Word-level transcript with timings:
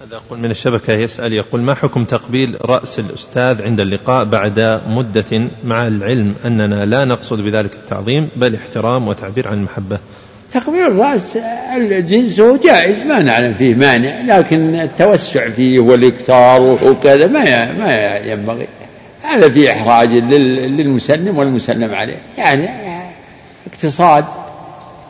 هذا 0.00 0.14
يقول 0.14 0.38
من 0.38 0.50
الشبكة 0.50 0.92
يسأل 0.92 1.32
يقول 1.32 1.60
ما 1.60 1.74
حكم 1.74 2.04
تقبيل 2.04 2.56
رأس 2.60 2.98
الأستاذ 2.98 3.62
عند 3.62 3.80
اللقاء 3.80 4.24
بعد 4.24 4.80
مدة 4.88 5.48
مع 5.64 5.86
العلم؟ 5.86 6.34
أننا 6.44 6.84
لا 6.84 7.04
نقصد 7.04 7.40
بذلك 7.40 7.72
التعظيم 7.72 8.28
بل 8.36 8.54
احترام 8.54 9.08
وتعبير 9.08 9.48
عن 9.48 9.54
المحبة 9.54 9.98
تقبيل 10.52 10.86
الرأس 10.86 11.38
الجنس 11.76 12.40
هو 12.40 12.56
جائز 12.56 13.02
ما 13.02 13.22
نعلم 13.22 13.54
فيه 13.54 13.74
مانع 13.74 14.38
لكن 14.38 14.74
التوسع 14.74 15.50
فيه 15.50 15.80
والإكثار 15.80 16.60
وكذا 16.62 17.26
ما 17.26 17.72
ما 17.72 18.16
ينبغي. 18.16 18.66
هذا 19.22 19.48
فيه 19.48 19.72
إحراج 19.72 20.08
للمسلم 20.08 21.38
والمسلم 21.38 21.94
عليه. 21.94 22.18
يعني 22.38 22.68
اقتصاد. 23.66 24.24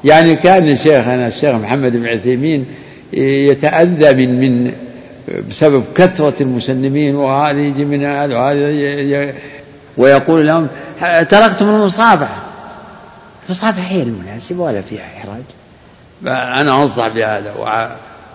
يعني 0.05 0.37
كان 0.37 0.77
شيخنا 0.77 1.27
الشيخ 1.27 1.55
محمد 1.55 1.93
بن 1.93 2.07
عثيمين 2.07 2.66
يتأذى 3.12 4.27
من 4.27 4.41
من 4.41 4.72
بسبب 5.50 5.84
كثرة 5.94 6.35
المسلمين 6.40 7.17
وهذا 7.17 7.61
يجي 7.61 7.85
من 7.85 8.04
هذا 8.04 8.35
وهذا 8.35 9.35
ويقول 9.96 10.46
لهم 10.46 10.68
تركتم 11.29 11.68
المصافحة 11.68 12.43
المصافحة 13.46 13.89
هي 13.89 14.03
المناسبة 14.03 14.62
ولا 14.62 14.81
فيها 14.81 15.03
إحراج؟ 15.17 15.43
أنا 16.61 16.82
أنصح 16.82 17.08
بهذا 17.08 17.53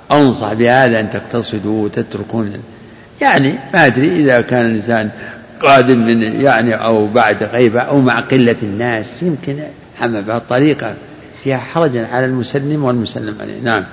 وأنصح 0.09 0.53
بهذا 0.53 0.99
أن 0.99 1.09
تقتصدوا 1.09 1.85
وتتركون. 1.85 2.53
يعني 3.21 3.55
ما 3.73 3.85
أدري 3.85 4.15
إذا 4.15 4.41
كان 4.41 4.65
الإنسان 4.65 5.09
قادم 5.61 5.99
من 6.05 6.21
يعني 6.21 6.75
أو 6.75 7.07
بعد 7.07 7.43
غيبة 7.43 7.79
أو 7.79 8.01
مع 8.01 8.19
قلة 8.19 8.55
الناس 8.63 9.23
يمكن 9.23 9.59
أما 10.03 10.21
بهالطريقة 10.21 10.93
فيها 11.43 11.57
حرجا 11.57 12.07
على 12.07 12.25
المسلم 12.25 12.83
والمسلم 12.83 13.35
عليه 13.41 13.59
نعم. 13.63 13.83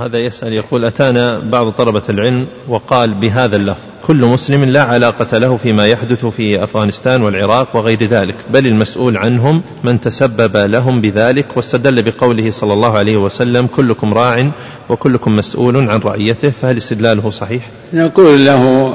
وهذا 0.00 0.18
يسأل 0.18 0.52
يقول 0.52 0.84
أتانا 0.84 1.38
بعض 1.38 1.70
طلبة 1.70 2.02
العلم 2.08 2.46
وقال 2.68 3.14
بهذا 3.14 3.56
اللفظ 3.56 3.82
كل 4.06 4.16
مسلم 4.16 4.64
لا 4.64 4.82
علاقة 4.82 5.38
له 5.38 5.56
فيما 5.56 5.86
يحدث 5.86 6.26
في 6.26 6.64
أفغانستان 6.64 7.22
والعراق 7.22 7.76
وغير 7.76 8.04
ذلك 8.04 8.34
بل 8.50 8.66
المسؤول 8.66 9.16
عنهم 9.16 9.62
من 9.84 10.00
تسبب 10.00 10.56
لهم 10.56 11.00
بذلك 11.00 11.46
واستدل 11.56 12.02
بقوله 12.02 12.50
صلى 12.50 12.72
الله 12.72 12.98
عليه 12.98 13.16
وسلم 13.16 13.66
كلكم 13.66 14.14
راع 14.14 14.50
وكلكم 14.88 15.36
مسؤول 15.36 15.76
عن 15.76 16.00
رعيته 16.00 16.52
فهل 16.62 16.76
استدلاله 16.76 17.30
صحيح؟ 17.30 17.62
نقول 17.92 18.46
له 18.46 18.94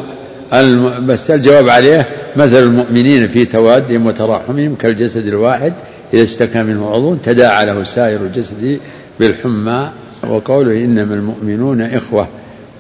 بس 1.00 1.32
الجواب 1.32 1.70
عليه 1.70 2.10
مثل 2.36 2.56
المؤمنين 2.56 3.28
في 3.28 3.46
توادهم 3.46 4.06
وتراحمهم 4.06 4.76
كالجسد 4.76 5.28
الواحد 5.28 5.74
إذا 6.14 6.24
اشتكى 6.24 6.64
منه 6.64 6.90
عضو 6.90 7.16
تداعى 7.16 7.66
له 7.66 7.84
سائر 7.84 8.22
الجسد 8.22 8.80
بالحمى 9.20 9.90
وقوله 10.30 10.86
إنما 10.86 11.16
المؤمنون 11.16 11.82
إخوة 11.82 12.28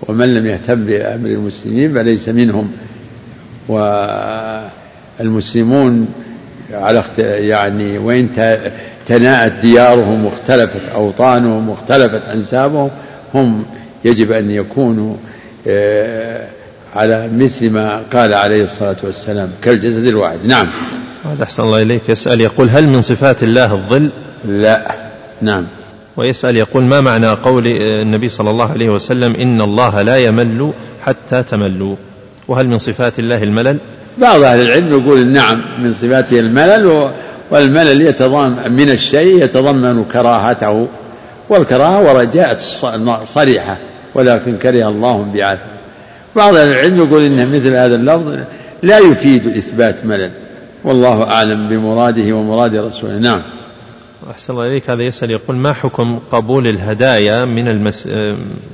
ومن 0.08 0.34
لم 0.34 0.46
يهتم 0.46 0.86
بأمر 0.86 1.30
المسلمين 1.30 1.94
فليس 1.94 2.30
منهم 2.30 2.72
والمسلمون 5.20 6.08
على 6.74 7.04
يعني 7.20 7.98
وإن 7.98 8.30
تناءت 9.06 9.52
ديارهم 9.62 10.26
واختلفت 10.26 10.90
أوطانهم 10.96 11.70
واختلفت 11.70 12.22
أنسابهم 12.30 12.90
هم 13.34 13.66
يجب 14.06 14.32
أن 14.32 14.52
يكونوا 14.52 15.16
آه، 15.68 16.48
على 16.96 17.30
مثل 17.34 17.70
ما 17.70 18.02
قال 18.14 18.34
عليه 18.34 18.64
الصلاة 18.64 18.96
والسلام 19.04 19.50
كالجسد 19.62 20.06
الواحد. 20.06 20.38
نعم. 20.46 20.72
هذا 21.26 21.44
أحسن 21.44 21.64
الله 21.64 21.82
إليك. 21.82 22.10
يسأل 22.10 22.42
يقول 22.42 22.70
هل 22.70 22.88
من 22.88 23.02
صفات 23.02 23.44
الله 23.44 23.74
الظل؟ 23.74 24.10
لا. 24.46 24.92
نعم. 25.42 25.66
ويسأل 26.18 26.58
يقول 26.58 26.84
ما 26.84 27.02
معنى 27.02 27.28
قول 27.28 27.68
النبي 27.68 28.30
صلى 28.30 28.50
الله 28.50 28.72
عليه 28.72 28.90
وسلم 28.90 29.36
إن 29.36 29.62
الله 29.62 30.02
لا 30.02 30.18
يمل 30.18 30.72
حتى 31.06 31.44
تملوا؟ 31.44 31.96
وهل 32.48 32.68
من 32.68 32.78
صفات 32.78 33.20
الله 33.20 33.44
الملل؟ 33.44 33.78
بعض 34.18 34.44
أهل 34.44 34.62
العلم 34.62 34.92
يقول 34.92 35.28
نعم 35.28 35.62
من 35.84 35.94
صفاته 35.94 36.40
الملل 36.40 37.10
والملل 37.52 38.02
يتضمن 38.02 38.72
من 38.72 38.90
الشيء 38.90 39.44
يتضمن 39.44 40.06
كراهته 40.14 40.88
والكراهة 41.50 42.04
ورجاء 42.04 42.58
صريحة 43.26 43.78
ولكن 44.14 44.58
كره 44.58 44.90
الله 44.90 45.28
بعثه 45.34 45.60
بعض 46.36 46.56
أهل 46.56 46.72
العلم 46.72 46.98
يقول 46.98 47.24
إن 47.24 47.56
مثل 47.56 47.74
هذا 47.74 47.96
اللفظ 47.96 48.38
لا 48.84 48.98
يفيد 48.98 49.48
إثبات 49.48 50.06
ملل 50.06 50.32
والله 50.84 51.24
أعلم 51.24 51.70
بمراده 51.70 52.34
ومراد 52.34 52.76
رسوله. 52.76 53.18
نعم. 53.18 53.42
أحسن 54.32 54.54
الله 54.54 54.68
إليك. 54.68 54.90
هذا 54.90 55.04
يسأل 55.04 55.32
يقول 55.32 55.56
ما 55.56 55.74
حكم 55.74 56.20
قبول 56.32 56.68
الهدايا 56.68 57.46
من 57.46 57.68
المس... 57.68 58.06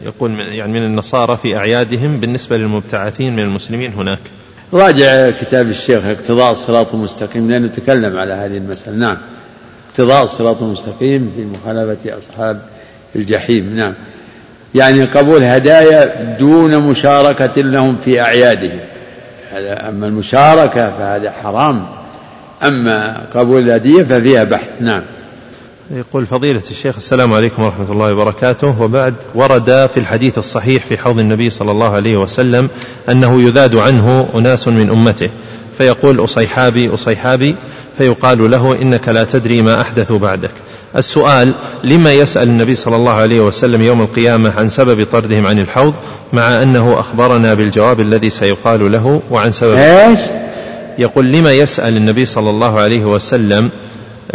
يقول 0.05 0.39
يعني 0.39 0.71
من 0.71 0.85
النصارى 0.85 1.37
في 1.37 1.57
أعيادهم 1.57 2.19
بالنسبة 2.19 2.57
للمبتعثين 2.57 3.35
من 3.35 3.43
المسلمين 3.43 3.93
هناك؟ 3.93 4.19
راجع 4.73 5.29
كتاب 5.29 5.69
الشيخ 5.69 6.05
اقتضاء 6.05 6.51
الصراط 6.51 6.93
المستقيم 6.93 7.51
لأنه 7.51 7.67
تكلم 7.67 8.17
على 8.17 8.33
هذه 8.33 8.57
المسألة. 8.57 8.97
نعم. 8.97 9.17
اقتضاء 9.89 10.23
الصراط 10.23 10.61
المستقيم 10.61 11.31
في 11.35 11.45
مخالفة 11.45 12.17
أصحاب 12.17 12.61
الجحيم. 13.15 13.75
نعم. 13.75 13.93
يعني 14.75 15.03
قبول 15.03 15.43
هدايا 15.43 16.35
دون 16.39 16.83
مشاركة 16.83 17.61
لهم 17.61 17.97
في 18.05 18.21
أعيادهم. 18.21 18.79
أما 19.53 20.07
المشاركة 20.07 20.91
فهذا 20.91 21.31
حرام. 21.43 21.85
أما 22.63 23.25
قبول 23.35 23.61
الهدية 23.69 24.03
ففيها 24.03 24.43
بحث. 24.43 24.69
نعم. 24.79 25.01
يقول 25.95 26.25
فضيلة 26.25 26.61
الشيخ 26.71 26.95
السلام 26.95 27.33
عليكم 27.33 27.63
ورحمة 27.63 27.91
الله 27.91 28.13
وبركاته. 28.13 28.81
وبعد 28.81 29.13
ورد 29.35 29.89
في 29.93 29.99
الحديث 29.99 30.37
الصحيح 30.37 30.85
في 30.85 30.97
حوض 30.97 31.19
النبي 31.19 31.49
صلى 31.49 31.71
الله 31.71 31.89
عليه 31.89 32.17
وسلم 32.17 32.69
أنه 33.09 33.41
يذاد 33.41 33.75
عنه 33.75 34.29
أناس 34.35 34.67
من 34.67 34.89
أمته. 34.89 35.29
فيقول 35.77 36.23
أصيحابي 36.23 36.93
أصيحابي 36.93 37.55
فيقال 37.97 38.51
له 38.51 38.81
إنك 38.81 39.09
لا 39.09 39.23
تدري 39.23 39.61
ما 39.61 39.81
أحدثوا 39.81 40.19
بعدك. 40.19 40.51
السؤال 40.97 41.53
لما 41.83 42.13
يسأل 42.13 42.47
النبي 42.47 42.75
صلى 42.75 42.95
الله 42.95 43.13
عليه 43.13 43.41
وسلم 43.41 43.81
يوم 43.81 44.01
القيامة 44.01 44.53
عن 44.57 44.69
سبب 44.69 45.05
طردهم 45.11 45.47
عن 45.47 45.59
الحوض 45.59 45.93
مع 46.33 46.63
أنه 46.63 46.99
أخبرنا 46.99 47.53
بالجواب 47.53 47.99
الذي 47.99 48.29
سيقال 48.29 48.91
له 48.91 49.21
وعن 49.31 49.51
سبب 49.51 49.75
إيش؟ 49.75 50.19
يقول 50.97 51.31
لما 51.31 51.51
يسأل 51.51 51.97
النبي 51.97 52.25
صلى 52.25 52.49
الله 52.49 52.79
عليه 52.79 53.05
وسلم 53.05 53.69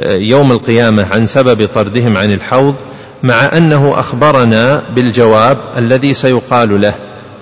يوم 0.05 0.53
القيامة 0.53 1.07
عن 1.11 1.27
سبب 1.27 1.69
طردهم 1.75 2.17
عن 2.17 2.33
الحوض 2.33 2.75
مع 3.23 3.57
أنه 3.57 4.01
أخبرنا 4.01 4.83
بالجواب 4.95 5.59
الذي 5.77 6.15
سيقال 6.15 6.81
له 6.81 6.95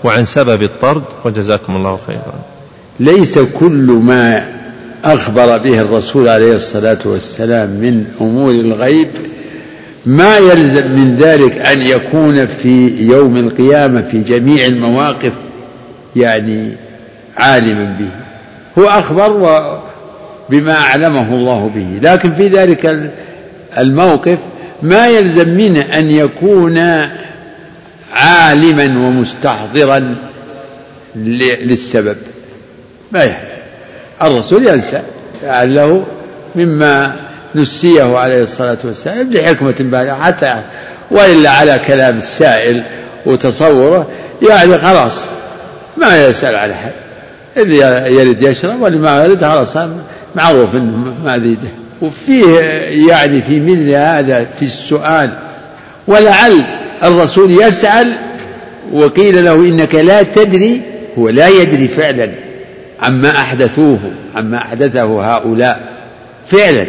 وعن 0.04 0.24
سبب 0.24 0.62
الطرد 0.62 1.02
وجزاكم 1.24 1.76
الله 1.76 1.98
خيرا. 2.06 2.34
ليس 3.00 3.38
كل 3.38 4.00
ما 4.02 4.48
أخبر 5.04 5.58
به 5.58 5.80
الرسول 5.80 6.28
عليه 6.28 6.54
الصلاة 6.54 6.98
والسلام 7.04 7.70
من 7.70 8.04
أمور 8.20 8.50
الغيب 8.50 9.08
ما 10.06 10.38
يلزم 10.38 10.90
من 10.90 11.16
ذلك 11.16 11.58
أن 11.58 11.80
يكون 11.82 12.46
في 12.46 12.88
يوم 13.06 13.36
القيامة 13.36 14.02
في 14.10 14.22
جميع 14.22 14.66
المواقف 14.66 15.32
يعني 16.16 16.72
عالما 17.36 17.96
به. 17.98 18.08
هو 18.78 18.88
أخبر 18.88 19.30
بما 20.54 20.72
أعلمه 20.72 21.34
الله 21.34 21.70
به. 21.74 22.10
لكن 22.10 22.32
في 22.32 22.48
ذلك 22.48 23.10
الموقف 23.78 24.38
ما 24.82 25.08
يلزم 25.08 25.48
منه 25.48 25.80
أن 25.80 26.10
يكون 26.10 26.78
عالما 28.12 28.84
ومستحضرا 28.84 30.14
للسبب. 31.16 32.16
ما 33.12 33.24
يحب 33.24 33.44
الرسول 34.22 34.66
ينسى. 34.66 35.02
لعله 35.42 36.04
مما 36.54 37.16
نسيه 37.54 38.18
عليه 38.18 38.42
الصلاة 38.42 38.78
والسلام 38.84 39.32
لحكمة 39.32 39.74
بالغة. 39.80 40.14
حتى 40.14 40.62
وإلا 41.10 41.50
على 41.50 41.78
كلام 41.78 42.16
السائل 42.16 42.82
وتصوره 43.26 44.08
يعني 44.48 44.78
خلاص 44.78 45.14
ما 45.96 46.26
يسأل 46.26 46.54
على 46.54 46.72
أحد. 46.72 46.92
اللي 47.56 47.76
يرد 48.14 48.42
يشرب 48.42 48.82
واللي 48.82 48.98
ما 48.98 49.24
يرد 49.24 49.44
خلاص 49.44 49.76
معروف 50.36 50.74
انه 50.74 51.14
ما 51.24 51.34
اريده 51.34 51.68
وفيه 52.02 52.60
يعني 53.08 53.42
في 53.42 53.60
مثل 53.60 53.90
هذا 53.90 54.46
في 54.58 54.62
السؤال 54.62 55.30
ولعل 56.06 56.64
الرسول 57.02 57.50
يسأل 57.50 58.12
وقيل 58.92 59.44
له 59.44 59.54
إنك 59.54 59.94
لا 59.94 60.22
تدري 60.22 60.82
هو 61.18 61.28
لا 61.28 61.48
يدري 61.48 61.88
فعلا 61.88 62.30
عما 63.02 63.30
أحدثوه 63.30 63.98
عما 64.36 64.58
أحدثه 64.58 65.36
هؤلاء 65.36 65.92
فعلا 66.46 66.86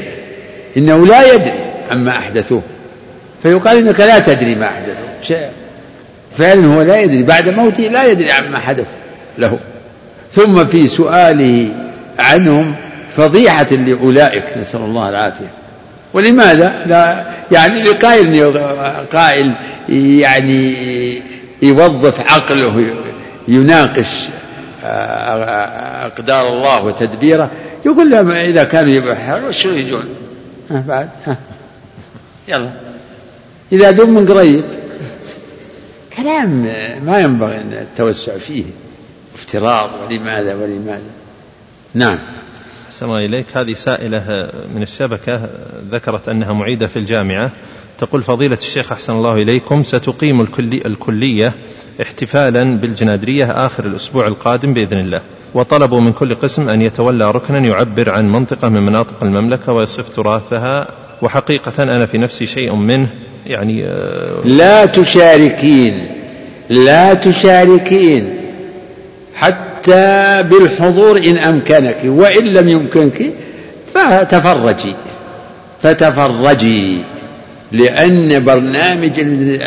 إنه 0.77 1.05
لا 1.05 1.33
يدري 1.33 1.53
عما 1.91 2.11
أحدثوه. 2.11 2.61
فيقال 3.43 3.77
إنك 3.77 3.99
لا 3.99 4.19
تدري 4.19 4.55
ما 4.55 4.65
أحدثوه 4.65 5.49
فعلا 6.37 6.67
هو 6.67 6.81
لا 6.81 6.99
يدري 6.99 7.23
بعد 7.23 7.49
موته 7.49 7.83
لا 7.83 8.03
يدري 8.03 8.31
عما 8.31 8.59
حدث 8.59 8.87
له. 9.37 9.59
ثم 10.31 10.65
في 10.65 10.87
سؤاله 10.87 11.69
عنهم 12.19 12.75
فضيحة 13.17 13.71
لأولئك 13.71 14.57
نسأل 14.57 14.79
الله 14.79 15.09
العافية. 15.09 15.51
ولماذا؟ 16.13 16.85
لا 16.85 17.25
يعني 17.51 17.83
لقائل 17.83 18.57
قائل 19.13 19.51
يعني 19.89 21.21
يوظف 21.61 22.19
عقله 22.19 22.95
يناقش 23.47 24.27
آه، 24.83 26.05
أقدار 26.05 26.49
الله 26.49 26.83
وتدبيره 26.83 27.49
يقول 27.85 28.11
لهم 28.11 28.31
إذا 28.31 28.63
كانوا 28.63 28.91
يبحر 28.91 29.45
وش 29.47 29.65
يجون؟ 29.65 30.05
ها 30.71 30.83
بعد 30.87 31.09
ها. 31.27 31.37
يلا. 32.47 32.69
إذا 33.71 33.91
دم 33.91 34.09
من 34.09 34.27
قريب. 34.27 34.65
كلام 36.17 36.49
ما 37.05 37.19
ينبغي 37.19 37.55
أن 37.55 37.73
التوسع 37.73 38.37
فيه. 38.37 38.63
افتراض 39.35 39.89
ولماذا 40.09 40.55
ولماذا. 40.55 41.01
نعم. 41.93 42.17
أحسن 42.95 43.09
إليك. 43.09 43.45
هذه 43.53 43.73
سائلة 43.73 44.49
من 44.75 44.81
الشبكة 44.81 45.41
ذكرت 45.91 46.29
أنها 46.29 46.53
معيدة 46.53 46.87
في 46.87 46.99
الجامعة. 46.99 47.49
تقول 47.99 48.23
فضيلة 48.23 48.57
الشيخ 48.57 48.91
أحسن 48.91 49.13
الله 49.13 49.35
إليكم 49.35 49.83
ستقيم 49.83 50.41
الكلي 50.41 50.81
الكلية 50.85 51.53
احتفالا 52.01 52.63
بالجنادرية 52.63 53.65
آخر 53.65 53.85
الأسبوع 53.85 54.27
القادم 54.27 54.73
بإذن 54.73 54.99
الله. 54.99 55.21
وطلبوا 55.53 56.01
من 56.01 56.11
كل 56.11 56.35
قسم 56.35 56.69
أن 56.69 56.81
يتولى 56.81 57.31
ركنا 57.31 57.59
يعبر 57.59 58.09
عن 58.09 58.31
منطقة 58.31 58.69
من 58.69 58.81
مناطق 58.81 59.23
المملكة 59.23 59.73
ويصف 59.73 60.09
تراثها. 60.09 60.87
وحقيقة 61.21 61.83
أنا 61.83 62.05
في 62.05 62.17
نفسي 62.17 62.45
شيء 62.45 62.75
منه 62.75 63.07
يعني 63.47 63.85
آه، 63.85 64.41
لا 64.45 64.85
تشاركين 64.85 66.07
لا 66.69 67.13
تشاركين. 67.13 68.35
حتى 69.35 69.64
بالحضور 70.41 71.17
إن 71.17 71.37
أمكنك 71.37 71.97
وإن 72.05 72.43
لم 72.43 72.69
يمكنك 72.69 73.31
فتفرجي. 73.93 74.95
فتفرجي 75.83 76.99
لأن 77.71 78.43
برنامج 78.43 79.11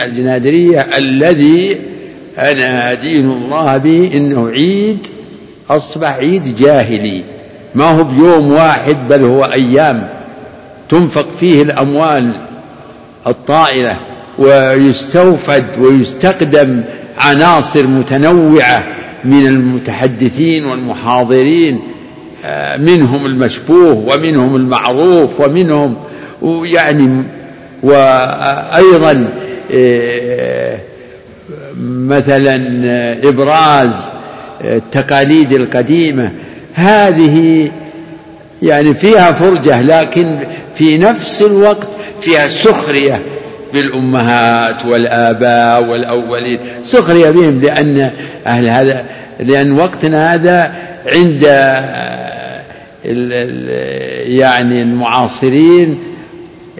الجنادرية 0.04 0.80
الذي 0.80 1.80
أنا 2.38 2.92
أدين 2.92 3.30
الله 3.30 3.76
به 3.76 4.10
إنه 4.14 4.48
عيد 4.48 5.06
أصبح 5.70 6.16
عيد 6.16 6.56
جاهلي. 6.56 7.24
ما 7.74 7.84
هو 7.84 8.04
بيوم 8.04 8.52
واحد 8.52 8.96
بل 9.08 9.24
هو 9.24 9.44
أيام 9.44 10.08
تنفق 10.88 11.26
فيه 11.40 11.62
الأموال 11.62 12.32
الطائلة 13.26 13.96
ويستوفد 14.38 15.64
ويستخدم 15.78 16.82
عناصر 17.18 17.86
متنوعة 17.86 18.84
من 19.24 19.46
المتحدثين 19.46 20.64
والمحاضرين 20.64 21.80
آه، 22.44 22.76
منهم 22.76 23.26
المشبوه 23.26 23.92
ومنهم 23.92 24.56
المعروف 24.56 25.40
ومنهم 25.40 25.96
يعني 26.62 27.22
وأيضا 27.82 29.28
آه، 29.72 30.78
مثلا 31.80 32.56
إبراز 33.28 33.90
التقاليد 34.64 35.52
القديمة. 35.52 36.30
هذه 36.74 37.70
يعني 38.62 38.94
فيها 38.94 39.32
فرجة 39.32 39.82
لكن 39.82 40.38
في 40.74 40.98
نفس 40.98 41.42
الوقت 41.42 41.88
فيها 42.20 42.48
سخرية. 42.48 43.22
بالأمهات 43.72 44.84
والآباء 44.84 45.84
والأولين. 45.84 46.58
سخرية 46.84 47.30
بهم 47.30 47.60
لأن 47.60 48.10
أهل 48.46 48.68
هذا 48.68 49.04
لأن 49.40 49.72
وقتنا 49.72 50.34
هذا 50.34 50.72
عند 51.06 51.42
يعني 54.38 54.82
المعاصرين 54.82 55.98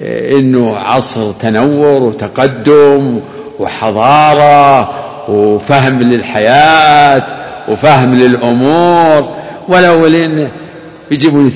إنه 0.03 0.77
عصر 0.77 1.31
تنور 1.31 2.03
وتقدم 2.03 3.21
وحضارة 3.59 4.91
وفهم 5.29 6.03
للحياة 6.03 7.27
وفهم 7.69 8.15
للأمور. 8.15 9.29
والاولين 9.69 10.49
يجيبون 11.11 11.51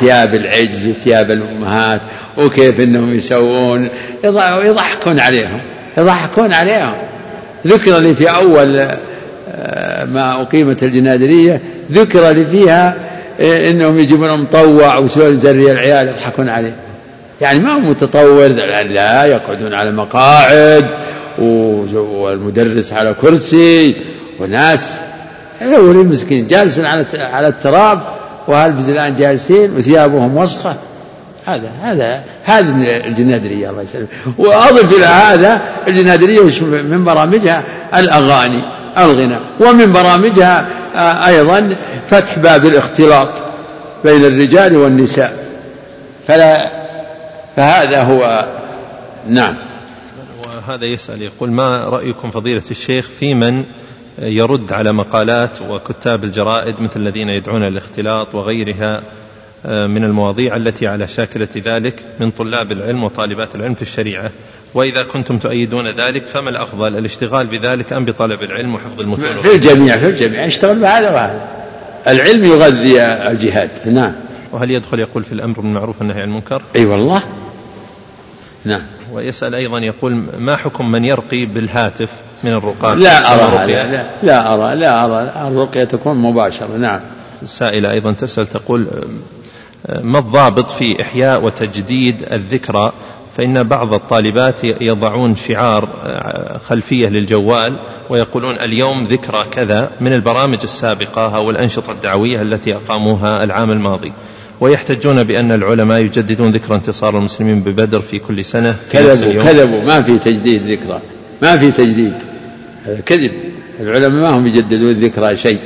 ثياب 0.00 0.34
العجز 0.34 0.86
وثياب 0.86 1.30
الأمهات 1.30 2.00
وكيف 2.38 2.80
إنهم 2.80 3.14
يسوون 3.14 3.88
يضحكون 4.24 5.20
عليهم 5.20 5.60
يضحكون 5.98 6.52
عليهم. 6.52 6.94
ذكر 7.66 7.98
لي 7.98 8.14
في 8.14 8.30
أول 8.30 8.88
آه، 9.48 10.04
ما 10.04 10.42
أقيمت 10.42 10.82
الجنادرية 10.82 11.60
ذكر 11.92 12.30
لي 12.30 12.44
فيها 12.44 12.94
آه، 13.40 13.70
إنهم 13.70 13.98
يجيبون 13.98 14.40
مطوع 14.40 14.98
وسوى 14.98 15.36
زري 15.36 15.72
العيال 15.72 16.08
يضحكون 16.08 16.48
عليه. 16.48 16.72
يعني 17.40 17.58
ما 17.58 17.72
هو 17.72 17.78
متطور 17.78 18.46
لا 18.46 19.24
يقعدون 19.24 19.74
على 19.74 19.90
مقاعد 19.90 20.86
والمدرس 21.38 22.92
على 22.92 23.14
كرسي 23.20 23.96
وناس. 24.40 25.00
الاولين 25.62 26.06
مسكين 26.06 26.46
جالسين 26.46 26.86
على 26.86 27.06
على 27.14 27.48
التراب 27.48 28.19
وهالبزلان 28.48 29.16
جالسين 29.16 29.76
وثيابهم 29.76 30.36
وسخة؟ 30.36 30.76
هذا 31.46 31.70
هذا 31.82 32.22
هذه 32.44 32.66
الجنادرية 33.06 33.70
الله 33.70 33.82
يسلمك. 33.82 34.08
وأضف 34.38 34.92
إلى 34.96 35.04
هذا 35.04 35.60
الجنادرية 35.88 36.40
من 36.64 37.04
برامجها 37.04 37.64
الأغاني 37.94 38.62
الغنى 38.98 39.36
ومن 39.60 39.92
برامجها 39.92 40.66
آه، 40.96 41.26
أيضا 41.26 41.76
فتح 42.10 42.38
باب 42.38 42.64
الاختلاط 42.64 43.28
بين 44.04 44.24
الرجال 44.24 44.76
والنساء. 44.76 45.44
فلا 46.28 46.70
فهذا 47.56 48.02
هو 48.02 48.46
نعم. 49.28 49.54
وهذا 50.44 50.84
يسأل 50.84 51.22
يقول 51.22 51.50
ما 51.50 51.84
رأيكم 51.84 52.30
فضيلة 52.30 52.62
الشيخ 52.70 53.08
في 53.20 53.34
من 53.34 53.64
يرد 54.20 54.72
على 54.72 54.92
مقالات 54.92 55.62
وكتاب 55.62 56.24
الجرائد 56.24 56.82
مثل 56.82 57.00
الذين 57.00 57.28
يدعون 57.28 57.62
الاختلاط 57.62 58.34
وغيرها 58.34 59.02
آه، 59.66 59.86
من 59.86 60.04
المواضيع 60.04 60.56
التي 60.56 60.86
على 60.86 61.08
شاكلة 61.08 61.48
ذلك 61.56 61.94
من 62.20 62.30
طلاب 62.30 62.72
العلم 62.72 63.04
وطالبات 63.04 63.54
العلم 63.54 63.74
في 63.74 63.82
الشريعة. 63.82 64.30
وإذا 64.74 65.02
كنتم 65.02 65.38
تؤيدون 65.38 65.86
ذلك 65.86 66.26
فما 66.26 66.50
الأفضل؟ 66.50 66.98
الاشتغال 66.98 67.46
بذلك 67.46 67.92
أم 67.92 68.04
بطلب 68.04 68.42
العلم 68.42 68.74
وحفظ 68.74 69.00
المتون 69.00 69.42
في 69.42 69.54
الجميع 69.54 69.96
في 69.96 70.06
الجميع. 70.08 70.46
اشتغل 70.46 70.78
بهذا 70.78 71.10
وهذا. 71.10 71.48
العلم 72.08 72.44
يغذي 72.44 73.02
الجهاد. 73.02 73.70
نعم. 73.86 74.12
وهل 74.52 74.70
يدخل 74.70 75.00
يقول 75.00 75.24
في 75.24 75.32
الأمر 75.32 75.60
بالمعروف 75.60 75.98
والنهي 75.98 76.22
عن 76.22 76.28
المنكر؟ 76.28 76.62
أي 76.76 76.84
والله. 76.84 77.22
نعم. 78.64 78.82
ويسأل 79.12 79.54
أيضا 79.54 79.78
يقول 79.78 80.22
ما 80.38 80.56
حكم 80.56 80.90
من 80.90 81.04
يرقي 81.04 81.44
بالهاتف 81.44 82.10
من 82.44 82.52
الرقاة؟ 82.52 82.94
لا 82.94 83.34
أرى 83.34 83.72
لا, 83.72 84.04
لا 84.22 84.54
أرى 84.54 84.76
لا 84.76 85.04
أرى. 85.04 85.48
الرقية 85.48 85.84
تكون 85.84 86.16
مباشرة 86.16 86.76
نعم. 86.76 87.00
السائلة 87.42 87.90
أيضا 87.90 88.12
تسأل 88.12 88.46
تقول 88.46 88.86
ما 90.02 90.18
الضابط 90.18 90.70
في 90.70 91.02
إحياء 91.02 91.44
وتجديد 91.44 92.32
الذكرى؟ 92.32 92.92
فإن 93.36 93.62
بعض 93.62 93.94
الطالبات 93.94 94.64
يضعون 94.64 95.36
شعار 95.36 95.88
خلفية 96.68 97.08
للجوال 97.08 97.76
ويقولون 98.08 98.54
اليوم 98.54 99.04
ذكرى 99.04 99.44
كذا 99.52 99.90
من 100.00 100.12
البرامج 100.12 100.58
السابقة 100.62 101.36
أو 101.36 101.50
الأنشطة 101.50 101.92
الدعوية 101.92 102.42
التي 102.42 102.74
أقاموها 102.74 103.44
العام 103.44 103.70
الماضي. 103.70 104.12
ويحتجون 104.60 105.24
بأن 105.24 105.52
العلماء 105.52 106.00
يجددون 106.00 106.50
ذكرى 106.50 106.76
انتصار 106.76 107.18
المسلمين 107.18 107.60
ببدر 107.60 108.00
في 108.00 108.18
كل 108.18 108.44
سنة 108.44 108.72
في 108.72 108.98
كذبوا 108.98 109.42
كذبوا. 109.42 109.82
ما 109.82 110.02
في 110.02 110.18
تجديد 110.18 110.62
ذكرى. 110.62 111.00
ما 111.42 111.58
في 111.58 111.70
تجديد. 111.70 112.12
هذا 112.86 113.00
كذب. 113.06 113.30
العلماء 113.80 114.20
ما 114.22 114.38
هم 114.38 114.46
يجددون 114.46 114.92
ذكرى 114.92 115.36
شيء. 115.36 115.58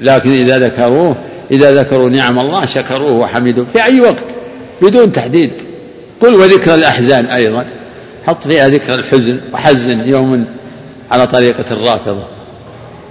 لكن 0.00 0.32
إذا 0.32 0.58
ذكروه 0.58 1.16
إذا 1.50 1.74
ذكروا 1.74 2.10
نعم 2.10 2.38
الله 2.38 2.66
شكروه 2.66 3.12
وحمدوه. 3.12 3.64
في 3.64 3.84
أي 3.84 4.00
وقت؟ 4.00 4.24
بدون 4.82 5.12
تحديد. 5.12 5.50
قل 6.20 6.34
وذكر 6.34 6.74
الأحزان 6.74 7.26
أيضا. 7.26 7.66
حط 8.26 8.46
فيها 8.46 8.68
ذكر 8.68 8.94
الحزن 8.94 9.40
وحزن 9.52 10.00
يوم 10.00 10.44
على 11.10 11.26
طريقة 11.26 11.64
الرافضة. 11.70 12.24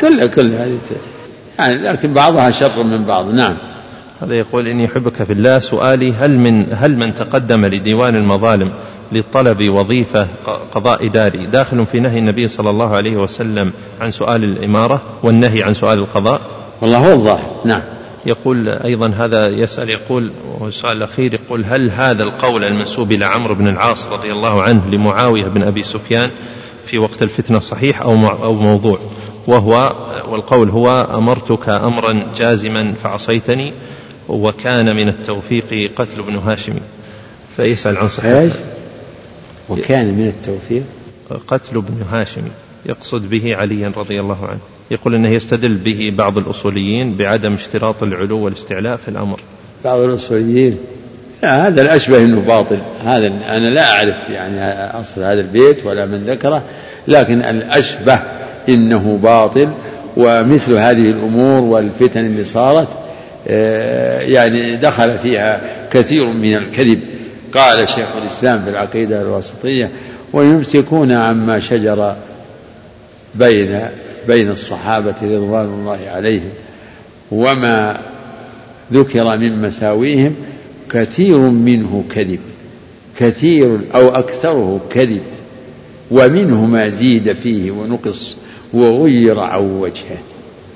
كل 0.02 0.26
كل 0.26 0.54
هذه 0.54 0.78
يعني 1.60 1.76
لكن 1.76 2.14
بعضها 2.14 2.52
شر 2.52 2.84
من 2.84 3.04
بعض. 3.04 3.34
نعم. 3.34 3.56
هذا 4.22 4.36
يقول 4.36 4.68
إني 4.68 4.86
أحبك 4.86 5.24
في 5.24 5.34
الله. 5.34 5.60
سؤالي 5.60 6.14
هل 6.14 6.38
من 6.38 6.66
هل 6.72 6.98
من 6.98 7.16
تقدم 7.16 7.66
لديوان 7.66 8.16
المظالم 8.16 8.72
للطلب 9.12 9.70
وظيفة 9.70 10.28
قضاء 10.72 11.06
إداري؟ 11.06 11.46
داخل 11.46 11.86
في 11.86 12.00
نهي 12.00 12.20
النبي 12.20 12.48
صلى 12.48 12.70
الله 12.70 12.96
عليه 12.96 13.18
وسلم 13.18 13.74
عن 14.02 14.12
سؤال 14.12 14.44
الإمارة 14.44 15.02
والنهي 15.24 15.64
عن 15.64 15.74
سؤال 15.74 16.00
القضاء؟ 16.00 16.42
والله 16.82 16.98
هو 16.98 17.14
الظاهر. 17.14 17.50
نعم. 17.66 17.82
يقول 18.26 18.70
أيضا 18.70 19.08
هذا 19.08 19.48
يسأل 19.48 19.90
يقول 19.90 20.32
والسؤال 20.60 20.98
الأخير 20.98 21.34
يقول 21.34 21.66
هل 21.66 21.92
هذا 21.92 22.24
القول 22.24 22.64
المنسوب 22.64 23.12
إلى 23.12 23.26
عمرو 23.26 23.56
بن 23.56 23.68
العاص 23.68 24.08
رضي 24.08 24.32
الله 24.32 24.62
عنه 24.62 24.82
لمعاوية 24.92 25.46
بن 25.46 25.64
أبي 25.64 25.84
سفيان 25.84 26.30
في 26.86 26.98
وقت 26.98 27.24
الفتنة 27.24 27.60
صحيح 27.60 28.02
أو 28.02 28.28
أو 28.28 28.54
موضوع؟ 28.54 29.00
وهو 29.48 29.96
والقول 30.28 30.70
هو 30.70 31.08
أمرتك 31.14 31.70
أمرا 31.70 32.24
جازما 32.38 32.94
فعصيتني. 33.04 33.74
وكان 34.30 34.96
من 34.96 35.08
التوفيق 35.08 35.92
قتل 35.96 36.20
ابن 36.20 36.36
هاشم. 36.36 36.74
فيسأل 37.58 37.98
عن 37.98 38.08
صحته. 38.08 38.52
وكان 39.70 40.06
من 40.06 40.28
التوفيق. 40.28 40.84
قتل 41.48 41.78
ابن 41.78 42.02
هاشم. 42.12 42.42
يقصد 42.86 43.30
به 43.30 43.56
عليا 43.56 43.92
رضي 43.98 44.20
الله 44.20 44.48
عنه. 44.48 44.60
يقول 44.92 45.16
إنه 45.16 45.30
يستدل 45.30 45.76
به 45.76 46.14
بعض 46.18 46.38
الأصوليين 46.38 47.16
بعدم 47.16 47.54
اشتراط 47.54 48.04
العلو 48.04 48.40
والاستعلاء 48.40 48.96
في 48.98 49.08
الأمر. 49.08 49.40
بعض 49.86 50.00
الأصوليين. 50.00 50.78
لا 51.44 51.68
هذا 51.68 51.82
الأشبه 51.82 52.18
إنه 52.18 52.40
باطل. 52.40 52.80
هذا 53.06 53.28
أنا 53.28 53.70
لا 53.70 53.92
أعرف 53.92 54.30
يعني 54.30 54.62
أصل 55.02 55.22
هذا 55.22 55.42
البيت 55.42 55.86
ولا 55.86 56.06
من 56.06 56.24
ذكره 56.24 56.64
لكن 57.08 57.42
الأشبه 57.42 58.20
إنه 58.70 59.20
باطل 59.24 59.70
ومثل 60.18 60.74
هذه 60.74 61.10
الأمور 61.10 61.62
والفتن 61.62 62.26
اللي 62.26 62.44
صارت 62.44 62.88
يعني 64.30 64.76
دخل 64.76 65.18
فيها 65.18 65.62
كثير 65.92 66.28
من 66.28 66.56
الكذب. 66.56 67.00
قال 67.54 67.90
شيخ 67.90 68.16
الإسلام 68.16 68.64
في 68.64 68.70
العقيدة 68.70 69.22
الواسطية 69.22 69.90
ويمسكون 70.34 71.12
عما 71.12 71.60
شجر 71.60 72.16
بين 73.36 73.82
بين 74.28 74.50
الصحابة 74.50 75.16
رضوان 75.22 75.66
الله 75.66 76.00
عليهم 76.08 76.50
وما 77.32 78.00
ذكر 78.94 79.38
من 79.38 79.62
مساويهم 79.62 80.36
كثير 80.90 81.38
منه 81.38 82.04
كذب 82.16 82.40
كثير 83.20 83.80
أو 83.96 84.10
أكثره 84.10 84.82
كذب 84.90 85.22
ومنه 86.12 86.66
ما 86.66 86.90
زيد 86.90 87.34
فيه 87.34 87.72
ونقص 87.72 88.38
وغير 88.74 89.40
عن 89.40 89.60
وجهه. 89.60 90.18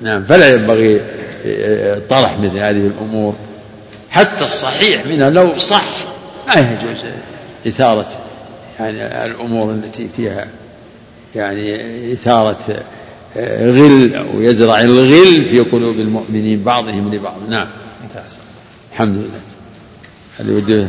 نعم 0.02 0.22
فلا 0.22 0.54
ينبغي 0.54 0.96
آه، 0.96 1.00
طرح 2.08 2.38
مثل 2.38 2.58
هذه 2.58 2.86
الأمور. 2.86 3.34
حتى 4.10 4.44
الصحيح 4.44 5.06
منها 5.06 5.30
لو 5.30 5.58
صح 5.58 5.84
ما 6.48 6.54
يجوز 6.54 6.98
إثارة 7.66 8.08
يعني 8.80 9.24
الأمور 9.24 9.70
التي 9.70 10.08
فيها 10.16 10.46
يعني 11.34 12.12
إثارة 12.12 12.82
آه، 13.36 13.70
غل 13.70 14.14
أو 14.14 14.40
يزرع 14.40 14.80
الغل 14.80 15.44
في 15.44 15.60
قلوب 15.60 15.96
المؤمنين 15.96 16.62
بعضهم 16.62 17.14
لبعض. 17.14 17.36
نعم. 17.48 17.66
الحمد 18.92 19.16
لله. 19.16 19.40
اللي 20.40 20.54
وده 20.54 20.88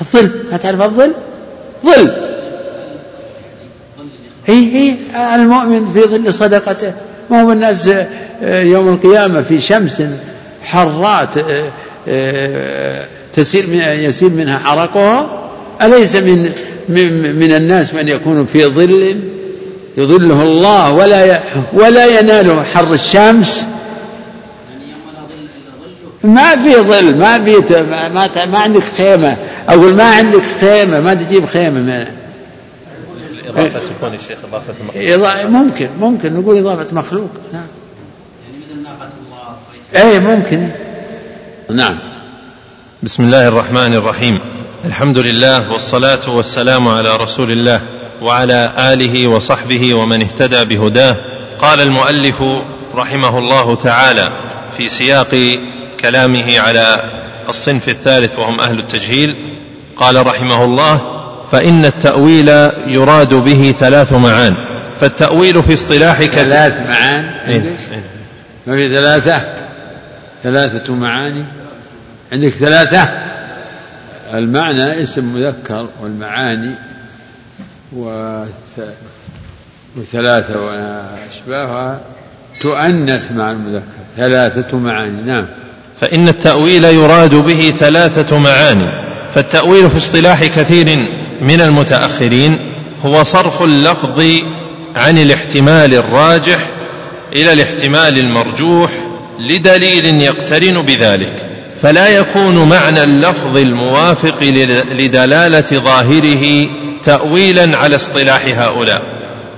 الظل؟ 0.00 0.30
ما 0.50 0.56
تعرف 0.56 0.82
الظل؟ 0.82 1.12
ظل. 1.84 2.10
هي 4.46 4.74
هي 4.74 4.96
المؤمن 5.34 5.86
في 5.92 6.02
ظل 6.02 6.34
صدقته. 6.34 6.94
ما 7.30 7.42
هو 7.42 7.52
الناس 7.52 7.90
آه، 8.42 8.62
يوم 8.62 8.88
القيامة 8.88 9.42
في 9.42 9.60
شمس 9.60 10.02
حرات 10.62 11.34
آه، 12.08 13.04
تسير 13.32 13.64
يسير 13.92 14.30
منها 14.30 14.60
عرقها؟ 14.68 15.26
أليس 15.82 16.16
من 16.16 16.52
من 17.38 17.54
الناس 17.54 17.94
من 17.94 18.08
يكون 18.08 18.46
في 18.46 18.66
ظل 18.66 19.16
يظله 19.96 20.42
الله 20.42 20.92
ولا 20.92 21.40
ولا 21.72 22.20
يناله 22.20 22.62
حر 22.62 22.94
الشمس؟ 22.94 23.66
ما 26.24 26.56
في 26.56 26.76
ظل 26.76 27.16
ما 27.16 27.44
في 27.44 27.82
ما, 27.90 28.46
ما 28.46 28.58
عندك 28.58 28.82
خيمة. 28.98 29.36
أقول 29.68 29.94
ما 29.94 30.04
عندك 30.04 30.42
خيمة 30.60 31.00
ما 31.00 31.14
تجيب 31.14 31.46
خيمة 31.46 31.80
من 31.80 32.06
الإضافة 33.56 33.86
تكون 33.86 34.12
يا 34.12 34.18
شيخ 34.18 34.38
إضافة 34.48 34.74
مخلوق. 34.88 35.44
ممكن 35.44 35.88
ممكن 36.00 36.34
نقول 36.34 36.58
إضافة 36.58 36.94
مخلوق 36.94 37.30
نعم. 37.52 37.66
يعني 38.44 38.56
مثل 38.58 39.08
الله 39.96 40.12
أي 40.12 40.20
ممكن. 40.20 40.68
نعم. 41.70 41.98
بسم 43.02 43.22
الله 43.22 43.48
الرحمن 43.48 43.94
الرحيم. 43.94 44.40
الحمد 44.84 45.18
لله 45.18 45.72
والصلاة 45.72 46.30
والسلام 46.30 46.88
على 46.88 47.16
رسول 47.16 47.50
الله 47.50 47.80
وعلى 48.22 48.72
آله 48.78 49.26
وصحبه 49.26 49.94
ومن 49.94 50.22
اهتدى 50.22 50.64
بهداه. 50.64 51.16
قال 51.58 51.80
المؤلف 51.80 52.42
رحمه 52.94 53.38
الله 53.38 53.74
تعالى 53.74 54.32
في 54.76 54.88
سياق 54.88 55.58
كلامه 56.00 56.60
على 56.60 57.10
الصنف 57.48 57.88
الثالث 57.88 58.38
وهم 58.38 58.60
أهل 58.60 58.78
التجهيل. 58.78 59.36
قال 59.96 60.26
رحمه 60.26 60.64
الله 60.64 61.15
فإن 61.52 61.84
التأويل 61.84 62.48
يراد 62.86 63.34
به 63.34 63.74
ثلاث 63.80 64.12
معان 64.12 64.54
فالتأويل 65.00 65.62
في 65.62 65.74
اصطلاح 65.74 66.22
ثلاث 66.22 66.80
معان؟ 66.88 67.30
إيه؟ 67.48 67.62
ما 68.66 68.76
في 68.76 68.88
ثلاثة؟ 68.88 69.44
ثلاثة 70.42 70.94
معاني. 70.94 71.44
عندك 72.32 72.48
ثلاثة؟ 72.48 73.08
المعنى 74.34 75.02
اسم 75.02 75.24
مذكر 75.24 75.88
والمعاني 76.02 76.70
وثلاثة 79.96 80.60
وأشباهها 80.60 82.00
تؤنث 82.60 83.32
مع 83.32 83.50
المذكر. 83.50 83.82
ثلاثة 84.16 84.78
معاني 84.78 85.22
نعم. 85.22 85.46
فإن 86.00 86.28
التأويل 86.28 86.84
يراد 86.84 87.34
به 87.34 87.74
ثلاثة 87.78 88.38
معاني 88.38 89.06
فالتأويل 89.34 89.90
في 89.90 89.96
اصطلاح 89.96 90.44
كثير 90.44 91.08
من 91.40 91.60
المتأخرين 91.60 92.58
هو 93.04 93.22
صرف 93.22 93.62
اللفظ 93.62 94.22
عن 94.96 95.18
الاحتمال 95.18 95.94
الراجح 95.94 96.58
إلى 97.32 97.52
الاحتمال 97.52 98.18
المرجوح 98.18 98.90
لدليل 99.38 100.22
يقترن 100.22 100.82
بذلك. 100.82 101.32
فلا 101.82 102.08
يكون 102.08 102.68
معنى 102.68 103.04
اللفظ 103.04 103.56
الموافق 103.56 104.42
لدلالة 104.92 105.60
ظاهره 105.72 106.66
تاويلا 107.04 107.78
على 107.78 107.96
اصطلاح 107.96 108.44
هؤلاء. 108.46 109.02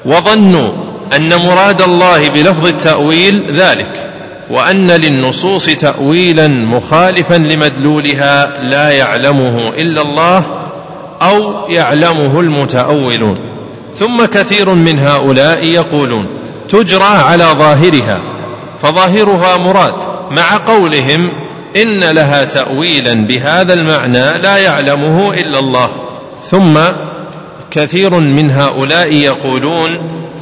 وظنوا 0.04 0.72
أن 1.16 1.34
مراد 1.34 1.82
الله 1.82 2.28
بلفظ 2.28 2.66
التأويل 2.66 3.42
ذلك 3.50 4.10
وأن 4.50 4.90
للنصوص 4.90 5.64
تاويلا 5.64 6.48
مخالفا 6.48 7.34
لمدلولها 7.34 8.62
لا 8.62 8.90
يعلمه 8.90 9.68
إلا 9.68 10.02
الله 10.02 10.67
أو 11.22 11.68
يعلمه 11.68 12.40
المتأولون. 12.40 13.38
ثم 13.96 14.24
كثير 14.24 14.68
من 14.74 14.98
هؤلاء 14.98 15.64
يقولون 15.64 16.26
تجرى 16.68 17.04
على 17.04 17.44
ظاهرها 17.44 18.20
فظاهرها 18.82 19.56
مراد 19.56 19.94
مع 20.30 20.56
قولهم 20.56 21.30
إن 21.76 22.04
لها 22.04 22.44
تاويلا 22.44 23.14
بهذا 23.14 23.74
المعنى 23.74 24.38
لا 24.38 24.56
يعلمه 24.56 25.34
إلا 25.34 25.58
الله. 25.58 25.90
ثم 26.50 26.78
كثير 27.70 28.14
من 28.14 28.50
هؤلاء 28.50 29.12
يقولون 29.12 29.98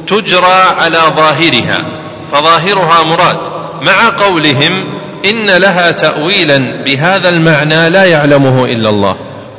تجرى 0.07 0.63
على 0.79 0.99
ظاهرها 1.15 1.85
فظاهرها 2.31 3.03
مراد 3.03 3.37
مع 3.81 4.09
قولهم 4.09 4.83
إن 5.25 5.45
لها 5.45 5.91
تاويلا 5.91 6.83
بهذا 6.85 7.29
المعنى 7.29 7.89
لا 7.89 8.05
يعلمه 8.05 8.65
إلا 8.65 8.89
الله. 8.89 9.15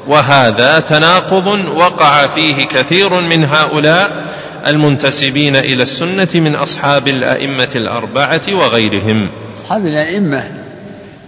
وهذا 0.08 0.80
تناقض 0.80 1.46
وقع 1.76 2.26
فيه 2.26 2.66
كثير 2.66 3.20
من 3.20 3.44
هؤلاء 3.44 4.24
المنتسبين 4.66 5.56
إلى 5.56 5.82
السنة 5.82 6.28
من 6.34 6.54
أصحاب 6.54 7.08
الأئمة 7.08 7.68
الأربعة 7.74 8.42
وغيرهم. 8.48 9.30
أصحاب 9.58 9.86
الأئمة 9.86 10.50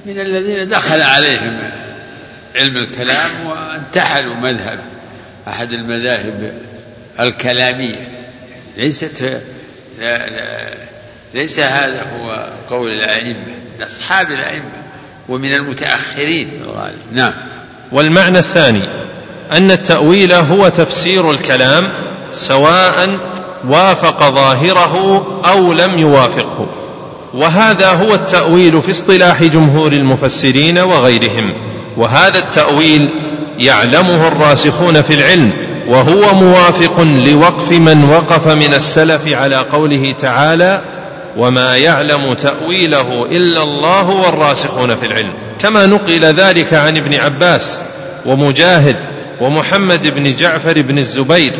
من 0.06 0.20
الذين 0.20 0.68
دخل 0.68 1.02
عليهم 1.02 1.58
علم 2.56 2.76
الكلام 2.76 3.30
وانتحلوا 3.46 4.34
مذهب 4.34 4.78
أحد 5.48 5.72
المذاهب 5.72 6.52
الكلامية. 7.20 8.08
ليست 8.76 9.40
ليس 11.34 11.58
هذا 11.58 12.06
هو 12.16 12.48
قول 12.70 12.92
الأئمة 12.92 13.36
أصحاب 13.80 14.30
الأئمة 14.30 14.82
ومن 15.28 15.54
المتأخرين. 15.54 16.50
الغالب 16.64 16.98
نعم. 17.12 17.32
والمعنى 17.92 18.38
الثاني 18.38 18.88
أن 19.52 19.70
التأويل 19.70 20.32
هو 20.32 20.68
تفسير 20.68 21.30
الكلام 21.30 21.88
سواء 22.32 23.18
وافق 23.68 24.34
ظاهره 24.34 25.26
أو 25.44 25.72
لم 25.72 25.98
يوافقه 25.98 26.66
وهذا 27.34 27.92
هو 27.92 28.14
التأويل 28.14 28.82
في 28.82 28.90
اصطلاح 28.90 29.44
جمهور 29.44 29.92
المفسرين 29.92 30.78
وغيرهم 30.78 31.52
وهذا 31.96 32.38
التأويل 32.38 33.08
يعلمه 33.58 34.28
الراسخون 34.28 35.02
في 35.02 35.14
العلم 35.14 35.52
وهو 35.88 36.34
موافق 36.34 37.00
لوقف 37.00 37.72
من 37.72 38.04
وقف 38.04 38.48
من 38.48 38.74
السلف 38.74 39.28
على 39.28 39.56
قوله 39.56 40.14
تعالى 40.18 40.80
وما 41.36 41.76
يعلم 41.76 42.32
تأويله 42.32 43.26
إلا 43.30 43.62
الله 43.62 44.10
والراسخون 44.10 44.96
في 44.96 45.06
العلم. 45.06 45.32
كما 45.60 45.86
نقل 45.86 46.24
ذلك 46.24 46.74
عن 46.74 46.96
ابن 46.96 47.14
عباس 47.14 47.80
ومجاهد 48.26 48.96
ومحمد 49.40 50.14
بن 50.14 50.36
جعفر 50.36 50.82
بن 50.82 50.98
الزبير 50.98 51.52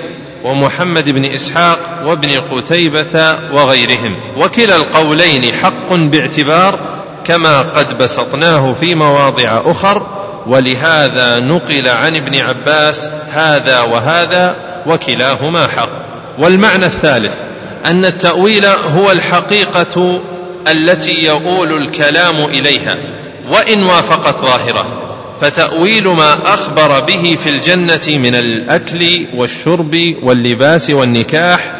ومحمد 0.44 1.10
بن 1.10 1.24
إسحاق 1.24 1.78
وابن 2.04 2.30
قتيبة 2.30 3.36
وغيرهم. 3.52 4.16
وكلا 4.36 4.76
القولين 4.76 5.54
حق 5.54 5.94
باعتبار 5.94 6.78
كما 7.24 7.60
قد 7.60 7.98
بسطناه 7.98 8.74
في 8.80 8.94
مواضع 8.94 9.62
أخر 9.66 10.06
ولهذا 10.46 11.40
نقل 11.40 11.88
عن 11.88 12.16
ابن 12.16 12.36
عباس 12.36 13.10
هذا 13.32 13.80
وهذا 13.80 14.56
وكلاهما 14.86 15.66
حق. 15.66 15.90
والمعنى 16.38 16.86
الثالث 16.86 17.34
أن 17.86 18.04
التأويل 18.04 18.66
هو 18.66 19.10
الحقيقة 19.10 20.20
التي 20.68 21.24
يؤول 21.24 21.76
الكلام 21.82 22.36
إليها 22.36 22.96
وإن 23.50 23.82
وافقت 23.82 24.40
ظاهره. 24.40 24.86
فتأويل 25.40 26.08
ما 26.08 26.54
أخبر 26.54 27.00
به 27.00 27.38
في 27.44 27.50
الجنة 27.50 28.18
من 28.18 28.34
الأكل 28.34 29.26
والشرب 29.34 30.14
واللباس 30.22 30.90
والنكاح 30.90 31.74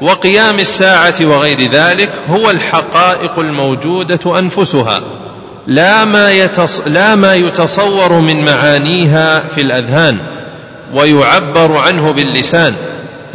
وقيام 0.00 0.58
الساعة 0.58 1.14
وغير 1.20 1.70
ذلك 1.70 2.10
هو 2.30 2.50
الحقائق 2.50 3.38
الموجودة 3.38 4.38
أنفسها 4.38 5.00
لا 5.66 6.04
ما, 6.04 6.32
يتص 6.32 6.82
لا 6.86 7.14
ما 7.14 7.34
يتصور 7.34 8.12
من 8.12 8.44
معانيها 8.44 9.44
في 9.54 9.60
الأذهان 9.60 10.18
ويعبر 10.94 11.76
عنه 11.76 12.12
باللسان. 12.12 12.74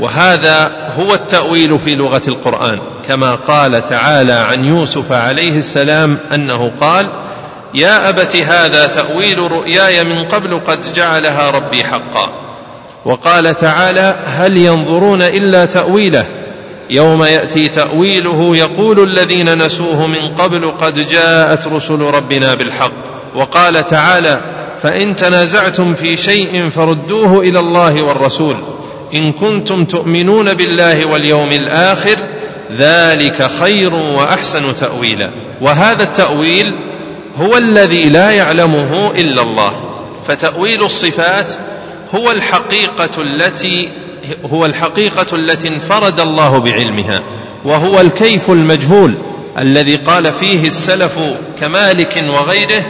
وهذا 0.01 0.72
هو 0.98 1.13
التأويل 1.13 1.79
في 1.79 1.96
لغة 1.96 2.22
القرآن 2.27 2.79
كما 3.08 3.36
قال 3.36 3.86
تعالى 3.86 4.34
عن 4.34 4.65
يوسف 4.65 5.12
عليه 5.12 5.58
السلام 5.58 6.17
أنه 6.34 6.72
قال 6.81 7.08
يا 7.74 8.10
أبت 8.10 8.36
هذا 8.36 8.88
تأويل 8.88 9.39
رؤياي 9.39 10.03
من 10.03 10.25
قبل 10.25 10.60
قد 10.67 10.93
جعلها 10.93 11.51
ربي 11.51 11.84
حقا. 11.84 12.29
وقال 13.05 13.58
تعالى 13.58 14.15
هل 14.25 14.58
ينظرون 14.58 15.22
إلا 15.22 15.65
تأويله؟ 15.65 16.25
يوم 16.89 17.24
يأتي 17.24 17.67
تأويله 17.67 18.55
يقول 18.55 19.03
الذين 19.03 19.65
نسوه 19.65 20.08
من 20.08 20.29
قبل 20.38 20.72
قد 20.72 21.08
جاءت 21.10 21.67
رسل 21.67 22.01
ربنا 22.01 22.55
بالحق. 22.55 22.91
وقال 23.36 23.86
تعالى 23.86 24.41
فإن 24.84 25.15
تنازعتم 25.15 25.93
في 25.93 26.17
شيء 26.17 26.70
فردوه 26.70 27.39
إلى 27.39 27.60
الله 27.60 28.01
والرسول. 28.01 28.55
إن 29.13 29.32
كنتم 29.32 29.86
تؤمنون 29.86 30.53
بالله 30.53 31.06
واليوم 31.06 31.51
الآخر 31.51 32.18
ذلك 32.77 33.50
خير 33.60 33.94
وأحسن 33.94 34.75
تأويلا. 34.75 35.30
وهذا 35.62 36.03
التأويل 36.03 36.75
هو 37.36 37.58
الذي 37.58 38.10
لا 38.10 38.32
يعلمه 38.32 39.12
إلا 39.15 39.41
الله. 39.41 39.74
فتأويل 40.27 40.84
الصفات 40.84 41.53
هو 42.15 42.32
الحقيقة 42.32 43.22
التي 43.22 43.89
هو 44.53 44.65
الحقيقة 44.65 45.36
التي 45.36 45.68
انفرد 45.68 46.20
الله 46.20 46.58
بعلمها 46.58 47.22
وهو 47.65 48.01
الكيف 48.01 48.50
المجهول 48.50 49.13
الذي 49.58 49.96
قال 49.96 50.34
فيه 50.34 50.68
السلف 50.68 51.20
كمالك 51.60 52.24
وغيره 52.27 52.84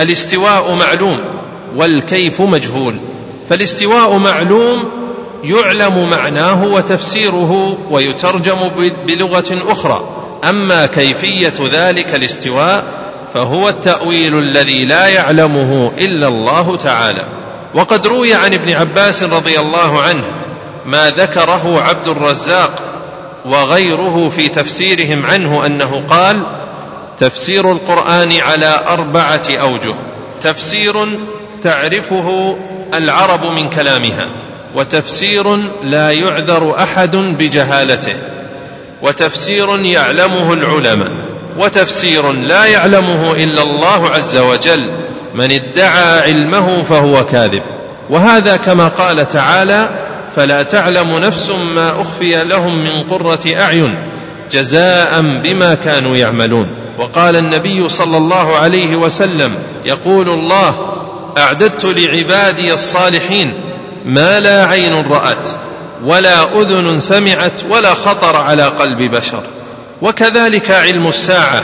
الاستواء 0.00 0.76
معلوم 0.80 1.20
والكيف 1.76 2.40
مجهول 2.40 2.96
فالاستواء 3.50 4.16
معلوم 4.16 4.84
يعلم 5.44 6.10
معناه 6.10 6.64
وتفسيره 6.64 7.78
ويترجم 7.90 8.70
بلغة 9.06 9.72
أخرى. 9.72 10.04
أما 10.48 10.86
كيفية 10.86 11.54
ذلك 11.72 12.14
الاستواء 12.14 12.84
فهو 13.34 13.68
التأويل 13.68 14.38
الذي 14.38 14.84
لا 14.84 15.06
يعلمه 15.06 15.92
إلا 15.98 16.28
الله 16.28 16.76
تعالى. 16.76 17.24
وقد 17.74 18.06
روي 18.06 18.34
عن 18.34 18.54
ابن 18.54 18.72
عباس 18.72 19.22
رضي 19.22 19.60
الله 19.60 20.02
عنه 20.02 20.24
ما 20.86 21.10
ذكره 21.10 21.82
عبد 21.82 22.08
الرزاق 22.08 22.82
وغيره 23.44 24.28
في 24.28 24.48
تفسيرهم 24.48 25.26
عنه 25.26 25.66
أنه 25.66 26.02
قال 26.08 26.42
تفسير 27.18 27.72
القرآن 27.72 28.32
على 28.40 28.80
أربعة 28.88 29.42
أوجه. 29.50 29.94
تفسير 30.42 31.18
تعرفه 31.62 32.56
العرب 32.94 33.44
من 33.44 33.70
كلامها. 33.70 34.28
وتفسير 34.74 35.56
لا 35.84 36.10
يعذر 36.10 36.74
أحد 36.82 37.16
بجهالته 37.16 38.16
وتفسير 39.02 39.80
يعلمه 39.84 40.52
العلماء 40.52 41.10
وتفسير 41.58 42.32
لا 42.32 42.64
يعلمه 42.64 43.32
إلا 43.32 43.62
الله 43.62 44.08
عز 44.08 44.36
وجل 44.36 44.90
من 45.34 45.52
ادعى 45.52 46.20
علمه 46.20 46.82
فهو 46.82 47.24
كاذب. 47.24 47.62
وهذا 48.10 48.56
كما 48.56 48.88
قال 48.88 49.28
تعالى 49.28 49.88
فلا 50.36 50.62
تعلم 50.62 51.18
نفس 51.18 51.50
ما 51.50 52.00
أخفي 52.00 52.44
لهم 52.44 52.84
من 52.84 53.02
قرة 53.02 53.40
أعين 53.46 53.94
جزاء 54.50 55.20
بما 55.20 55.74
كانوا 55.74 56.16
يعملون. 56.16 56.68
وقال 56.98 57.36
النبي 57.36 57.88
صلى 57.88 58.16
الله 58.16 58.56
عليه 58.56 58.96
وسلم 58.96 59.54
يقول 59.84 60.28
الله 60.28 60.74
أعددت 61.38 61.84
لعبادي 61.84 62.72
الصالحين 62.72 63.52
ما 64.04 64.40
لا 64.40 64.66
عين 64.66 64.94
رأت 65.10 65.48
ولا 66.04 66.60
أذن 66.60 67.00
سمعت 67.00 67.64
ولا 67.68 67.94
خطر 67.94 68.36
على 68.36 68.64
قلب 68.64 69.02
بشر. 69.02 69.42
وكذلك 70.02 70.70
علم 70.70 71.08
الساعة 71.08 71.62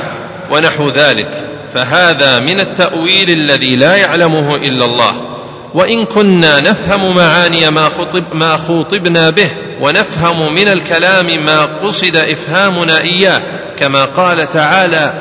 ونحو 0.51 0.89
ذلك. 0.91 1.31
فهذا 1.75 2.41
من 2.41 2.61
التأويل 2.61 3.31
الذي 3.31 3.77
لا 3.77 3.97
يعلمه 3.97 4.55
إلا 4.55 4.85
الله. 4.85 5.13
وإن 5.75 6.05
كنا 6.05 6.61
نفهم 6.61 7.17
معاني 7.17 7.71
ما, 7.71 7.89
خطب 7.89 8.25
ما 8.33 8.57
خوطبنا 8.57 9.31
به 9.31 9.51
ونفهم 9.81 10.55
من 10.55 10.69
الكلام 10.69 11.45
ما 11.45 11.69
قصد 11.83 12.17
إفهامنا 12.17 13.01
إياه 13.01 13.43
كما 13.79 14.05
قال 14.05 14.49
تعالى 14.49 15.13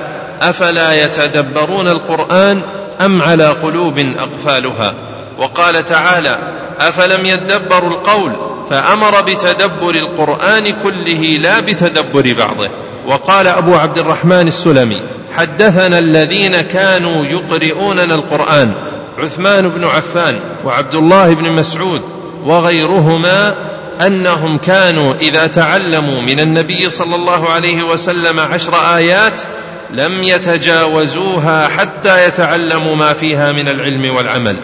أفلا 0.41 1.03
يتدبرون 1.03 1.87
القرآن 1.87 2.61
أم 3.01 3.21
على 3.21 3.47
قلوب 3.47 3.99
أقفالها؟ 4.19 4.93
وقال 5.37 5.85
تعالى 5.85 6.37
أفلم 6.79 7.25
يدبروا 7.25 7.89
القول 7.89 8.31
فأمر 8.69 9.21
بتدبر 9.21 9.95
القرآن 9.95 10.73
كله 10.83 11.37
لا 11.41 11.59
بتدبر 11.59 12.33
بعضه. 12.33 12.69
وقال 13.07 13.47
أبو 13.47 13.75
عبد 13.75 13.97
الرحمن 13.97 14.47
السلمي 14.47 15.01
حدثنا 15.35 15.99
الذين 15.99 16.61
كانوا 16.61 17.25
يقرؤوننا 17.25 18.15
القرآن 18.15 18.73
عثمان 19.19 19.69
بن 19.69 19.83
عفان 19.83 20.39
وعبد 20.65 20.95
الله 20.95 21.33
بن 21.33 21.51
مسعود 21.51 22.01
وغيرهما 22.45 23.55
أنهم 24.01 24.57
كانوا 24.57 25.13
إذا 25.21 25.47
تعلموا 25.47 26.21
من 26.21 26.39
النبي 26.39 26.89
صلى 26.89 27.15
الله 27.15 27.49
عليه 27.49 27.83
وسلم 27.83 28.39
عشر 28.39 28.95
آيات 28.95 29.41
لم 29.91 30.23
يتجاوزوها 30.23 31.67
حتى 31.67 32.27
يتعلموا 32.27 32.95
ما 32.95 33.13
فيها 33.13 33.51
من 33.51 33.67
العلم 33.67 34.15
والعمل. 34.15 34.57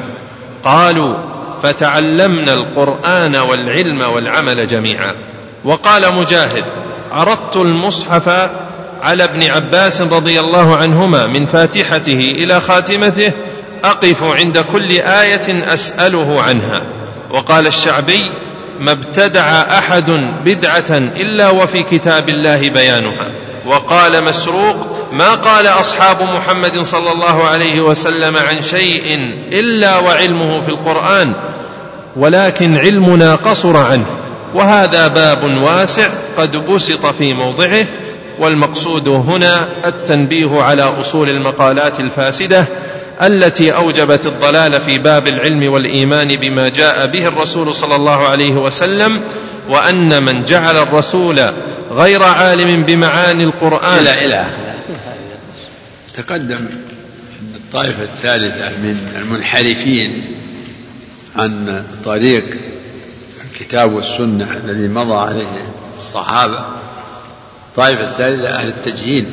قالوا 0.63 1.15
فتعلمنا 1.63 2.53
القرآن 2.53 3.35
والعلم 3.35 4.01
والعمل 4.01 4.67
جميعا. 4.67 5.13
وقال 5.63 6.13
مجاهد 6.13 6.63
عرضت 7.11 7.55
المصحف 7.55 8.49
على 9.03 9.23
ابن 9.23 9.43
عباس 9.43 10.01
رضي 10.01 10.39
الله 10.39 10.75
عنهما 10.75 11.27
من 11.27 11.45
فاتحته 11.45 12.33
إلى 12.37 12.61
خاتمته 12.61 13.31
أقف 13.83 14.23
عند 14.23 14.57
كل 14.57 14.91
آية 14.91 15.73
أسأله 15.73 16.41
عنها. 16.41 16.81
وقال 17.29 17.67
الشعبي 17.67 18.31
ما 18.79 18.91
ابتدع 18.91 19.61
أحد 19.77 20.11
بدعة 20.45 20.97
إلا 20.97 21.49
وفي 21.49 21.83
كتاب 21.83 22.29
الله 22.29 22.69
بيانها. 22.69 23.27
وقال 23.65 24.23
مسروق 24.23 24.90
ما 25.11 25.35
قال 25.35 25.67
أصحاب 25.67 26.21
محمد 26.21 26.81
صلى 26.81 27.11
الله 27.11 27.43
عليه 27.43 27.81
وسلم 27.81 28.37
عن 28.37 28.61
شيء 28.61 29.33
إلا 29.51 29.99
وعلمه 29.99 30.59
في 30.59 30.69
القرآن 30.69 31.33
ولكن 32.15 32.77
علمنا 32.77 33.35
قصر 33.35 33.77
عنه 33.77 34.05
وهذا 34.53 35.07
باب 35.07 35.43
واسع 35.43 36.07
قد 36.37 36.71
بسط 36.71 37.05
في 37.05 37.33
موضعه 37.33 37.85
والمقصود 38.39 39.07
هنا 39.07 39.67
التنبيه 39.85 40.61
على 40.61 40.83
أصول 41.01 41.29
المقالات 41.29 41.99
الفاسدة 41.99 42.65
التي 43.21 43.75
أوجبت 43.75 44.25
الضلال 44.25 44.81
في 44.81 44.97
باب 44.97 45.27
العلم 45.27 45.73
والإيمان 45.73 46.27
بما 46.35 46.69
جاء 46.69 47.07
به 47.07 47.27
الرسول 47.27 47.75
صلى 47.75 47.95
الله 47.95 48.27
عليه 48.27 48.51
وسلم 48.53 49.21
وأن 49.69 50.23
من 50.23 50.45
جعل 50.45 50.77
الرسول 50.77 51.39
غير 51.91 52.23
عالم 52.23 52.83
بمعاني 52.83 53.43
القرآن. 53.43 53.99
إلى 53.99 54.25
إلى 54.25 54.70
تقدم 56.13 56.65
الطائفة 57.55 58.03
الثالثة 58.03 58.69
من 58.69 59.15
المنحرفين 59.15 60.23
عن 61.35 61.83
طريق 62.03 62.57
الكتاب 63.51 63.93
والسنة 63.93 64.61
الذي 64.63 64.87
مضى 64.87 65.13
عليه 65.13 65.45
الصحابة 65.97 66.65
الطائفه 67.69 68.03
الثالثة 68.03 68.49
أهل 68.49 68.67
التجهيل 68.67 69.25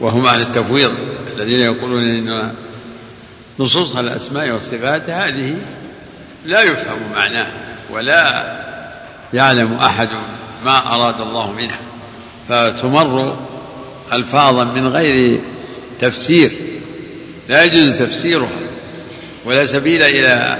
وهم 0.00 0.26
أهل 0.26 0.40
التفويض 0.40 0.92
الذين 1.36 1.60
يقولون 1.60 2.02
إن 2.02 2.52
نصوص 3.58 3.96
الأسماء 3.96 4.50
والصفات 4.50 5.10
هذه 5.10 5.56
لا 6.46 6.62
يفهم 6.62 6.98
معناه 7.14 7.46
ولا 7.90 8.56
يعلم 9.34 9.72
أحد 9.72 10.08
ما 10.64 10.94
أراد 10.94 11.20
الله 11.20 11.52
منها 11.52 11.78
فتمر 12.48 13.36
ألفاظا 14.12 14.64
من 14.64 14.88
غير 14.88 15.40
تفسير. 16.02 16.50
لا 17.48 17.64
يجوز 17.64 17.98
تفسيرها 17.98 18.58
ولا 19.44 19.66
سبيل 19.66 20.02
إلى 20.02 20.58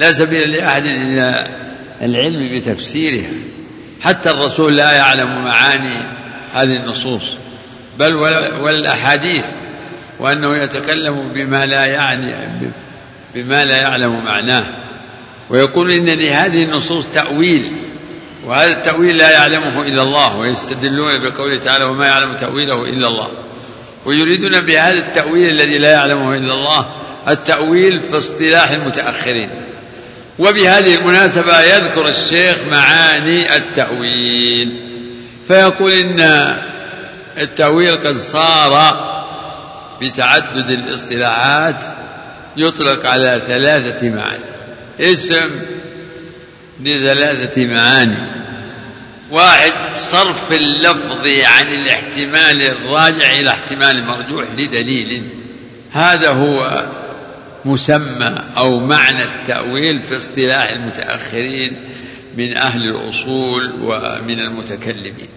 لا 0.00 0.12
سبيل 0.12 0.52
لأحد 0.52 0.86
إلى 0.86 1.46
العلم 2.02 2.56
بتفسيرها. 2.56 3.30
حتى 4.00 4.30
الرسول 4.30 4.76
لا 4.76 4.92
يعلم 4.92 5.44
معاني 5.44 5.96
هذه 6.54 6.76
النصوص 6.76 7.22
بل 7.98 8.14
والأحاديث 8.60 9.44
وأنه 10.18 10.56
يتكلم 10.56 11.30
بما 11.34 11.66
لا 11.66 11.86
يعني 11.86 12.34
بما 13.34 13.64
لا 13.64 13.76
يعلم 13.76 14.24
معناه. 14.24 14.64
ويقول 15.50 15.90
إن 15.90 16.06
لهذه 16.06 16.64
النصوص 16.64 17.08
تأويل 17.08 17.72
وهذا 18.46 18.72
التأويل 18.72 19.16
لا 19.16 19.30
يعلمه 19.30 19.82
إلا 19.82 20.02
الله 20.02 20.36
ويستدلون 20.36 21.18
بقوله 21.18 21.56
تعالى 21.56 21.84
وما 21.84 22.06
يعلم 22.06 22.32
تأويله 22.32 22.84
إلا 22.84 23.08
الله 23.08 23.28
ويريدون 24.04 24.60
بهذا 24.60 24.98
التأويل 24.98 25.50
الذي 25.50 25.78
لا 25.78 25.90
يعلمه 25.90 26.36
إلا 26.36 26.54
الله 26.54 26.86
التأويل 27.28 28.00
في 28.00 28.18
اصطلاح 28.18 28.70
المتأخرين. 28.70 29.50
وبهذه 30.38 30.94
المناسبة 30.94 31.60
يذكر 31.60 32.08
الشيخ 32.08 32.56
معاني 32.70 33.56
التأويل. 33.56 34.76
فيقول 35.48 35.92
إن 35.92 36.56
التأويل 37.38 37.96
قد 37.96 38.18
صار 38.18 39.04
بتعدد 40.02 40.70
الاصطلاحات 40.70 41.84
يطلق 42.56 43.06
على 43.06 43.40
ثلاثة 43.46 44.08
معاني. 44.08 44.44
اسم 45.00 45.50
لثلاثة 46.80 47.66
معاني. 47.66 48.43
واحد 49.34 49.72
صرف 49.96 50.52
اللفظ 50.52 51.26
عن 51.26 51.74
الاحتمال 51.74 52.62
الراجع 52.62 53.32
إلى 53.32 53.50
احتمال 53.50 54.04
مرجوح 54.04 54.44
لدليل. 54.58 55.22
هذا 55.92 56.30
هو 56.30 56.84
مسمى 57.64 58.38
أو 58.56 58.78
معنى 58.78 59.24
التأويل 59.24 60.00
في 60.00 60.16
اصطلاح 60.16 60.68
المتأخرين 60.68 61.76
من 62.36 62.56
أهل 62.56 62.88
الأصول 62.88 63.72
ومن 63.82 64.40
المتكلمين. 64.40 65.28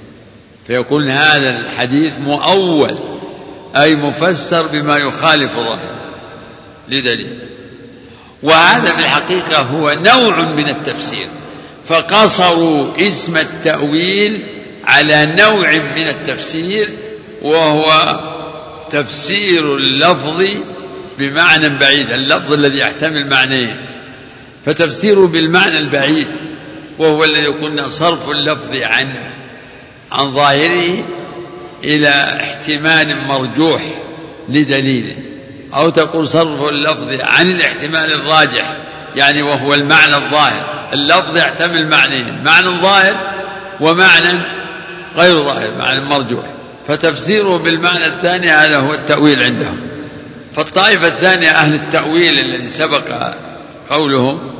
فيقول 0.68 1.10
هذا 1.10 1.60
الحديث 1.60 2.20
مؤول 2.20 3.00
أي 3.76 3.96
مفسر 3.96 4.68
بما 4.68 4.98
يخالف 4.98 5.56
ظاهره 5.56 5.96
لدليل. 6.90 7.40
وهذا 8.44 8.96
في 8.96 9.00
الحقيقة 9.00 9.62
هو 9.62 9.98
نوع 10.06 10.42
من 10.42 10.70
التفسير. 10.70 11.28
فقصروا 11.89 12.88
اسم 12.97 13.38
التأويل 13.38 14.43
على 14.86 15.26
نوع 15.26 15.71
من 15.73 16.08
التفسير 16.08 16.89
وهو 17.41 18.19
تفسير 18.89 19.76
اللفظ 19.78 20.43
بمعنى 21.19 21.69
بعيد 21.69 22.12
اللفظ 22.12 22.54
الذي 22.54 22.78
يحتمل 22.78 23.30
معنيين. 23.30 23.76
فتفسيره 24.65 25.28
بالمعنى 25.28 25.78
البعيد 25.78 26.28
وهو 27.00 27.23
الذي 27.23 27.47
قلنا 27.47 27.89
صرف 27.89 28.30
اللفظ 28.30 28.76
عن 28.76 29.13
عن 30.12 30.34
ظاهره 30.34 31.04
إلى 31.84 32.39
احتمال 32.41 33.28
مرجوح 33.28 33.82
لدليل. 34.50 35.15
أو 35.73 35.89
تقول 35.89 36.28
صرف 36.28 36.69
اللفظ 36.69 37.21
عن 37.21 37.52
الاحتمال 37.52 38.13
الراجح 38.13 38.78
يعني 39.15 39.41
وهو 39.41 39.73
المعنى 39.73 40.15
الظاهر. 40.15 40.77
اللفظ 40.93 41.38
يحتمل 41.38 41.88
معنيين 41.88 42.43
معنى 42.43 42.69
ظاهر 42.69 43.15
ومعنى 43.80 44.41
غير 45.17 45.43
ظاهر 45.43 45.71
معنى 45.80 46.00
مرجوح. 46.00 46.43
فتفسيره 46.88 47.58
بالمعنى 47.58 48.08
الثاني 48.08 48.52
هذا 48.52 48.78
هو 48.78 48.93
التأويل 48.93 49.43
عندهم. 49.43 49.78
فالطائفة 50.56 51.08
الثانية 51.08 51.50
أهل 51.50 51.76
التأويل 51.76 52.39
الذي 52.39 52.69
سبق 52.69 53.34
قولهم 53.89 54.52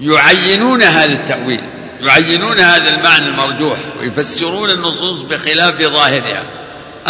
يعينون 0.00 0.82
هذا 0.82 1.12
التأويل 1.12 1.60
يعينون 2.00 2.58
هذا 2.58 2.88
المعنى 2.94 3.26
المرجوح 3.26 3.78
ويفسرون 4.00 4.70
النصوص 4.70 5.20
بخلاف 5.20 5.82
ظاهرها. 5.82 6.42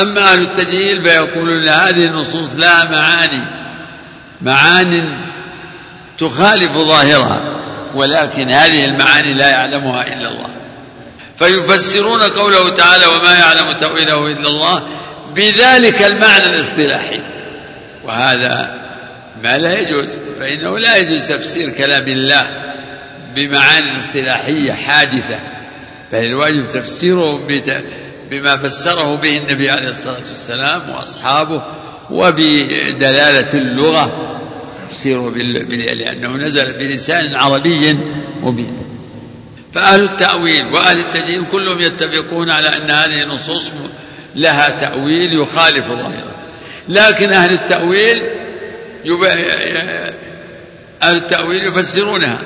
أما 0.00 0.32
أهل 0.32 0.42
التجهيل 0.42 1.02
فيقولون 1.02 1.68
هذه 1.68 2.04
النصوص 2.04 2.48
لها 2.56 2.84
معاني 2.84 3.44
معان 4.42 5.18
تخالف 6.18 6.72
ظاهرها. 6.72 7.61
ولكن 7.94 8.50
هذه 8.50 8.84
المعاني 8.84 9.34
لا 9.34 9.48
يعلمها 9.48 10.02
إلا 10.02 10.28
الله. 10.28 10.48
فيفسرون 11.38 12.22
قوله 12.22 12.74
تعالى 12.74 13.06
وما 13.06 13.38
يعلم 13.38 13.76
تأويله 13.76 14.26
إلا 14.26 14.48
الله 14.48 14.82
بذلك 15.34 16.02
المعنى 16.02 16.46
الاصطلاحي. 16.46 17.20
وهذا 18.04 18.82
ما 19.42 19.58
لا 19.58 19.80
يجوز 19.80 20.18
فإنه 20.40 20.78
لا 20.78 20.96
يجوز 20.96 21.28
تفسير 21.28 21.70
كلام 21.70 22.08
الله 22.08 22.46
بمعاني 23.34 24.00
اصطلاحية 24.00 24.72
حادثة. 24.72 25.38
بل 26.12 26.18
الواجب 26.18 26.68
تفسيره 26.68 27.40
بما 28.30 28.56
فسره 28.56 29.16
به 29.16 29.36
النبي 29.36 29.70
عليه 29.70 29.88
الصلاة 29.88 30.22
والسلام 30.30 30.90
وأصحابه 30.90 31.62
وبدلالة 32.10 33.54
اللغة 33.54 34.38
تفسيره 34.92 35.30
لأنه 35.94 36.28
نزل 36.28 36.72
بلسان 36.72 37.34
عربي 37.34 37.98
مبين. 38.42 38.76
فأهل 39.74 40.04
التأويل 40.04 40.66
وأهل 40.72 40.98
التجهيل 40.98 41.44
كلهم 41.52 41.80
يتفقون 41.80 42.50
على 42.50 42.68
أن 42.68 42.90
هذه 42.90 43.22
النصوص 43.22 43.72
لها 44.36 44.68
تأويل 44.68 45.32
يخالف 45.32 45.88
ظاهره. 45.88 46.32
لكن 46.88 47.32
أهل 47.32 47.52
التأويل 47.52 48.22
يب... 49.04 49.24
أهل 51.02 51.16
التأويل 51.16 51.64
يفسرونها 51.64 52.38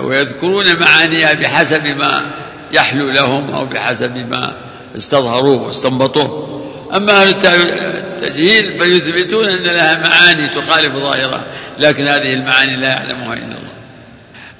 ويذكرون 0.00 0.76
معانيها 0.80 1.32
بحسب 1.32 1.86
ما 1.86 2.30
يحلو 2.72 3.10
لهم 3.10 3.50
أو 3.50 3.66
بحسب 3.66 4.16
ما 4.16 4.56
استظهروه 4.96 5.62
واستنبطوه. 5.62 6.61
أما 6.94 7.22
أهل 7.22 7.28
التجهيل 7.28 8.78
فيثبتون 8.78 9.48
أن 9.48 9.62
لها 9.62 9.98
معاني 9.98 10.48
تخالف 10.48 10.94
ظاهرها 10.94 11.44
لكن 11.78 12.06
هذه 12.06 12.34
المعاني 12.34 12.76
لا 12.76 12.88
يعلمها 12.88 13.34
إلا 13.34 13.44
الله. 13.44 13.72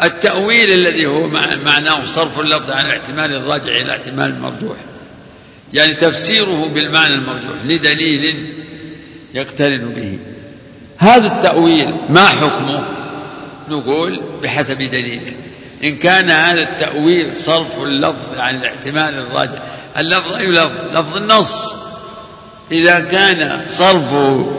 التأويل 0.02 0.70
الذي 0.70 1.06
هو 1.06 1.26
معناه 1.64 2.06
صرف 2.06 2.40
اللفظ 2.40 2.70
عن 2.70 2.86
الاحتمال 2.86 3.34
الراجع 3.34 3.76
إلى 3.80 3.92
احتمال 3.92 4.30
المرجوح. 4.30 4.76
يعني 5.72 5.94
تفسيره 5.94 6.70
بالمعنى 6.74 7.14
المرجوح 7.14 7.56
لدليل 7.64 8.54
يقترن 9.34 9.92
به. 9.96 10.18
هذا 10.98 11.26
التأويل 11.26 11.94
ما 12.08 12.26
حكمه؟ 12.26 12.84
نقول 13.68 14.20
بحسب 14.42 14.78
دليله 14.78 15.32
إن 15.84 15.96
كان 15.96 16.30
هذا 16.30 16.62
التأويل 16.62 17.36
صرف 17.36 17.82
اللفظ 17.82 18.38
عن 18.38 18.56
الاحتمال 18.56 19.14
الراجع 19.14 19.58
اللفظ 19.98 20.32
أي 20.32 20.46
لفظ؟ 20.46 20.70
لفظ 20.92 21.16
النص. 21.16 21.74
إذا 22.72 23.00
كان 23.00 23.62
صرفه 23.68 24.52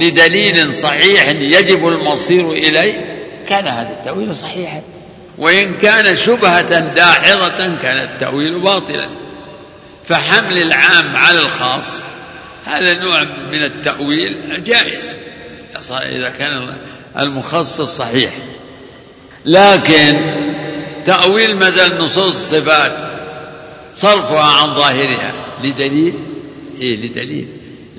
لدليل 0.00 0.74
صحيح 0.74 1.28
يجب 1.28 1.88
المصير 1.88 2.52
إليه 2.52 3.16
كان 3.48 3.66
هذا 3.66 3.90
التأويل 3.90 4.36
صحيحا. 4.36 4.82
وإن 5.38 5.74
كان 5.74 6.16
شبهة 6.16 6.78
داحضة 6.78 7.76
كان 7.82 7.96
التأويل 7.96 8.60
باطلا. 8.60 9.10
فحمل 10.04 10.58
العام 10.58 11.16
على 11.16 11.38
الخاص 11.38 12.02
هذا 12.64 12.94
نوع 12.94 13.22
من 13.52 13.64
التأويل 13.64 14.62
جائز 14.64 15.16
إذا 15.90 16.32
كان 16.38 16.74
المخصص 17.18 17.96
صحيح. 17.96 18.32
لكن 19.44 20.16
تأويل 21.04 21.56
مثل 21.56 21.94
نصوص 21.94 22.52
الصفات 22.52 23.00
صرفها 23.96 24.42
عن 24.42 24.74
ظاهرها. 24.74 25.32
لدليل؟ 25.64 26.14
إيه 26.80 26.96
لدليل. 26.96 27.48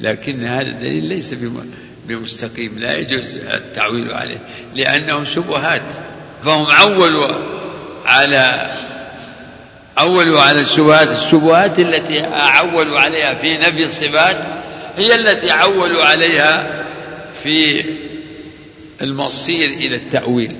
لكن 0.02 0.46
هذا 0.46 0.68
الدليل 0.68 1.04
ليس 1.04 1.36
بمستقيم 2.08 2.80
لا 2.80 2.98
يجوز 2.98 3.38
التعويل 3.38 4.12
عليه 4.12 4.40
لأنه 4.76 5.24
شبهات 5.24 5.94
فهم 6.44 6.66
عولوا 6.66 7.28
على 8.06 8.70
عولوا 9.98 10.42
على 10.42 10.62
الشبهات 10.62 11.08
الشبهات 11.08 11.80
التي 11.80 12.22
عولوا 12.22 13.00
عليها 13.00 13.34
في 13.34 13.58
نفي 13.58 13.84
الصفات 13.84 14.38
هي 14.98 15.16
التي 15.16 15.52
عولوا 15.52 16.04
عليها 16.04 16.84
في 17.44 17.86
المصير 19.02 19.70
إلى 19.70 19.96
التأويل 19.96 20.56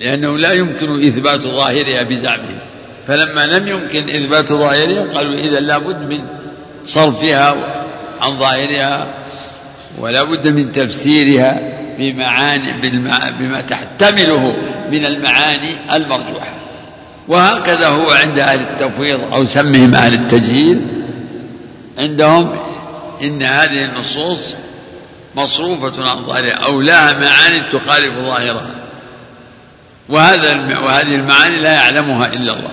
لأنه 0.00 0.38
لا 0.38 0.52
يمكن 0.52 1.06
إثبات 1.06 1.40
ظاهرها 1.40 2.02
بزعمهم 2.02 2.58
فلما 3.06 3.46
لم 3.46 3.68
يمكن 3.68 4.08
إثبات 4.08 4.52
ظاهرها 4.52 5.12
قالوا 5.14 5.38
إذا 5.38 5.60
لابد 5.60 6.12
من 6.12 6.26
صرفها 6.86 7.83
عن 8.24 8.38
ظاهرها 8.38 9.06
ولا 9.98 10.22
بد 10.22 10.48
من 10.48 10.72
تفسيرها 10.72 11.60
بمعاني 11.98 12.72
بما 13.38 13.60
تحتمله 13.60 14.56
من 14.90 15.06
المعاني 15.06 15.76
المرجوحة. 15.92 16.54
وهكذا 17.28 17.88
هو 17.88 18.10
عند 18.10 18.38
أهل 18.38 18.60
التفويض 18.60 19.32
أو 19.32 19.44
سمهم 19.44 19.94
أهل 19.94 20.14
التجهيل 20.14 20.88
عندهم 21.98 22.56
إن 23.22 23.42
هذه 23.42 23.84
النصوص 23.84 24.54
مصروفة 25.34 26.10
عن 26.10 26.24
ظاهرها 26.24 26.52
أو 26.52 26.80
لها 26.80 27.12
معاني 27.12 27.60
تخالف 27.72 28.14
ظاهرها. 28.14 28.70
وهذا 30.08 30.78
وهذه 30.84 31.14
المعاني 31.14 31.56
لا 31.62 31.72
يعلمها 31.72 32.26
إلا 32.26 32.52
الله. 32.52 32.70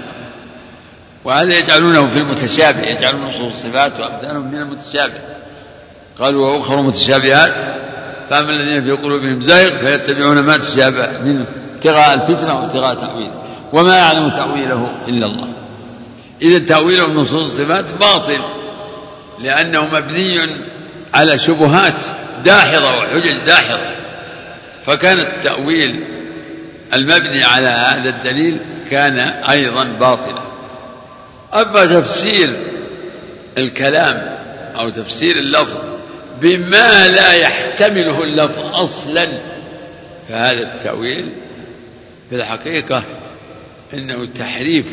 وهذا 1.23 1.59
يجعلونه 1.59 2.07
في 2.07 2.17
المتشابه 2.19 2.81
يجعلون 2.81 3.21
نصوص 3.21 3.51
الصفات 3.51 3.99
وأمثالهم 3.99 4.51
من 4.51 4.57
المتشابه. 4.57 5.19
قالوا 6.19 6.50
وأخر 6.50 6.82
متشابهات 6.82 7.82
فأما 8.30 8.50
الذين 8.50 8.84
في 8.84 8.91
قلوبهم 8.91 9.41
زيغ 9.41 9.78
فيتبعون 9.78 10.39
ما 10.39 10.58
تشابه 10.58 11.10
منه 11.24 11.45
ابتغاء 11.76 12.13
الفتنة 12.13 12.60
وابتغاء 12.60 12.93
تأويله. 12.93 13.32
وما 13.74 13.97
يعلم 13.97 14.30
تأويله 14.30 14.91
إلا 15.08 15.26
الله. 15.26 15.47
إذا 16.41 16.65
تأويله 16.65 17.08
نصوص 17.08 17.41
الصفات 17.41 17.93
باطل 17.93 18.41
لأنه 19.39 19.86
مبني 19.86 20.50
على 21.13 21.39
شبهات 21.39 22.04
داحضة 22.45 22.97
وحجج 22.97 23.38
داحضة. 23.45 23.91
فكان 24.86 25.19
التأويل 25.19 26.04
المبني 26.93 27.43
على 27.43 27.67
هذا 27.67 28.10
الدليل 28.10 28.58
كان 28.91 29.19
أيضا 29.50 29.84
باطلا. 29.84 30.41
أما 31.54 31.86
تفسير 31.86 32.50
الكلام 33.58 34.38
أو 34.80 34.89
تفسير 34.89 35.38
اللفظ 35.38 35.90
بما 36.41 37.08
لا 37.08 37.34
يحتمله 37.34 38.23
اللفظ 38.23 38.60
أصلا. 38.60 39.27
فهذا 40.30 40.62
التأويل 40.62 41.30
في 42.30 42.36
الحقيقة 42.36 43.04
إنه 43.93 44.25
تحريف 44.25 44.86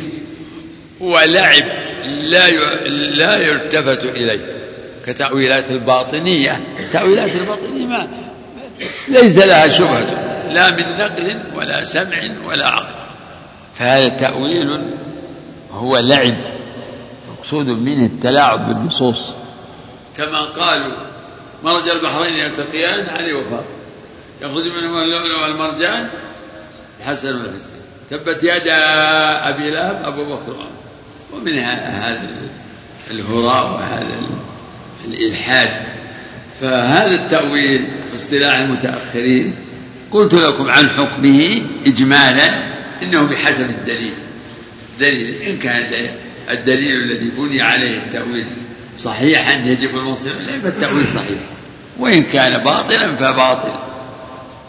ولعب 1.00 1.64
لا 2.04 2.50
لا 2.90 3.36
يلتفت 3.36 4.04
إليه. 4.04 4.40
كتأويلات 5.06 5.70
الباطنية 5.70 6.60
تأويلات 6.92 7.30
الباطنية 7.36 7.86
ما 7.86 8.08
ليس 9.08 9.36
لها 9.36 9.68
شبهة 9.68 10.28
لا 10.52 10.70
من 10.70 10.98
نقل 10.98 11.40
ولا 11.54 11.84
سمع 11.84 12.18
ولا 12.46 12.68
عقل. 12.68 12.94
فهذا 13.74 14.08
تأويل 14.08 14.80
هو 15.72 15.98
لعب 15.98 16.34
مقصود 17.32 17.66
منه 17.66 18.06
التلاعب 18.06 18.68
بالنصوص. 18.68 19.20
كما 20.16 20.40
قالوا 20.40 20.92
مرج 21.64 21.88
البحرين 21.88 22.34
يلتقيان 22.34 23.08
علي 23.08 23.32
وفاق 23.32 23.64
يخرج 24.42 24.66
منهما 24.68 25.02
اللؤلؤ 25.02 25.42
والمرجان 25.42 26.08
الحسن 27.00 27.36
والحسين 27.36 27.78
تبت 28.10 28.42
يدا 28.42 28.78
أبي 29.48 29.70
لهب 29.70 30.02
أبو 30.04 30.24
بكر 30.24 30.66
ومن 31.32 31.58
هذا 31.58 32.30
الهراء 33.10 33.72
وهذا 33.72 34.16
الإلحاد. 35.04 35.70
فهذا 36.60 37.14
التأويل 37.14 37.86
في 38.10 38.16
اصطلاح 38.16 38.58
المتأخرين 38.58 39.54
قلت 40.10 40.34
لكم 40.34 40.70
عن 40.70 40.90
حكمه 40.90 41.62
اجمالا 41.86 42.62
إنه 43.02 43.22
بحسب 43.22 43.70
الدليل. 43.70 44.12
دليل 45.00 45.34
إن 45.42 45.58
كان 45.58 46.08
الدليل 46.50 47.02
الذي 47.02 47.30
بني 47.38 47.62
عليه 47.62 47.98
التأويل 47.98 48.46
صحيحا 48.98 49.52
يجب 49.52 49.96
الوصف 49.96 50.26
اليه 50.26 50.60
فالتاويل 50.62 51.08
صحيح. 51.08 51.38
وإن 51.98 52.22
كان 52.22 52.64
باطلا 52.64 53.16
فباطل. 53.16 53.72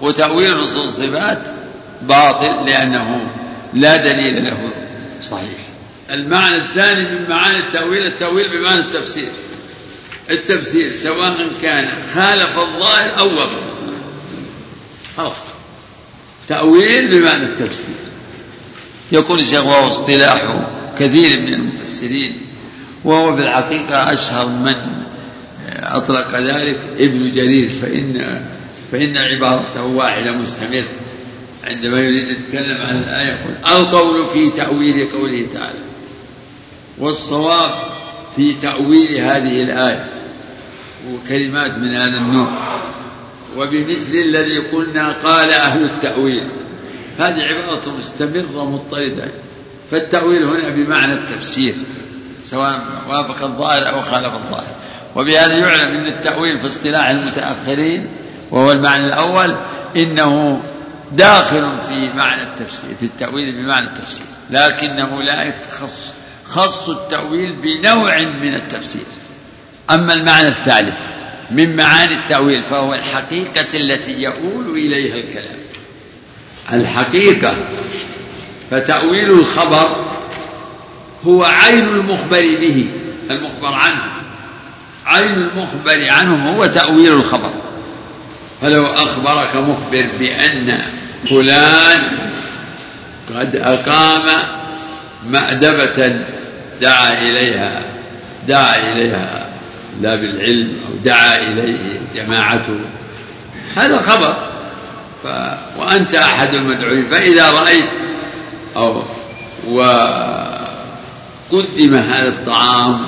وتأويل 0.02 0.58
نصوص 0.58 0.78
الصفات 0.78 1.42
باطل 2.02 2.66
لأنه 2.66 3.28
لا 3.74 3.98
دليل 3.98 4.46
له. 4.46 4.72
صحيح. 5.24 5.60
المعنى 6.12 6.56
الثاني 6.56 7.04
من 7.04 7.30
معاني 7.30 7.60
التأويل 7.60 8.06
التأويل 8.06 8.50
بمعنى 8.50 8.80
التفسير. 8.80 9.30
التفسير 10.30 10.96
سواء 10.96 11.48
كان 11.62 11.88
خالف 12.14 12.60
الظاهر 12.60 13.20
أو 13.20 13.28
وفق 13.28 13.64
خلاص. 15.18 15.38
تأويل 16.48 17.08
بمعنى 17.08 17.44
التفسير. 17.44 17.96
يقول 19.12 19.40
الشيخ 19.40 19.66
وهو 19.66 19.88
اصطلاح 19.88 20.60
كثير 21.00 21.40
من 21.40 21.54
المفسرين 21.54 22.49
وهو 23.04 23.36
في 23.36 23.42
الحقيقة 23.42 24.14
أشهر 24.14 24.48
من 24.48 24.76
أطلق 25.70 26.36
ذلك 26.36 26.80
ابن 27.00 27.32
جرير 27.32 27.70
فإن 27.70 28.42
فإن 28.92 29.18
عبارته 29.18 29.84
واحدة 29.84 30.32
مستمر 30.32 30.84
عندما 31.64 32.02
يريد 32.02 32.28
يتكلم 32.28 32.78
عن 32.90 32.98
الآية 32.98 33.34
يقول 33.34 33.82
القول 33.82 34.28
في 34.28 34.50
تأويل 34.50 35.10
قوله 35.12 35.46
تعالى 35.54 35.80
والصواب 36.98 37.72
في 38.36 38.54
تأويل 38.54 39.18
هذه 39.18 39.64
الآية 39.64 40.06
وكلمات 41.12 41.78
من 41.78 41.94
هذا 41.94 42.18
النوع 42.18 42.48
وبمثل 43.58 44.16
الذي 44.16 44.58
قلنا 44.58 45.12
قال 45.12 45.52
أهل 45.52 45.84
التأويل. 45.84 46.44
هذه 47.20 47.42
عبارة 47.42 47.98
مستمرة 47.98 48.70
مضطردة 48.70 49.28
فالتأويل 49.92 50.44
هنا 50.44 50.70
بمعنى 50.70 51.14
التفسير. 51.14 51.76
سواء 52.52 52.82
وافق 53.10 53.44
الظاهر 53.44 53.90
أو 53.90 54.02
خالف 54.02 54.34
الظاهر. 54.34 54.76
وبهذا 55.16 55.58
يعلم 55.58 55.96
أن 55.96 56.08
التأويل 56.08 56.60
في 56.60 56.68
اصطلاح 56.68 57.08
المتأخرين 57.08 58.08
وهو 58.52 58.72
المعنى 58.72 59.06
الأول 59.06 59.56
إنه 59.96 60.62
داخل 61.12 61.72
في 61.88 62.10
معنى 62.18 62.42
التفسير 62.42 62.90
في 63.00 63.06
التأويل 63.06 63.52
بمعنى 63.52 63.88
التفسير. 63.88 64.26
لكنه 64.50 65.24
لا 65.24 65.54
خص 65.72 66.12
خص 66.48 66.90
التأويل 66.90 67.52
بنوع 67.52 68.20
من 68.20 68.56
التفسير. 68.56 69.06
أما 69.90 70.14
المعنى 70.14 70.48
الثالث 70.48 70.98
من 71.52 71.76
معاني 71.76 72.14
التأويل 72.14 72.64
فهو 72.64 72.94
الحقيقة 72.94 73.78
التي 73.78 74.22
يؤول 74.22 74.78
إليها 74.78 75.16
الكلام. 75.16 75.60
الحقيقة 76.74 77.54
فتأويل 78.72 79.30
الخبر 79.32 80.09
هو 81.28 81.44
عين 81.44 81.88
المخبر 81.88 82.42
به 82.42 82.88
المخبر 83.30 83.74
عنه. 83.74 84.04
عين 85.06 85.34
المخبر 85.34 86.10
عنه 86.10 86.56
هو 86.56 86.66
تأويل 86.66 87.14
الخبر. 87.14 87.52
فلو 88.62 88.86
أخبرك 88.86 89.56
مخبر 89.56 90.06
بأن 90.20 90.82
فلان 91.30 92.02
قد 93.36 93.56
أقام 93.56 94.44
مأدبة 95.26 96.22
دعا 96.82 97.14
إليها 97.14 97.82
دعا 98.48 98.92
إليها 98.92 99.46
لا 100.02 100.16
بالعلم 100.16 100.78
أو 100.88 100.96
دعا 101.06 101.38
إليه 101.38 102.00
جماعته. 102.16 102.80
هذا 103.76 104.02
خبر. 104.02 104.38
ف... 105.24 105.28
وأنت 105.78 106.16
أحد 106.16 106.56
المدعوين. 106.56 107.06
فإذا 107.06 107.52
رأيت 107.52 107.90
أو 108.76 109.04
وقدم 111.52 111.96
هذا 111.96 112.28
الطعام 112.28 113.06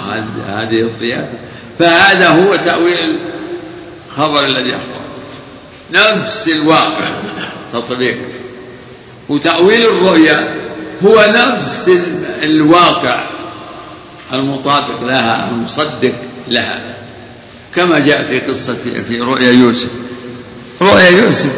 هذه 0.48 0.82
الضيافة 0.82 1.38
فهذا 1.80 2.30
هو 2.30 2.56
تأويل 2.56 3.18
الخبر 4.10 4.46
الذي 4.46 4.70
أخبر. 4.70 5.02
نفس 5.94 6.48
الواقع 6.48 7.06
تطبيق. 7.74 8.18
وتأويل 9.30 9.82
الرؤيا 9.82 10.56
هو 11.06 11.34
نفس 11.36 11.92
الواقع 12.44 13.24
المطابق 14.34 15.04
لها 15.04 15.50
المصدق 15.50 16.14
لها. 16.48 16.80
كما 17.76 18.00
جاء 18.00 18.24
في 18.24 18.40
قصة 18.40 18.78
في 19.08 19.22
رؤيا 19.22 19.52
يوسف. 19.52 19.90
رؤيا 20.82 21.10
يوسف 21.10 21.52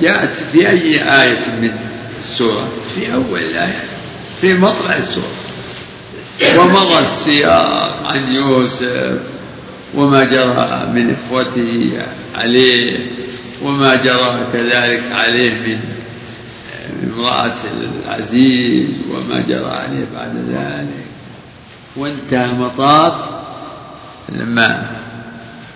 جاءت 0.00 0.36
في 0.52 0.68
أي 0.68 1.22
آية 1.22 1.44
من 1.62 1.70
السورة؟ 2.18 2.68
في 2.94 3.14
أول 3.14 3.40
الآية 3.40 3.84
في 4.40 4.54
مطلع 4.54 4.96
السورة. 4.96 5.39
ومضى 6.58 6.98
السياق 6.98 7.96
عن 8.06 8.32
يوسف 8.32 9.18
وما 9.94 10.24
جرى 10.24 10.88
من 10.94 11.14
إخوته 11.14 11.92
عليه 12.38 12.98
وما 13.62 13.94
جرى 13.94 14.46
كذلك 14.52 15.02
عليه 15.12 15.50
من 15.50 15.78
امرأة 17.16 17.56
العزيز 18.06 18.88
وما 19.10 19.40
جرى 19.48 19.70
عليه 19.70 20.06
بعد 20.16 20.44
ذلك. 20.52 21.04
وانتهى 21.96 22.44
المطاف 22.44 23.14
لما 24.28 24.86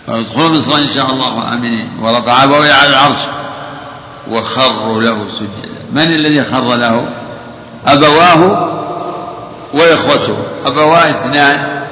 فادخلوا 0.07 0.49
مصر 0.49 0.77
إن 0.77 0.89
شاء 0.95 1.11
الله 1.11 1.55
آمنين. 1.55 1.89
ورفع 2.03 2.45
أبويه 2.45 2.73
على 2.73 2.91
العرش 2.91 3.19
وخروا 4.31 5.03
له 5.03 5.27
سجدا. 5.29 5.75
من 5.93 6.15
الذي 6.15 6.45
خر 6.45 6.75
له؟ 6.77 7.07
أبواه 7.87 8.71
وإخوته. 9.75 10.37
أبواه 10.65 11.11
اثنان. 11.11 11.83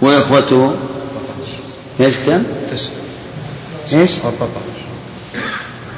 وإخوته. 0.00 0.76
إيش 2.00 2.14
كم؟ 2.26 2.42
تسع 2.72 2.90
إيش؟ 3.92 4.10
14 4.10 4.48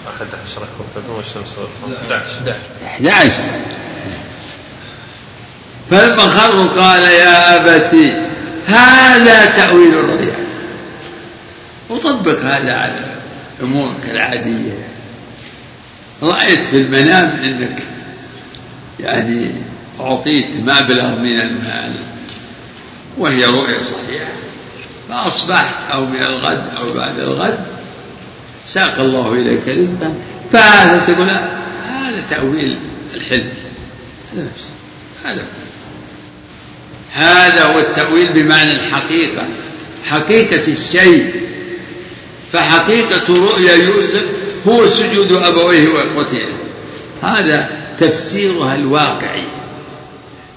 11 0.08 1.16
والشمس 1.16 1.54
11 2.02 2.54
11 2.86 3.32
فلما 5.90 6.26
خروا 6.26 6.64
قال 6.64 7.02
يا 7.02 7.56
أبتي 7.56 8.14
هذا 8.66 9.44
تأويل 9.44 9.94
الرؤيا. 9.94 10.34
وطبق 11.90 12.38
هذا 12.38 12.72
على 12.74 13.00
أمورك 13.62 14.10
العادية. 14.10 14.72
رأيت 16.22 16.62
في 16.62 16.76
المنام 16.76 17.38
أنك 17.44 17.82
يعني 19.00 19.50
أعطيت 20.00 20.56
مبلغ 20.56 21.08
من 21.08 21.40
المال 21.40 21.92
وهي 23.18 23.44
رؤية 23.44 23.82
صحيحة. 23.82 24.32
فأصبحت 25.08 25.90
أو 25.92 26.06
من 26.06 26.22
الغد 26.22 26.64
أو 26.80 26.92
بعد 26.92 27.18
الغد 27.18 27.58
ساق 28.64 29.00
الله 29.00 29.32
إليك 29.32 29.68
رزقا. 29.68 30.14
فهذا 30.52 31.04
تقول 31.06 31.30
هذا 31.90 32.22
تأويل 32.30 32.76
الحلم. 33.14 33.48
هذا 34.32 34.44
نفسه 34.44 34.68
هذا 35.24 35.44
هذا 37.14 37.64
هو 37.64 37.78
التأويل 37.78 38.32
بمعنى 38.32 38.72
الحقيقة. 38.72 39.42
حقيقة 40.06 40.72
الشيء. 40.72 41.34
فحقيقة 42.52 43.34
رؤيا 43.34 43.74
يوسف 43.74 44.24
هو 44.68 44.88
سجود 44.88 45.32
أبويه 45.32 45.88
وإخوته. 45.88 46.42
هذا 47.22 47.70
تفسيرها 47.98 48.74
الواقعي. 48.74 49.42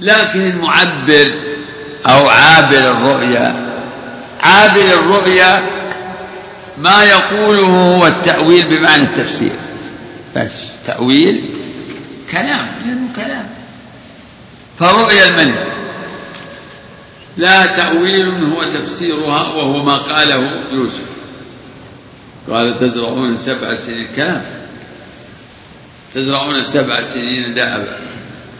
لكن 0.01 0.39
المعبر 0.39 1.31
أو 2.07 2.27
عابر 2.29 2.91
الرؤيا. 2.91 3.69
عابر 4.41 4.93
الرؤيا 4.93 5.63
ما 6.77 7.03
يقوله 7.03 7.67
هو 7.67 8.07
التأويل 8.07 8.67
بمعنى 8.67 9.03
التفسير. 9.03 9.51
بس 10.35 10.51
تأويل 10.85 11.43
كلام 12.31 12.67
لأنه 12.85 13.07
كلام. 13.15 13.49
فرؤيا 14.79 15.27
الملك. 15.27 15.67
لا 17.38 17.65
تأويل 17.65 18.43
هو 18.43 18.63
تفسيرها 18.63 19.41
وهو 19.41 19.83
ما 19.83 19.97
قاله 19.97 20.59
يوسف. 20.71 21.09
قال 22.49 22.79
تزرعون 22.79 23.38
سبع 23.38 23.75
سنين. 23.75 24.07
كلام. 24.15 24.41
تزرعون 26.13 26.63
سبع 26.63 27.01
سنين 27.01 27.53
دابا 27.53 27.97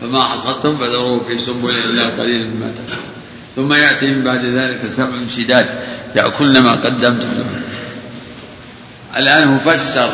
فما 0.00 0.24
حصدتم 0.24 0.76
فذروه 0.76 1.24
في 1.28 1.38
سنبل 1.38 1.70
إلا 1.84 2.02
قليلا 2.02 2.44
مما 2.44 2.72
تفعلون. 2.74 3.10
ثم 3.56 3.72
يأتي 3.72 4.06
من 4.06 4.24
بعد 4.24 4.44
ذلك 4.44 4.90
سبع 4.90 5.12
شداد 5.36 5.66
يأكلن 6.16 6.58
ما 6.58 6.72
قدمتم 6.72 7.28
لهم. 7.38 7.62
الآن 9.16 9.48
هو 9.48 9.58
فسر 9.58 10.10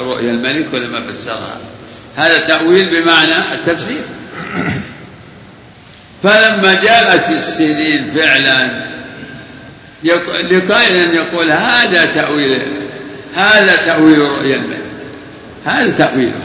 رؤيا 0.00 0.30
الملك 0.30 0.74
ولا 0.74 0.88
ما 0.88 1.12
فسرها؟ 1.12 1.56
هذا 2.16 2.38
تأويل 2.38 2.88
بمعنى 2.88 3.34
التفسير. 3.54 4.04
فلما 6.22 6.74
جاءت 6.74 7.30
السنين 7.30 8.10
فعلا 8.16 8.86
لقائل 10.50 11.14
يقول 11.14 11.50
هذا 11.50 12.04
تأويل 12.04 12.62
هذا 13.34 13.76
تأويل 13.76 14.18
رؤيا 14.18 14.56
الملك. 14.56 14.82
هذا 15.64 15.90
تأويله 15.90 16.40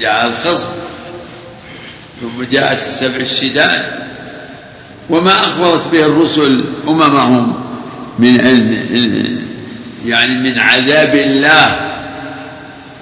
جاء 0.00 0.26
الخصم. 0.26 0.68
ثم 2.20 2.42
جاءت 2.50 2.78
السبع 2.78 3.16
الشداد 3.16 3.86
وما 5.10 5.32
أخبرت 5.32 5.88
به 5.88 6.06
الرسل 6.06 6.64
أممهم 6.88 7.54
من 8.18 8.34
يعني 10.06 10.38
من 10.38 10.58
عذاب 10.58 11.14
الله. 11.14 11.80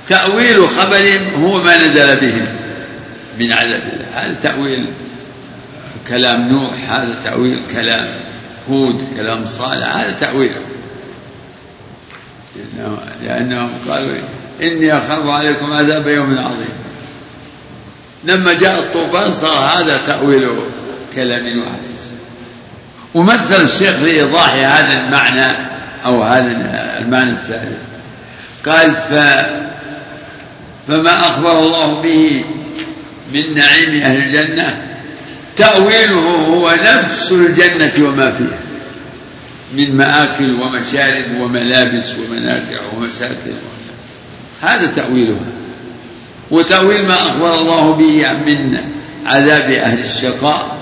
تأويل 0.09 0.69
خبرهم 0.69 1.45
هو 1.45 1.63
ما 1.63 1.77
نزل 1.77 2.17
بهم 2.17 2.47
من 3.41 3.53
عذاب 3.53 3.83
الله. 3.93 4.07
هذا 4.15 4.37
تأويل 4.43 4.87
كلام 6.09 6.49
نوح 6.49 6.91
هذا 6.91 7.15
تأويل 7.25 7.59
كلام 7.73 8.09
هود 8.71 9.05
كلام 9.17 9.47
صالح 9.47 9.97
هذا 9.97 10.11
تأويله 10.11 10.61
لأنهم 13.23 13.71
قالوا 13.89 14.17
إني 14.63 14.99
أخاف 14.99 15.29
عليكم 15.29 15.73
عذاب 15.73 16.09
يوم 16.09 16.39
عظيم. 16.39 16.86
لما 18.27 18.53
جاء 18.53 18.79
الطوفان 18.79 19.33
صار 19.33 19.81
هذا 19.81 20.01
تأويل 20.07 20.49
كلام 21.15 21.43
عليه 21.43 21.87
ومثل 23.15 23.65
الشيخ 23.65 24.01
لإيضاح 24.01 24.53
هذا 24.53 24.93
المعنى 24.93 25.57
أو 26.07 26.23
هذا 26.23 26.51
المعنى 26.99 27.31
الثالث. 27.31 27.79
قال 28.67 28.95
ف 28.95 29.13
فما 30.89 31.21
أخبر 31.21 31.59
الله 31.59 32.01
به 32.03 32.45
من 33.35 33.55
نعيم 33.55 34.03
أهل 34.03 34.17
الجنة؟ 34.17 34.83
تأويله 35.57 36.47
هو 36.49 36.75
نفس 36.85 37.33
الجنة 37.33 37.93
وما 38.09 38.31
فيها. 38.31 38.59
من 39.73 39.97
مآكل 39.97 40.55
ومشارب 40.63 41.25
وملابس 41.41 42.05
ومنافع 42.15 42.77
ومساكن 42.97 43.55
هذا 44.61 44.87
تأويلها 44.87 45.56
وتأويل 46.51 47.07
ما 47.09 47.15
أخبر 47.15 47.55
الله 47.55 47.93
به 47.93 48.33
من 48.47 48.79
عذاب 49.27 49.71
أهل 49.71 49.99
الشقاء 49.99 50.77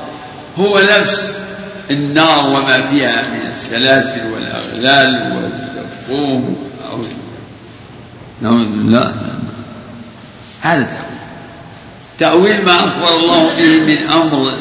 هو 0.59 0.81
نفس 0.81 1.39
النار 1.91 2.47
وما 2.47 2.87
فيها 2.87 3.23
من 3.23 3.51
السلاسل 3.51 4.21
والأغلال 4.33 5.33
والزقوم 5.37 6.57
نعوذ 8.43 8.65
بالله. 8.65 9.15
هذا 10.61 10.83
تأويل. 10.83 11.15
تأويل 12.19 12.65
ما 12.65 12.75
أخبر 12.75 13.17
الله 13.17 13.51
به 13.59 13.81
من 13.81 14.09
أمر 14.09 14.55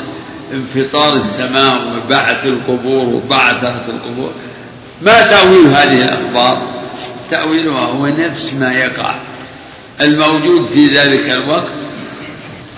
انفطار 0.54 1.16
السماء 1.16 1.82
وبعث 1.96 2.46
القبور 2.46 3.06
وبعثرة 3.06 3.84
القبور. 3.88 4.32
ما 5.02 5.22
تأويل 5.22 5.68
هذه 5.68 6.04
الأخبار؟ 6.04 6.62
تأويلها 7.32 7.86
هو 7.86 8.08
نفس 8.08 8.54
ما 8.54 8.74
يقع. 8.74 9.16
الموجود 10.02 10.66
في 10.74 10.88
ذلك 10.88 11.30
الوقت 11.30 11.74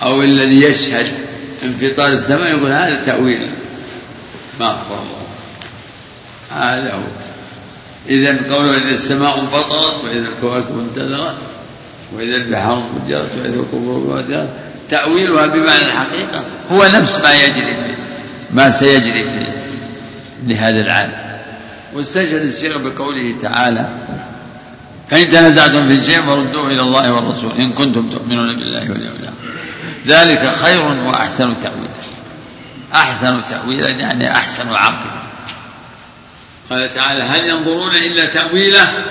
أو 0.02 0.22
الذي 0.22 0.62
يشهد 0.62 1.06
انفطار 1.64 2.12
السماء 2.12 2.50
يقول 2.50 2.72
هذا 2.72 3.02
تأويل. 3.06 3.40
ما 4.60 4.66
أخبر 4.66 4.98
الله. 4.98 5.26
هذا 6.64 6.94
هو. 6.94 7.26
إذا 8.08 8.54
قوله 8.54 8.76
إذا 8.76 8.94
السماء 8.94 9.40
انفطرت 9.40 10.04
وإذا 10.04 10.28
الكواكب 10.28 10.78
انتثرت 10.78 11.36
وإذا 12.16 12.36
البحار 12.36 12.82
فجرت 13.06 13.30
وإذا 13.36 13.54
القبور 13.54 14.22
فجرت 14.22 14.48
تأويلها 14.90 15.46
بمعنى 15.46 15.82
الحقيقة 15.82 16.44
هو 16.72 16.84
نفس 16.84 17.18
ما 17.18 17.34
يجري 17.34 17.74
في 17.74 17.94
ما 18.50 18.70
سيجري 18.70 19.24
في 19.24 19.46
لهذا 20.46 20.80
العالم. 20.80 21.26
واستشهد 21.94 22.42
الشيخ 22.42 22.76
بقوله 22.76 23.34
تعالى 23.42 23.88
فإن 25.10 25.28
تنازعتم 25.28 25.88
في 25.88 26.06
شيء 26.06 26.22
فردوه 26.22 26.66
إلى 26.66 26.80
الله 26.80 27.12
والرسول 27.12 27.52
إن 27.58 27.72
كنتم 27.72 28.10
تؤمنون 28.10 28.56
بالله 28.56 28.80
واليوم 28.90 29.16
الآخر. 29.20 29.36
ذلك 30.06 30.54
خير 30.54 30.80
وأحسن 30.80 31.54
تأويلا 31.62 31.96
أحسن 32.94 33.40
تأويلا 33.48 33.88
يعني 33.88 34.32
أحسن 34.32 34.68
عاقبة 34.68 35.26
قال 36.70 36.94
تعالى 36.94 37.22
هل 37.22 37.48
ينظرون 37.48 37.94
إلا 37.94 38.26
تأويله؟ 38.26 39.04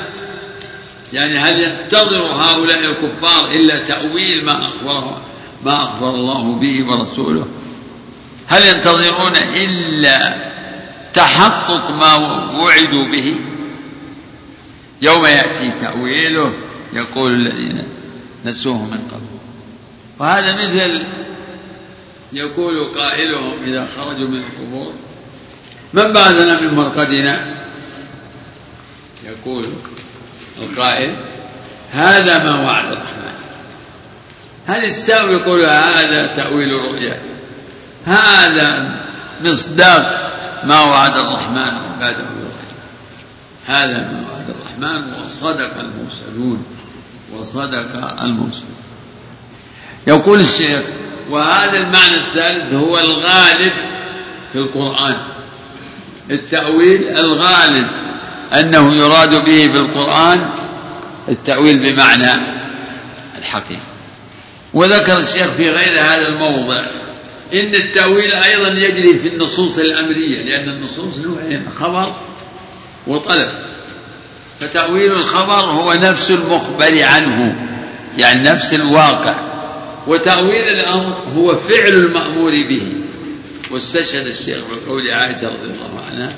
يعني 1.13 1.37
هل 1.37 1.63
ينتظر 1.63 2.21
هؤلاء 2.21 2.79
الكفار 2.79 3.45
إلا 3.45 3.79
تأويل 3.79 4.45
ما 4.45 4.59
أخبره 4.67 5.21
ما 5.65 5.83
أخبر 5.83 6.09
الله 6.09 6.55
به 6.61 6.85
ورسوله؟ 6.87 7.47
هل 8.47 8.65
ينتظرون 8.65 9.33
إلا 9.55 10.35
تحقق 11.13 11.89
ما 11.91 12.15
وعدوا 12.55 13.05
به؟ 13.05 13.35
يوم 15.01 15.25
يأتي 15.25 15.71
تأويله 15.71 16.53
يقول 16.93 17.33
الذين 17.33 17.83
نسوه 18.45 18.85
من 18.85 19.09
قبل. 19.11 19.25
وهذا 20.19 20.53
مثل 20.53 21.03
يقول 22.33 22.83
قائلهم 22.83 23.53
إذا 23.67 23.87
خرجوا 23.97 24.27
من 24.27 24.43
القبور 24.43 24.93
من 25.93 26.13
بعثنا 26.13 26.61
من 26.61 26.73
مرقدنا؟ 26.73 27.55
يقول 29.25 29.65
القائل 30.61 31.15
هذا 31.91 32.43
ما 32.43 32.65
وعد 32.65 32.91
الرحمن. 32.91 33.35
هل 34.67 34.85
الساوي 34.85 35.33
يقول 35.33 35.63
هذا 35.65 36.27
تأويل 36.27 36.69
الرؤيا؟ 36.69 37.19
هذا 38.05 38.95
مصداق 39.43 40.31
ما 40.63 40.81
وعد 40.81 41.17
الرحمن 41.17 41.71
عباده 41.95 42.25
هذا 43.67 43.97
ما 43.97 44.23
وعد 44.29 44.34
الرحمن 44.77 45.13
وصدق 45.25 45.71
المرسلون 45.79 46.65
وصدق 47.33 48.21
المرسلون. 48.21 48.75
يقول 50.07 50.41
الشيخ 50.41 50.81
وهذا 51.29 51.77
المعنى 51.77 52.15
الثالث 52.15 52.73
هو 52.73 52.99
الغالب 52.99 53.73
في 54.53 54.59
القرآن. 54.59 55.17
التأويل 56.31 57.09
الغالب 57.09 57.87
أنه 58.53 58.95
يراد 58.95 59.45
به 59.45 59.71
في 59.71 59.77
القرآن 59.77 60.49
التأويل 61.29 61.79
بمعنى 61.79 62.41
الحقيقة. 63.39 63.81
وذكر 64.73 65.19
الشيخ 65.19 65.47
في 65.47 65.69
غير 65.69 65.99
هذا 65.99 66.27
الموضع 66.27 66.83
إن 67.53 67.75
التأويل 67.75 68.35
أيضا 68.35 68.67
يجري 68.67 69.17
في 69.17 69.27
النصوص 69.27 69.77
الأمرية 69.77 70.43
لأن 70.43 70.69
النصوص 70.69 71.17
نوعين 71.17 71.65
خبر 71.79 72.15
وطلب. 73.07 73.49
فتأويل 74.65 75.11
الخبر 75.11 75.65
هو 75.65 75.93
نفس 75.93 76.31
المخبر 76.31 77.03
عنه 77.03 77.55
يعني 78.17 78.49
نفس 78.49 78.73
الواقع. 78.73 79.35
وتأويل 80.07 80.63
الأمر 80.63 81.17
هو 81.37 81.55
فعل 81.55 81.93
المأمور 81.93 82.51
به. 82.51 82.93
واستشهد 83.71 84.27
الشيخ 84.27 84.57
بقول 84.71 85.11
عائشة 85.11 85.47
رضي 85.47 85.65
الله 85.65 86.03
عنها 86.11 86.29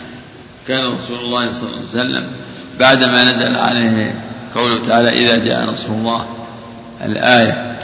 كان 0.67 0.80
رسول 0.80 1.19
الله 1.19 1.53
صلى 1.53 1.63
الله 1.63 1.78
عليه 1.78 1.89
وسلم 1.89 2.32
بعدما 2.80 3.23
نزل 3.23 3.55
عليه 3.55 4.15
قوله 4.55 4.80
تعالى 4.80 5.09
إذا 5.09 5.45
جاء 5.45 5.65
نصر 5.65 5.89
الله. 5.89 6.28
الآية. 7.05 7.78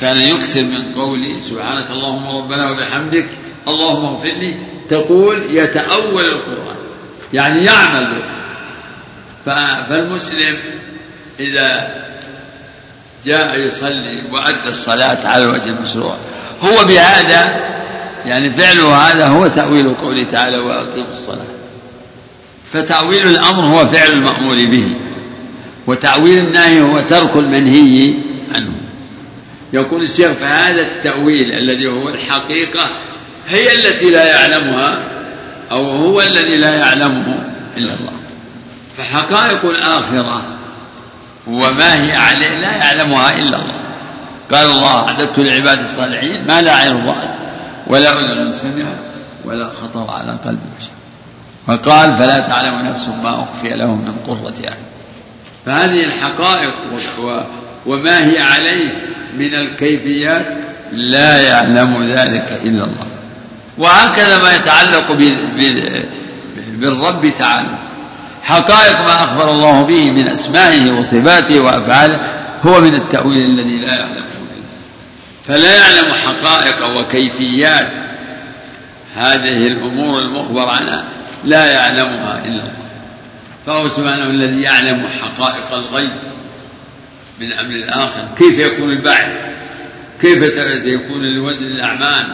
كان 0.00 0.16
يكثر 0.16 0.62
من 0.62 0.92
قولي 0.96 1.34
سبحانك 1.50 1.90
اللهم 1.90 2.36
ربنا 2.36 2.70
وبحمدك 2.70 3.26
اللهم 3.68 4.04
اغفر 4.04 4.32
لي. 4.40 4.56
تقول 4.88 5.42
يتأول 5.50 6.24
القرآن. 6.24 6.76
يعني 7.32 7.64
يعمل 7.64 8.22
فالمسلم 9.46 10.58
إذا 11.40 11.90
جاء 13.24 13.58
يصلي 13.58 14.18
وأدى 14.32 14.68
الصلاة 14.68 15.26
على 15.28 15.44
الوجه 15.44 15.68
المشروع 15.68 16.16
هو 16.62 16.84
بهذا 16.84 17.72
يعني 18.26 18.50
فعله 18.50 18.94
هذا 18.94 19.26
هو 19.26 19.46
تأويل 19.46 19.94
قوله 19.94 20.24
تعالى 20.32 20.58
وأقيموا 20.58 21.10
الصلاة. 21.10 21.46
فتأويل 22.72 23.26
الأمر 23.26 23.64
هو 23.64 23.86
فعل 23.86 24.12
المأمور 24.12 24.54
به 24.54 24.96
وتأويل 25.86 26.38
النهي 26.38 26.80
هو 26.80 27.00
ترك 27.00 27.36
المنهي 27.36 28.14
عنه. 28.54 28.72
يقول 29.72 30.02
الشيخ 30.02 30.32
فهذا 30.32 30.82
التأويل 30.82 31.52
الذي 31.54 31.86
هو 31.86 32.08
الحقيقة 32.08 32.90
هي 33.48 33.74
التي 33.74 34.10
لا 34.10 34.24
يعلمها 34.24 34.98
أو 35.70 35.90
هو 35.90 36.20
الذي 36.20 36.56
لا 36.56 36.74
يعلمه 36.74 37.48
إلا 37.76 37.94
الله. 37.94 38.21
فحقائق 38.96 39.64
الآخرة 39.64 40.42
وما 41.46 41.94
هي 41.94 42.16
عليه 42.16 42.58
لا 42.58 42.76
يعلمها 42.76 43.32
إلا 43.32 43.56
الله. 43.56 43.74
قال 44.52 44.66
الله 44.66 45.08
أعددت 45.08 45.38
لعباد 45.38 45.80
الصالحين 45.80 46.46
ما 46.46 46.62
لا 46.62 46.74
عين 46.74 47.06
رأت 47.06 47.36
ولا 47.86 48.12
أذن 48.12 48.52
سمعت 48.52 48.98
ولا 49.44 49.68
خطر 49.68 50.10
على 50.10 50.38
قلب 50.44 50.60
بشر. 50.78 50.90
فقال 51.66 52.16
فلا 52.16 52.40
تعلم 52.40 52.86
نفس 52.86 53.08
ما 53.22 53.42
أخفي 53.42 53.68
لهم 53.68 53.98
من 53.98 54.16
قرة 54.26 54.68
أعين. 54.68 54.84
فهذه 55.66 56.04
الحقائق 56.04 56.74
وما 57.86 58.24
هي 58.24 58.38
عليه 58.38 58.90
من 59.38 59.54
الكيفيات 59.54 60.46
لا 60.92 61.40
يعلم 61.40 62.10
ذلك 62.12 62.60
إلا 62.64 62.84
الله. 62.84 63.06
وهكذا 63.78 64.38
ما 64.38 64.54
يتعلق 64.54 65.12
بالرب 66.76 67.32
تعالى. 67.38 67.68
حقائق 68.42 69.00
ما 69.00 69.24
أخبر 69.24 69.50
الله 69.50 69.82
به 69.82 70.10
من 70.10 70.28
أسمائه 70.28 70.92
وصفاته 70.92 71.60
وأفعاله 71.60 72.20
هو 72.66 72.80
من 72.80 72.94
التأويل 72.94 73.50
الذي 73.50 73.78
لا 73.78 73.94
يعلمه 73.94 74.22
فلا 75.46 75.74
يعلم 75.76 76.12
حقائق 76.12 76.98
وكيفيات 76.98 77.92
هذه 79.16 79.66
الأمور 79.66 80.22
المخبر 80.22 80.68
عنها 80.68 81.04
لا 81.44 81.72
يعلمها 81.72 82.42
إلا 82.44 82.48
الله. 82.48 82.72
فهو 83.66 83.88
سبحانه 83.88 84.24
الذي 84.24 84.62
يعلم 84.62 85.08
حقائق 85.22 85.72
الغيب 85.72 86.10
من 87.40 87.52
أمر 87.52 87.70
الآخر. 87.70 88.28
كيف 88.38 88.58
يكون 88.58 88.90
البعث؟ 88.90 89.32
كيف 90.20 90.42
يكون 90.84 91.24
الوزن 91.24 91.66
الأعمال؟ 91.66 92.32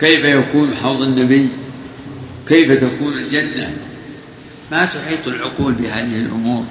كيف 0.00 0.24
يكون 0.24 0.76
حوض 0.82 1.02
النبي؟ 1.02 1.48
كيف 2.48 2.72
تكون 2.72 3.12
الجنة؟ 3.12 3.72
ما 4.70 4.84
تحيط 4.84 5.26
العقول 5.26 5.72
بهذه 5.72 6.18
الأمور؟ 6.18 6.64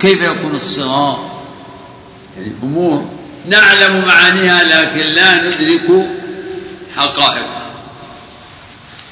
كيف 0.00 0.22
يكون 0.22 0.56
الصراط؟ 0.56 1.18
يعني 2.36 2.52
أمور 2.62 3.10
نعلم 3.48 4.04
معانيها 4.04 4.64
لكن 4.64 5.06
لا 5.06 5.42
ندرك 5.42 6.06
حقائقها 6.96 7.64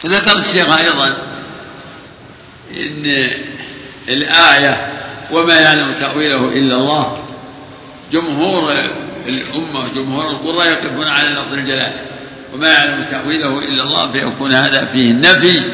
وذكر 0.04 0.38
الشيخ 0.38 0.70
أيضا 0.70 1.16
إن 2.76 3.30
الآية 4.08 4.92
وما 5.32 5.54
يعلم 5.54 5.94
تأويله 6.00 6.48
إلا 6.48 6.76
الله. 6.76 7.18
جمهور 8.12 8.72
الأمة 9.28 9.88
جمهور 9.96 10.30
القرى 10.30 10.66
يقفون 10.66 11.06
على 11.06 11.28
لفظ 11.28 11.52
الجلالة. 11.52 12.00
وما 12.54 12.68
يعلم 12.68 13.04
تأويله 13.10 13.58
إلا 13.58 13.82
الله 13.82 14.12
فيكون 14.12 14.52
هذا 14.52 14.84
فيه 14.84 15.12
نفي. 15.12 15.72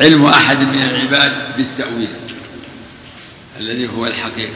علم 0.00 0.26
أحد 0.26 0.60
من 0.60 0.82
العباد 0.82 1.32
بالتأويل 1.56 2.08
الذي 3.60 3.88
هو 3.96 4.06
الحقيقة. 4.06 4.52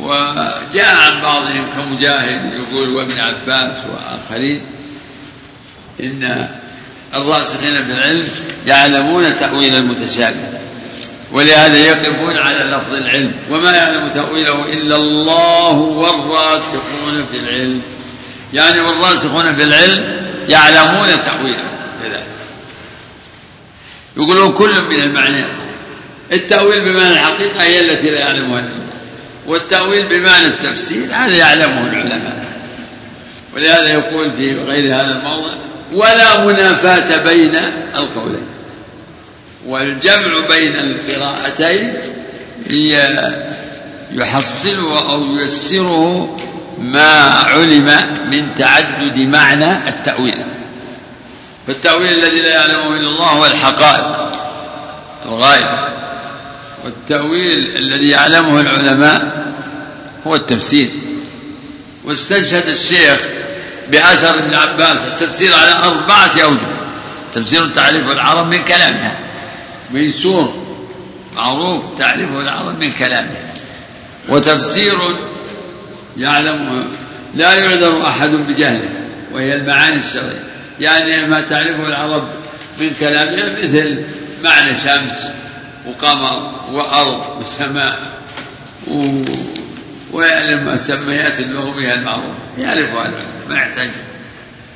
وجاء 0.00 0.96
عن 0.96 1.22
بعضهم 1.22 1.66
كمجاهد 1.76 2.52
يقول 2.54 2.88
وابن 2.88 3.20
عباس 3.20 3.76
وآخرين 3.92 4.60
إن 6.00 6.48
الراسخين 7.14 7.80
بالعلم 7.80 8.28
يعلمون 8.66 9.38
تأويل 9.40 9.74
المتشابه 9.74 10.48
ولهذا 11.32 11.78
يقفون 11.78 12.36
على 12.36 12.58
لفظ 12.58 12.94
العلم 12.94 13.32
وما 13.50 13.72
يعلم 13.72 14.08
تأويله 14.14 14.72
إلا 14.72 14.96
الله 14.96 15.72
والراسخون 15.72 17.26
في 17.32 17.38
العلم. 17.38 17.82
يعني 18.52 18.80
والراسخون 18.80 19.56
في 19.56 19.62
العلم 19.62 20.26
يعلمون 20.48 21.20
تأويله 21.20 21.64
كذلك. 22.02 22.33
يقولون 24.16 24.52
كل 24.52 24.82
من 24.82 25.00
المعنى 25.00 25.44
التأويل 26.32 26.80
بمعنى 26.80 27.12
الحقيقة 27.12 27.62
هي 27.62 27.80
التي 27.80 28.10
لا 28.10 28.20
يعلمها 28.20 28.58
إلا 28.60 28.84
والتأويل 29.46 30.06
بمعنى 30.06 30.46
التفسير 30.46 31.06
هذا 31.12 31.36
يعلمه 31.36 31.86
العلماء. 31.90 32.44
ولهذا 33.54 33.92
يقول 33.92 34.30
في 34.36 34.54
غير 34.54 34.94
هذا 34.94 35.12
الموضع 35.12 35.52
ولا 35.92 36.44
منافاة 36.44 37.16
بين 37.16 37.56
القولين. 37.94 38.46
والجمع 39.66 40.46
بين 40.48 40.76
القراءتين 40.76 41.92
هي 42.70 43.18
يحصله 44.12 45.10
أو 45.12 45.36
ييسره 45.36 46.36
ما 46.78 47.28
علم 47.28 47.90
من 48.30 48.54
تعدد 48.58 49.18
معنى 49.18 49.88
التأويل. 49.88 50.38
فالتأويل 51.66 52.24
الذي 52.24 52.40
لا 52.40 52.48
يعلمه 52.48 52.96
إلا 52.96 53.08
الله 53.08 53.26
هو 53.26 53.46
الحقائق 53.46 54.32
الغاية. 55.26 55.88
والتأويل 56.84 57.76
الذي 57.76 58.08
يعلمه 58.08 58.60
العلماء 58.60 59.46
هو 60.26 60.34
التفسير. 60.34 60.90
واستشهد 62.04 62.68
الشيخ 62.68 63.20
بأثر 63.90 64.38
ابن 64.38 64.54
عباس 64.54 64.98
التفسير 64.98 65.54
على 65.54 65.72
أربعة 65.72 66.42
أوجه. 66.42 66.58
تفسير 67.34 67.68
تعريف 67.68 68.08
العرب 68.08 68.46
من 68.46 68.64
كلامها. 68.64 69.16
ميسور 69.90 70.64
معروف 71.36 71.98
تعريفه 71.98 72.40
العرب 72.40 72.78
من 72.78 72.92
كلامه 72.92 73.36
وتفسير 74.28 74.98
يعلمه 76.16 76.84
لا 77.34 77.54
يعذر 77.54 78.06
أحد 78.06 78.30
بجهله 78.30 78.88
وهي 79.32 79.54
المعاني 79.54 79.96
الشرعية. 79.96 80.53
يعني 80.80 81.26
ما 81.26 81.40
تعرفه 81.40 81.88
العرب 81.88 82.28
من 82.78 82.90
كلامها 83.00 83.64
مثل 83.64 84.02
معنى 84.44 84.76
شمس 84.76 85.24
وقمر 85.86 86.50
وأرض 86.72 87.42
وسماء 87.42 87.98
و... 88.88 89.22
ويعلم 90.12 90.74
مسميات 90.74 91.40
اللغوية 91.40 91.94
المعروفة 91.94 92.34
يعرفها 92.58 93.02
العلم 93.02 93.14
ما 93.48 93.54
يحتاج. 93.54 93.90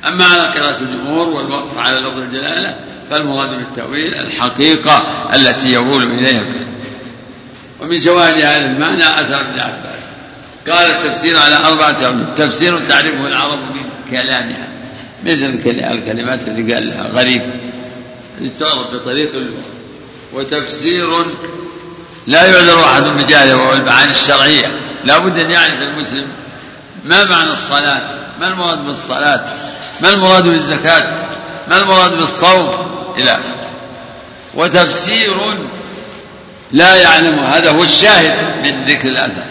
أما 0.07 0.25
على 0.25 0.41
قراءة 0.41 0.81
الجمهور 0.81 1.29
والوقف 1.29 1.77
على 1.77 1.99
لفظ 1.99 2.17
الجلالة 2.17 2.75
فالمراد 3.09 3.49
بالتأويل 3.49 4.13
الحقيقة 4.13 5.29
التي 5.35 5.71
يقول 5.71 6.03
إليها 6.03 6.43
ومن 7.79 7.99
شواهد 7.99 8.35
هذا 8.35 8.65
المعنى 8.65 9.03
أثر 9.03 9.41
ابن 9.41 9.59
عباس. 9.59 10.03
قال 10.69 10.91
التفسير 10.91 11.37
على 11.37 11.55
أربعة 11.55 12.05
أوجه 12.05 12.25
تفسير 12.35 12.79
تعرفه 12.79 13.27
العرب 13.27 13.59
من 13.59 13.83
كلامها. 14.11 14.67
مثل 15.23 15.59
الكلمات 15.65 16.47
اللي 16.47 16.73
قال 16.73 16.89
لها. 16.89 17.07
غريب. 17.07 17.41
تعرف 18.59 18.93
بطريق 18.93 19.31
وتفسير 20.33 21.25
لا 22.27 22.45
يعذر 22.45 22.83
أحد 22.83 23.03
بجهله 23.03 23.57
وهو 23.57 23.73
المعاني 23.73 24.11
الشرعية. 24.11 24.67
لا 25.05 25.17
بد 25.17 25.37
أن 25.37 25.49
يعرف 25.49 25.81
المسلم 25.81 26.27
ما 27.05 27.23
معنى 27.23 27.51
الصلاة. 27.51 28.01
ما 28.39 28.47
المراد 28.47 28.85
بالصلاة؟ 28.85 29.45
ما 30.01 30.13
المراد 30.13 30.43
بالزكاة؟ 30.43 31.07
ما 31.69 31.77
المراد 31.77 32.11
بالصوم؟ 32.17 32.69
إلى 33.17 33.31
آخره. 33.31 33.69
وتفسير 34.53 35.35
لا 36.71 36.95
يعلم. 36.95 37.39
هذا 37.39 37.71
هو 37.71 37.83
الشاهد 37.83 38.65
من 38.65 38.83
ذكر 38.87 39.07
الأثر. 39.07 39.43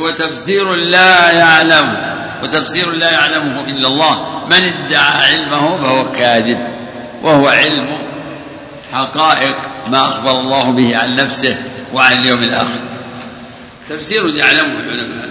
وتفسير 0.00 0.74
لا 0.74 1.30
يعلم. 1.30 2.19
وتفسير 2.42 2.90
لا 2.90 3.10
يعلمه 3.10 3.60
إلا 3.60 3.88
الله. 3.88 4.46
من 4.46 4.62
ادعى 4.62 5.32
علمه 5.32 5.76
فهو 5.76 6.12
كاذب 6.12 6.68
وهو 7.22 7.48
علم 7.48 7.98
حقائق 8.92 9.56
ما 9.88 10.08
أخبر 10.08 10.40
الله 10.40 10.70
به 10.70 10.96
عن 10.96 11.16
نفسه 11.16 11.56
وعن 11.92 12.18
اليوم 12.18 12.42
الآخر. 12.42 12.80
تفسير 13.88 14.36
يعلمه 14.36 14.80
العلماء. 14.80 15.30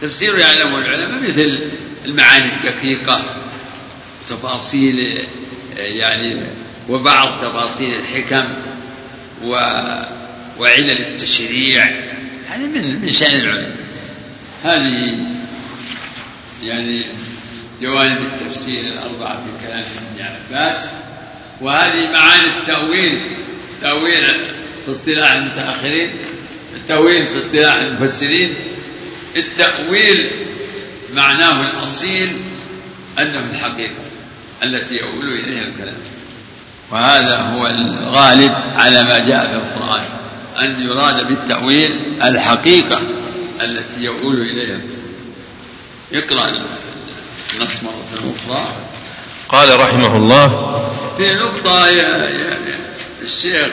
تفسير 0.00 0.38
يعلمه 0.38 0.78
العلماء 0.78 1.30
مثل 1.30 1.58
المعاني 2.04 2.52
الدقيقة 2.52 3.24
تفاصيل 4.28 5.18
يعني 5.76 6.36
وبعض 6.88 7.40
تفاصيل 7.40 7.94
الحكم 7.94 8.44
و 9.44 9.50
وعلل 10.58 10.90
التشريع. 10.90 11.84
هذه 12.48 12.66
من 12.66 13.00
من 13.00 13.12
شأن 13.12 13.40
العلم 13.40 13.74
هذه 14.64 15.18
يعني 16.62 17.06
جوانب 17.82 18.18
التفسير 18.20 18.82
الأربعة 18.84 19.42
في 19.44 19.66
كلام 19.66 19.84
ابن 20.14 20.24
عباس 20.24 20.86
وهذه 21.60 22.12
معاني 22.12 22.46
التأويل 22.58 23.20
تأويل 23.82 24.26
في 24.86 24.90
اصطلاح 24.90 25.32
المتأخرين 25.32 26.10
التأويل 26.76 27.26
في 27.26 27.38
اصطلاح 27.38 27.74
المفسرين 27.74 28.54
التأويل 29.36 30.30
معناه 31.14 31.70
الأصيل 31.70 32.36
أنه 33.18 33.50
الحقيقة 33.50 34.02
التي 34.62 34.96
يؤول 34.96 35.28
إليها 35.28 35.64
الكلام. 35.64 35.94
وهذا 36.90 37.36
هو 37.36 37.66
الغالب 37.66 38.54
على 38.76 39.04
ما 39.04 39.18
جاء 39.18 39.46
في 39.46 39.54
القرآن 39.54 40.04
أن 40.62 40.80
يراد 40.80 41.28
بالتأويل 41.28 41.96
الحقيقة 42.22 43.00
التي 43.62 44.00
يؤول 44.00 44.40
إليها. 44.40 44.78
اقرأ 46.14 46.48
النص 47.54 47.82
مرة 47.82 48.34
أخرى. 48.48 48.64
قال 49.48 49.80
رحمه 49.80 50.16
الله 50.16 50.48
في 51.16 51.34
نقطة 51.34 51.88
يا 51.88 52.16
يا 52.16 52.58
الشيخ 53.22 53.72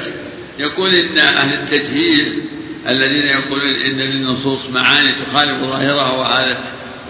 يقول 0.60 0.96
إن 0.96 1.18
أهل 1.18 1.54
التجهيل 1.54 2.42
الذين 2.88 3.26
يقولون 3.26 3.76
إن 3.76 3.98
للنصوص 3.98 4.70
معاني 4.74 5.12
تخالف 5.12 5.64
ظاهرها 5.64 6.12
وهذا 6.12 6.58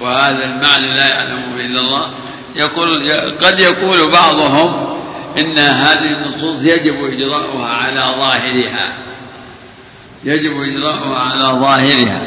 وهذا 0.01 0.45
المعنى 0.45 0.95
لا 0.95 1.07
يعلمه 1.07 1.59
إلا 1.59 1.79
الله 1.79 2.09
يقول 2.55 3.11
قد 3.41 3.59
يقول 3.59 4.11
بعضهم 4.11 4.97
إن 5.37 5.57
هذه 5.57 6.11
النصوص 6.11 6.61
يجب 6.61 7.03
إجراؤها 7.03 7.67
على 7.67 8.01
ظاهرها. 8.19 8.93
يجب 10.23 10.51
إجراؤها 10.51 11.19
على 11.19 11.59
ظاهرها. 11.59 12.21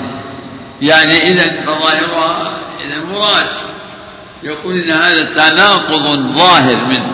يعني 0.83 1.23
إذا 1.23 1.61
فظاهرها 1.63 2.59
إذا 2.85 3.05
مراد 3.13 3.47
يقول 4.43 4.81
إن 4.81 4.91
هذا 4.91 5.23
تناقض 5.23 6.33
ظاهر 6.35 6.77
منه. 6.77 7.13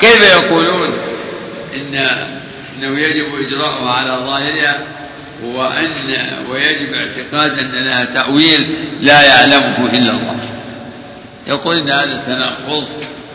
كيف 0.00 0.32
يقولون 0.32 0.92
إن 1.74 1.94
إنه 2.78 2.98
يجب 2.98 3.26
إجراؤها 3.46 3.92
على 3.92 4.18
ظاهرها؟ 4.26 4.78
وأن 5.44 6.16
ويجب 6.50 6.94
اعتقاد 6.94 7.58
أن 7.58 7.84
لها 7.84 8.04
تأويل 8.04 8.74
لا 9.00 9.22
يعلمه 9.22 9.90
إلا 9.92 10.10
الله. 10.10 10.36
يقول 11.46 11.76
إن 11.76 11.90
هذا 11.90 12.22
تناقض. 12.26 12.84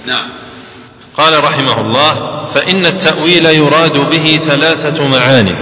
نعم. 0.06 0.28
قال 1.18 1.44
رحمه 1.44 1.82
الله 1.82 2.46
فإن 2.54 2.86
التأويل 2.86 3.46
يراد 3.46 3.98
به 3.98 4.40
ثلاثة 4.48 5.08
معان 5.08 5.56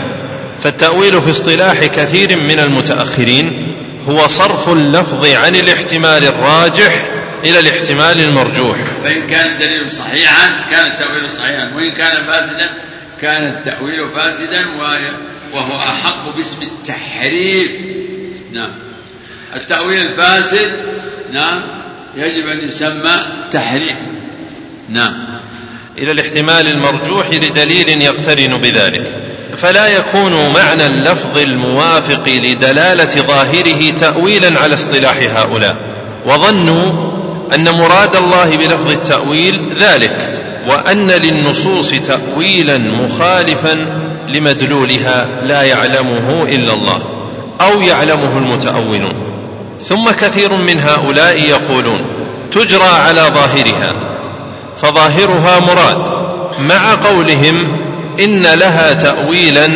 فالتأويل 0.64 1.22
في 1.22 1.30
اصطلاح 1.30 1.86
كثير 1.86 2.38
من 2.38 2.60
المتأخرين 2.60 3.76
هو 4.10 4.28
صرف 4.28 4.70
اللفظ 4.70 5.26
عن 5.26 5.56
الاحتمال 5.56 6.24
الراجح 6.24 7.08
إلى 7.44 7.60
الاحتمال 7.60 8.20
المرجوح. 8.20 8.78
فإن 9.04 9.28
كان 9.28 9.52
الدليل 9.52 9.92
صحيحا 9.92 10.66
كان 10.72 10.92
التأويل 10.92 11.32
صحيحا. 11.32 11.72
وإن 11.76 11.92
كان 11.92 12.26
فاسدا 12.26 12.70
كان 13.22 13.44
التأويل 13.44 14.10
فاسدا 14.16 14.66
وهو 15.54 15.78
أحق 15.78 16.36
باسم 16.36 16.62
التحريف. 16.62 17.72
نعم. 18.54 18.70
التأويل 19.56 20.02
الفاسد 20.02 20.72
نعم 21.34 21.62
يجب 22.18 22.48
أن 22.48 22.68
يسمى 22.68 23.26
تحريف. 23.52 24.00
نعم. 24.90 25.14
إلى 25.98 26.12
الاحتمال 26.12 26.68
المرجوح 26.68 27.30
لدليل 27.32 28.02
يقترن 28.02 28.58
بذلك. 28.58 29.22
فلا 29.58 29.88
يكون 29.88 30.54
معنى 30.54 30.86
اللفظ 30.88 31.38
الموافق 31.38 32.24
لدلالة 32.28 33.22
ظاهره 33.28 33.90
تأويلا 33.90 34.60
على 34.60 34.74
اصطلاح 34.74 35.18
هؤلاء. 35.36 35.76
وظنوا 36.26 37.12
أن 37.56 37.70
مراد 37.70 38.16
الله 38.16 38.58
بلفظ 38.58 38.92
التأويل 38.92 39.74
ذلك 39.80 40.40
وأن 40.68 41.12
للنصوص 41.12 41.90
تأويلا 41.90 42.78
مخالفا 42.78 43.86
لمدلولها 44.30 45.28
لا 45.44 45.64
يعلمه 45.64 46.44
إلا 46.44 46.74
الله 46.74 47.02
أو 47.62 47.82
يعلمه 47.82 48.38
المتأولون. 48.38 49.14
ثم 49.86 50.12
كثير 50.12 50.54
من 50.54 50.80
هؤلاء 50.80 51.42
يقولون 51.50 52.02
تجرى 52.52 52.90
على 52.90 53.22
ظاهرها 53.22 53.94
فظاهرها 54.78 55.60
مراد 55.60 56.12
مع 56.60 56.96
قولهم 56.96 57.78
إن 58.24 58.42
لها 58.42 58.94
تأويلا 58.94 59.68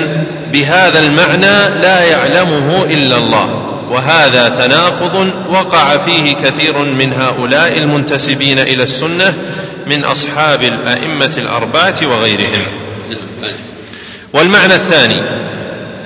بهذا 0.51 0.99
المعنى 0.99 1.81
لا 1.81 2.03
يعلمه 2.03 2.83
إلا 2.83 3.17
الله 3.17 3.61
وهذا 3.89 4.49
تناقض 4.49 5.31
وقع 5.49 5.97
فيه 5.97 6.33
كثير 6.35 6.77
من 6.77 7.13
هؤلاء 7.13 7.77
المنتسبين 7.77 8.59
إلى 8.59 8.83
السنة 8.83 9.33
من 9.87 10.03
أصحاب 10.03 10.63
الأئمة 10.63 11.33
الأربعة 11.37 11.95
وغيرهم. 12.03 12.65
والمعنى 14.33 14.75
الثاني 14.75 15.21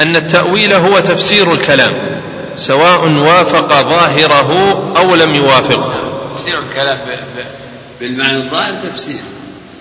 أن 0.02 0.16
التأويل 0.16 0.74
هو 0.74 1.00
تفسير 1.00 1.54
الكلام 1.54 1.94
سواء 2.58 3.08
وافق 3.08 3.68
ظاهره 3.68 4.82
أو 4.98 5.16
لم 5.16 5.36
يوافقه. 5.36 5.94
تفسير 6.36 6.60
الكلام 6.70 6.98
بالمعنى 8.00 8.38
الظاهر 8.38 8.74
تفسير. 8.74 9.20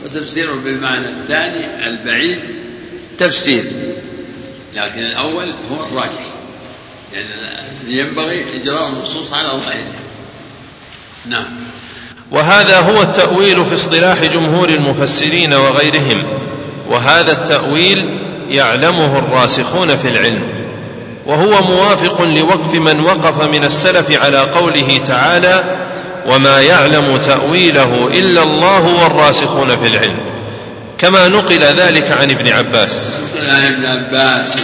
وتفسيره 0.05 0.53
بالمعنى 0.65 1.07
الثاني 1.09 1.87
البعيد 1.87 2.41
تفسير 3.19 3.65
لكن 4.75 5.01
الأول 5.01 5.47
هو 5.73 5.87
الراجح. 5.87 6.29
يعني 7.13 7.29
ينبغي 7.99 8.45
إجراء 8.63 8.89
النصوص 8.89 9.33
على 9.33 9.49
ظاهرها 9.49 10.01
نعم. 11.27 11.45
وهذا 12.31 12.81
هو 12.81 13.03
التأويل 13.03 13.67
في 13.67 13.75
اصطلاح 13.75 14.25
جمهور 14.25 14.69
المفسرين 14.69 15.53
وغيرهم 15.53 16.27
وهذا 16.89 17.33
التأويل 17.33 18.19
يعلمه 18.51 19.19
الراسخون 19.19 19.97
في 19.97 20.09
العلم. 20.09 20.43
وهو 21.27 21.63
موافق 21.63 22.23
لوقف 22.23 22.75
من 22.75 23.01
وقف 23.01 23.43
من 23.43 23.65
السلف 23.65 24.23
على 24.23 24.39
قوله 24.39 24.99
تعالى 24.99 25.77
وما 26.27 26.61
يعلم 26.61 27.17
تأويله 27.17 28.07
إلا 28.07 28.43
الله 28.43 29.03
والراسخون 29.03 29.77
في 29.77 29.87
العلم. 29.89 30.19
كما 30.99 31.29
نقل 31.29 31.59
ذلك 31.59 32.13
عن 32.13 32.31
ابن 32.31 32.49
عباس. 32.49 33.13
نقل 33.35 33.51
عن 33.51 33.65
ابن 33.65 33.87
عباس 33.87 34.57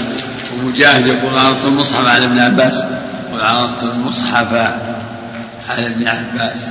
ومجاهد 0.58 1.06
يقول 1.06 1.38
عرضت 1.38 1.64
المصحف 1.64 2.06
على 2.06 2.24
ابن 2.24 2.38
عباس. 2.38 2.84
يقول 3.28 3.40
عرضت 3.40 3.82
المصحف 3.82 4.52
على 5.70 5.86
ابن 5.86 6.08
عباس 6.08 6.66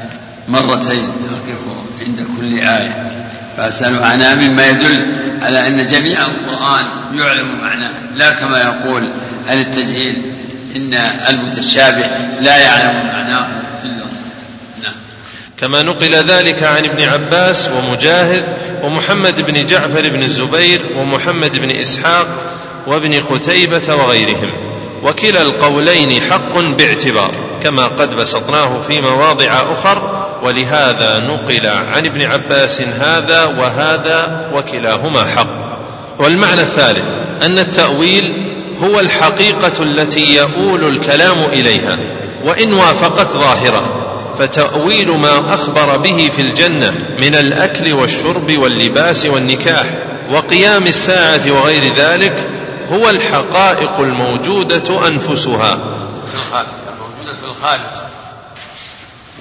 مرتين. 0.47 1.09
أقف 1.29 1.61
عند 2.07 2.27
كل 2.38 2.59
آية. 2.59 3.11
فأسأله 3.57 4.05
عنها 4.05 4.36
مما 4.36 4.67
يدل 4.67 5.07
على 5.41 5.67
أن 5.67 5.88
جميع 5.88 6.25
القرآن 6.25 6.86
يعلم 7.15 7.47
معناه. 7.61 7.91
لا 8.15 8.31
كما 8.31 8.61
يقول 8.61 9.03
أهل 9.49 9.61
التجهيل 9.61 10.21
إن 10.75 10.93
المتشابه 11.29 12.05
لا 12.41 12.57
يعلم 12.57 13.07
معناه 13.07 13.47
إلا 13.84 13.91
الله. 13.91 14.12
كما 15.60 15.84
نقل 15.84 16.16
ذلك 16.16 16.64
عن 16.64 16.86
ابن 16.86 17.04
عباس 17.04 17.70
ومجاهد 17.70 18.43
ومحمد 18.84 19.41
بن 19.41 19.66
جعفر 19.66 20.10
بن 20.10 20.24
الزبير 20.24 20.82
ومحمد 20.97 21.58
بن 21.58 21.72
إسحاق 21.72 22.28
وابن 22.88 23.14
قتيبة 23.14 23.95
وغيرهم. 23.95 24.51
وكلا 25.04 25.41
القولين 25.41 26.22
حق 26.22 26.58
باعتبار 26.58 27.32
كما 27.64 27.88
قد 27.88 28.16
بسطناه 28.16 28.82
في 28.88 29.01
مواضع 29.01 29.64
أخر 29.72 30.26
ولهذا 30.43 31.20
نقل 31.20 31.68
عن 31.68 32.06
ابن 32.06 32.22
عباس 32.22 32.82
هذا 32.82 33.45
وهذا 33.45 34.49
وكلاهما 34.54 35.26
حق. 35.26 35.78
والمعنى 36.20 36.62
الثالث 36.62 37.16
أن 37.45 37.60
التأويل 37.60 38.54
هو 38.84 38.99
الحقيقة 38.99 39.84
التي 39.84 40.36
يؤول 40.36 40.88
الكلام 40.88 41.38
إليها 41.54 41.97
وإن 42.43 42.74
وافقت 42.74 43.32
ظاهره. 43.32 44.03
فتأويل 44.39 45.09
ما 45.11 45.53
أخبر 45.53 45.97
به 45.97 46.31
في 46.36 46.41
الجنة 46.41 46.91
من 47.21 47.36
الأكل 47.36 47.93
والشرب 47.93 48.57
واللباس 48.57 49.25
والنكاح 49.25 49.86
وقيام 50.31 50.88
الساعة 50.88 51.51
وغير 51.51 51.93
ذلك 51.95 52.49
هو 52.89 53.09
الحقائق 53.09 53.99
الموجودة 53.99 55.07
أنفسها. 55.07 55.73
الموجودة 55.73 57.34
في 57.41 57.47
الخارج 57.49 57.79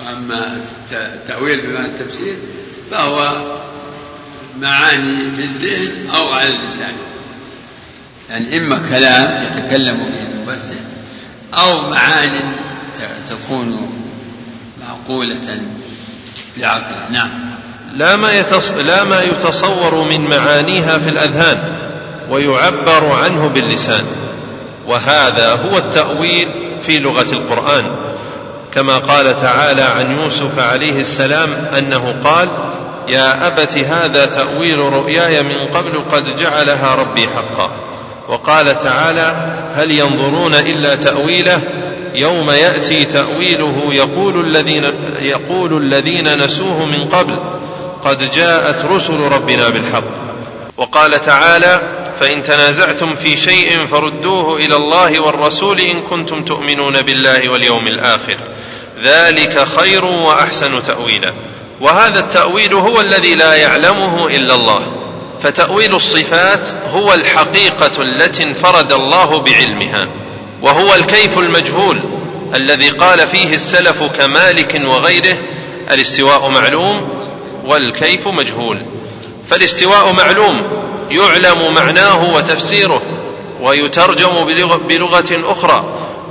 وأما 0.06 0.60
التأويل 0.92 1.60
بمعنى 1.60 1.86
التفسير 1.86 2.34
فهو 2.90 3.32
معاني 4.60 5.16
في 5.36 5.42
الذهن 5.42 6.10
أو 6.16 6.28
على 6.32 6.48
اللسان. 6.48 6.92
يعني 8.30 8.56
إما 8.58 8.80
كلام 8.90 9.44
يتكلم 9.44 9.96
به 9.96 10.52
المفسر 10.52 10.74
أو 11.54 11.90
معاني 11.90 12.40
تكون 13.30 13.92
معقولة 15.08 15.60
بعقل 16.56 17.12
نعم. 17.12 17.28
لا 17.96 18.16
ما, 18.16 18.32
يتص... 18.32 18.72
لا 18.72 19.04
ما 19.04 19.22
يتصور 19.22 20.04
من 20.04 20.20
معانيها 20.20 20.98
في 20.98 21.08
الأذهان 21.08 21.58
ويعبر 22.30 23.06
عنه 23.06 23.48
باللسان. 23.48 24.04
وهذا 24.86 25.52
هو 25.52 25.78
التأويل 25.78 26.48
في 26.82 26.98
لغة 26.98 27.32
القرآن. 27.32 27.96
كما 28.74 28.98
قال 28.98 29.40
تعالى 29.40 29.82
عن 29.82 30.18
يوسف 30.18 30.58
عليه 30.58 31.00
السلام 31.00 31.50
أنه 31.78 32.14
قال 32.24 32.48
يا 33.08 33.46
أبت 33.46 33.78
هذا 33.78 34.26
تأويل 34.26 34.78
رؤياي 34.78 35.42
من 35.42 35.66
قبل 35.66 36.02
قد 36.12 36.36
جعلها 36.36 36.94
ربي 36.94 37.28
حقا. 37.28 37.70
وقال 38.28 38.78
تعالى 38.78 39.56
هل 39.74 39.90
ينظرون 39.90 40.54
إلا 40.54 40.94
تأويله 40.94 41.60
يوم 42.14 42.50
يأتي 42.50 43.04
تأويله 43.04 43.88
يقول 43.92 44.46
الذين, 44.46 44.84
يقول 45.20 45.76
الذين 45.76 46.44
نسوه 46.44 46.86
من 46.86 47.04
قبل 47.04 47.38
قد 48.04 48.30
جاءت 48.30 48.84
رسل 48.84 49.20
ربنا 49.20 49.68
بالحق. 49.68 50.04
وقال 50.76 51.24
تعالى 51.24 51.80
فإن 52.20 52.42
تنازعتم 52.42 53.16
في 53.16 53.36
شيء 53.36 53.86
فردوه 53.86 54.56
إلى 54.56 54.76
الله 54.76 55.20
والرسول 55.20 55.80
إن 55.80 56.00
كنتم 56.00 56.44
تؤمنون 56.44 57.02
بالله 57.02 57.48
واليوم 57.48 57.86
الآخر. 57.86 58.36
ذلك 59.04 59.64
خير 59.64 60.04
وأحسن 60.04 60.82
تأويلا. 60.82 61.32
وهذا 61.80 62.20
التأويل 62.20 62.74
هو 62.74 63.00
الذي 63.00 63.34
لا 63.34 63.54
يعلمه 63.54 64.26
إلا 64.26 64.54
الله. 64.54 64.92
فتأويل 65.42 65.94
الصفات 65.94 66.68
هو 66.92 67.14
الحقيقة 67.14 68.02
التي 68.02 68.42
انفرد 68.42 68.92
الله 68.92 69.38
بعلمها. 69.38 70.08
وهو 70.62 70.94
الكيف 70.94 71.38
المجهول 71.38 72.00
الذي 72.54 72.88
قال 72.88 73.28
فيه 73.28 73.54
السلف 73.54 74.02
كمالك 74.02 74.82
وغيره 74.84 75.36
الاستواء 75.90 76.48
معلوم 76.48 77.08
والكيف 77.64 78.28
مجهول. 78.28 78.82
فالاستواء 79.50 80.12
معلوم 80.12 80.62
يعلم 81.10 81.74
معناه 81.74 82.34
وتفسيره 82.34 83.02
ويترجم 83.60 84.44
بلغة 84.88 85.52
أخرى. 85.52 85.84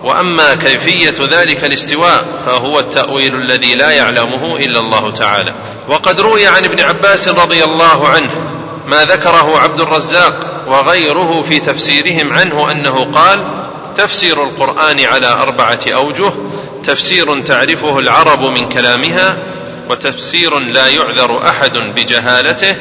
وأما 0.04 0.56
كيفية 0.56 1.16
ذلك 1.32 1.66
الاستواء 1.66 2.26
فهو 2.46 2.80
التأويل 2.80 3.36
الذي 3.36 3.76
لا 3.76 3.92
يعلمه 3.92 4.58
إلا 4.58 4.80
الله 4.80 5.12
تعالى. 5.12 5.54
وقد 5.88 6.22
روي 6.22 6.48
عن 6.48 6.66
ابن 6.66 6.80
عباس 6.84 7.28
رضي 7.28 7.64
الله 7.64 8.08
عنه 8.08 8.30
ما 8.88 9.06
ذكره 9.06 9.60
عبد 9.60 9.82
الرزاق 9.82 10.64
وغيره 10.68 11.46
في 11.50 11.60
تفسيرهم 11.60 12.34
عنه 12.34 12.72
أنه 12.72 13.12
قال 13.14 13.61
تفسير 13.98 14.44
القرآن 14.44 15.06
على 15.06 15.28
أربعة 15.28 15.80
أوجه 15.88 16.34
تفسير 16.88 17.42
تعرفه 17.42 18.00
العرب 18.00 18.42
من 18.42 18.70
كلامها 18.70 19.38
وتفسير 19.89 20.60
لا 20.60 20.88
يعذر 20.88 21.48
أحد 21.50 21.78
بجهالته 21.78 22.76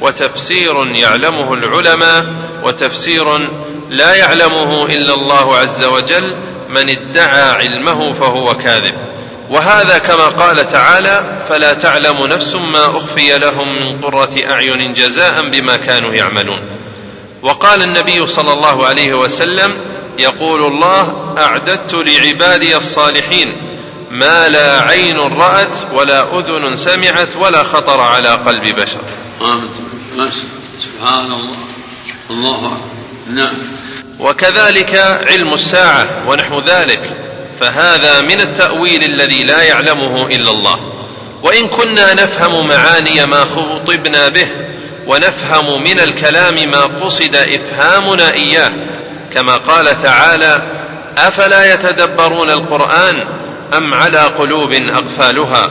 وتفسير 0.00 0.86
يعلمه 0.86 1.54
العلماء 1.54 2.26
وتفسير 2.62 3.48
لا 3.90 4.14
يعلمه 4.14 4.86
إلا 4.86 5.14
الله 5.14 5.56
عز 5.56 5.84
وجل 5.84 6.34
من 6.68 6.90
ادعى 6.90 7.50
علمه 7.50 8.12
فهو 8.12 8.54
كاذب. 8.54 8.94
وهذا 9.50 9.98
كما 9.98 10.28
قال 10.28 10.72
تعالى 10.72 11.44
فلا 11.48 11.72
تعلم 11.72 12.26
نفس 12.26 12.54
ما 12.54 12.96
أخفي 12.96 13.38
لهم 13.38 13.80
من 13.80 14.00
قرة 14.00 14.34
أعين 14.50 14.94
جزاء 14.94 15.48
بما 15.52 15.76
كانوا 15.76 16.14
يعملون. 16.14 16.60
وقال 17.42 17.82
النبي 17.82 18.26
صلى 18.26 18.52
الله 18.52 18.86
عليه 18.86 19.14
وسلم 19.14 19.74
يقول 20.18 20.66
الله 20.66 21.34
أعددت 21.38 21.94
لعبادي 21.94 22.76
الصالحين 22.76 23.52
ما 24.10 24.48
لا 24.48 24.80
عين 24.80 25.16
رأت 25.18 25.92
ولا 25.92 26.38
أذن 26.38 26.76
سمعت 26.76 27.36
ولا 27.36 27.62
خطر 27.62 28.00
على 28.00 28.28
قلب 28.28 28.80
بشر. 28.80 29.00
سبحان 30.82 31.32
الله. 31.32 31.56
الله 32.30 32.78
نعم. 33.30 33.54
وكذلك 34.20 34.94
علم 35.30 35.54
الساعة 35.54 36.08
ونحو 36.28 36.60
ذلك 36.60 37.16
فهذا 37.60 38.20
من 38.20 38.40
التأويل 38.40 39.04
الذي 39.04 39.44
لا 39.44 39.62
يعلمه 39.62 40.26
إلا 40.26 40.50
الله. 40.50 40.78
وإن 41.42 41.68
كنا 41.68 42.14
نفهم 42.14 42.66
معاني 42.66 43.26
ما 43.26 43.44
خطبنا 43.44 44.28
به 44.28 44.46
ونفهم 45.06 45.82
من 45.82 46.00
الكلام 46.00 46.70
ما 46.70 46.80
قصد 46.80 47.34
إفهامنا 47.34 48.32
إياه 48.34 48.72
كما 49.36 49.56
قال 49.56 50.02
تعالى 50.02 50.62
أفلا 51.18 51.74
يتدبرون 51.74 52.50
القرآن 52.50 53.24
أم 53.76 53.94
على 53.94 54.18
قلوب 54.18 54.72
أقفالها؟ 54.72 55.70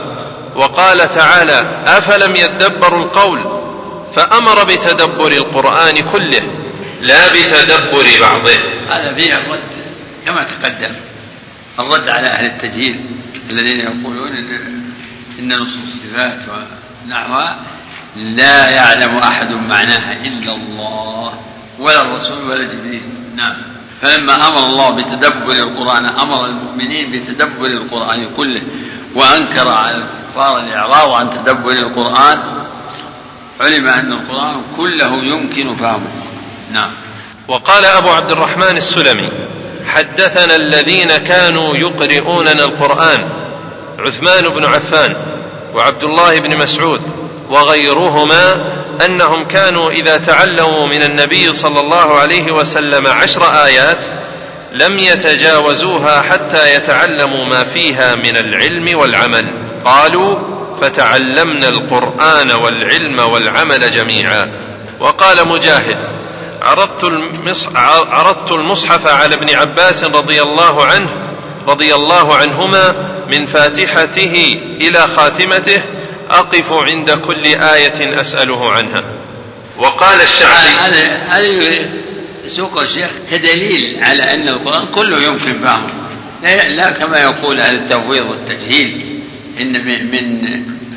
وقال 0.54 0.98
تعالى 0.98 1.66
أفلم 1.86 2.36
يدبروا 2.36 3.04
القول؟ 3.04 3.62
فأمر 4.14 4.64
بتدبر 4.64 5.32
القرآن 5.32 5.94
كله 5.94 6.42
لا 7.00 7.28
بتدبر 7.28 8.06
بعضه. 8.20 8.58
هذا 8.90 9.14
فيه 9.14 9.34
الرد 9.34 9.60
كما 10.26 10.42
تقدم 10.44 10.94
الرد 11.78 12.08
على 12.08 12.26
أهل 12.26 12.46
التجهيل 12.46 13.00
الذين 13.50 13.80
يقولون 13.80 14.36
إن 15.38 15.52
نصوص 15.52 15.76
الصفات 15.94 16.38
ونحوها 17.06 17.56
لا 18.16 18.70
يعلم 18.70 19.16
أحد 19.16 19.50
معناها 19.50 20.12
إلا 20.26 20.54
الله 20.54 21.32
ولا 21.78 22.00
الرسول 22.00 22.48
ولا 22.50 22.64
جبريل. 22.64 23.02
نعم 23.36 23.54
فلما 24.02 24.48
أمر 24.48 24.66
الله 24.66 24.90
بتدبر 24.90 25.52
القرآن 25.52 26.06
أمر 26.06 26.46
المؤمنين 26.46 27.12
بتدبر 27.12 27.66
القرآن 27.66 28.28
كله 28.36 28.62
وأنكر 29.14 29.68
على 29.68 29.96
الكفار 29.96 30.58
الإعراض 30.58 31.10
عن 31.12 31.30
تدبر 31.30 31.72
القرآن 31.72 32.42
علم 33.60 33.86
أن 33.86 34.12
القرآن 34.12 34.62
كله 34.76 35.24
يمكن 35.24 35.76
فهمه. 35.76 36.22
نعم. 36.72 36.90
وقال 37.48 37.84
أبو 37.84 38.08
عبد 38.08 38.30
الرحمن 38.30 38.76
السلمي 38.76 39.28
حدثنا 39.86 40.56
الذين 40.56 41.16
كانوا 41.16 41.76
يقرؤوننا 41.76 42.64
القرآن 42.64 43.28
عثمان 43.98 44.48
بن 44.48 44.64
عفان 44.64 45.16
وعبد 45.74 46.04
الله 46.04 46.40
بن 46.40 46.56
مسعود 46.56 47.00
وغيرهما 47.50 48.72
أنهم 49.06 49.44
كانوا 49.44 49.90
إذا 49.90 50.16
تعلموا 50.16 50.86
من 50.86 51.02
النبي 51.02 51.52
صلى 51.52 51.80
الله 51.80 52.14
عليه 52.18 52.52
وسلم 52.52 53.06
عشر 53.06 53.64
آيات 53.64 54.04
لم 54.72 54.98
يتجاوزوها 54.98 56.22
حتى 56.22 56.74
يتعلموا 56.74 57.44
ما 57.44 57.64
فيها 57.64 58.14
من 58.14 58.36
العلم 58.36 58.98
والعمل. 58.98 59.46
قالوا 59.84 60.38
فتعلمنا 60.80 61.68
القرآن 61.68 62.50
والعلم 62.50 63.18
والعمل 63.18 63.90
جميعا. 63.90 64.50
وقال 65.00 65.48
مجاهد 65.48 65.96
عرضت 68.10 68.50
المصحف 68.50 69.06
على 69.06 69.34
ابن 69.34 69.54
عباس 69.54 70.04
رضي 70.04 70.42
الله 70.42 70.84
عنه 70.84 71.08
رضي 71.68 71.94
الله 71.94 72.34
عنهما 72.34 72.94
من 73.30 73.46
فاتحته 73.46 74.60
إلى 74.80 75.08
خاتمته 75.16 75.82
أقف 76.30 76.72
عند 76.72 77.10
كل 77.10 77.44
آية 77.46 78.20
أسأله 78.20 78.70
عنها. 78.72 79.04
وقال 79.78 80.20
الشعبي 80.20 80.96
هذا 81.28 81.86
سوق 82.56 82.80
الشيخ 82.80 83.10
كدليل 83.30 84.04
على 84.04 84.22
أن 84.22 84.48
القرآن 84.48 84.86
كله 84.94 85.22
يمكن 85.22 85.60
فهمه 85.60 86.06
لا 86.68 86.90
كما 86.90 87.18
يقول 87.18 87.60
أهل 87.60 87.76
التفويض 87.76 88.26
والتجهيل 88.26 89.20
إن 89.60 89.84
من 89.84 90.44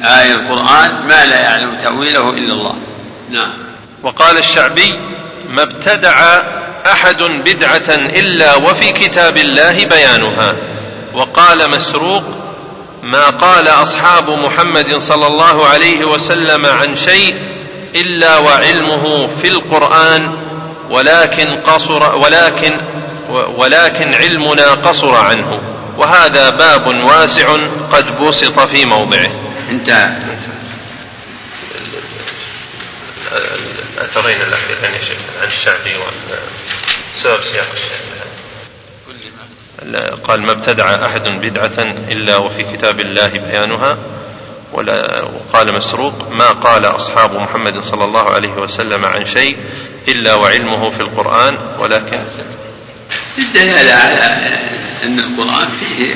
آية 0.04 0.34
القرآن 0.34 0.92
ما 1.08 1.26
لا 1.26 1.40
يعلم 1.40 1.78
تأويله 1.78 2.30
إلا 2.30 2.54
الله. 2.54 2.76
نعم. 3.32 3.50
وقال 4.04 4.38
الشعبي 4.38 5.00
ما 5.50 5.64
ابتدع 5.64 6.42
أحد 6.86 7.24
بدعة 7.24 7.90
إلا 7.90 8.56
وفي 8.56 8.92
كتاب 8.92 9.38
الله 9.38 9.86
بيانها. 9.86 10.56
وقال 11.14 11.70
مسروق 11.70 12.24
ما 13.04 13.30
قال 13.30 13.68
أصحاب 13.68 14.30
محمد 14.30 14.98
صلى 14.98 15.28
الله 15.28 15.68
عليه 15.68 16.06
وسلم 16.06 16.66
عن 16.66 16.96
شيء 16.96 17.36
إلا 17.96 18.38
وعلمه 18.38 19.30
في 19.42 19.48
القرآن 19.48 20.38
ولكن 20.90 21.56
قصر 21.56 22.16
ولكن 22.16 22.82
ولكن 23.30 24.14
علمنا 24.14 24.74
قصر 24.74 25.16
عنه. 25.16 25.62
وهذا 25.98 26.50
باب 26.50 26.88
واسع 26.88 27.58
قد 27.92 28.20
بسط 28.20 28.60
في 28.60 28.86
موضعه. 28.86 29.32
انتهى 29.70 30.10
الاثرين 33.98 34.42
الأخيرين 34.42 34.94
يا 34.94 35.00
شيخ 35.00 35.18
عن 35.42 35.48
الشعبي 35.48 35.96
سبب 37.14 37.44
سياق 37.44 37.68
الشيخ 37.74 38.02
قال 40.24 40.42
ما 40.42 40.52
ابتدع 40.52 41.06
أحد 41.06 41.24
بدعة 41.24 41.96
إلا 42.12 42.38
وفي 42.38 42.64
كتاب 42.64 43.00
الله 43.00 43.28
بيانها. 43.28 43.98
ولا 44.74 45.22
وقال 45.22 45.74
مسروق 45.74 46.32
ما 46.32 46.46
قال 46.48 46.86
أصحاب 46.86 47.36
محمد 47.36 47.84
صلى 47.84 48.06
الله 48.06 48.30
عليه 48.30 48.54
وسلم 48.54 49.06
عن 49.06 49.26
شيء 49.26 49.58
إلا 50.08 50.36
وعلمه 50.36 50.90
في 50.90 51.00
القرآن؟ 51.00 51.58
ولكن 51.80 52.20
الدلاله 53.38 53.94
على 53.94 54.60
أن 55.04 55.20
القرآن 55.20 55.68
فيه 55.80 56.16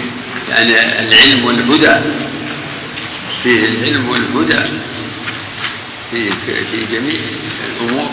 يعني 0.50 1.00
العلم 1.00 1.46
والهدى 1.46 2.10
فيه 3.44 3.68
العلم 3.68 4.10
والهدى 4.10 4.62
في 6.12 6.30
في 6.72 6.86
جميع 6.92 7.20
الأمور 7.70 8.10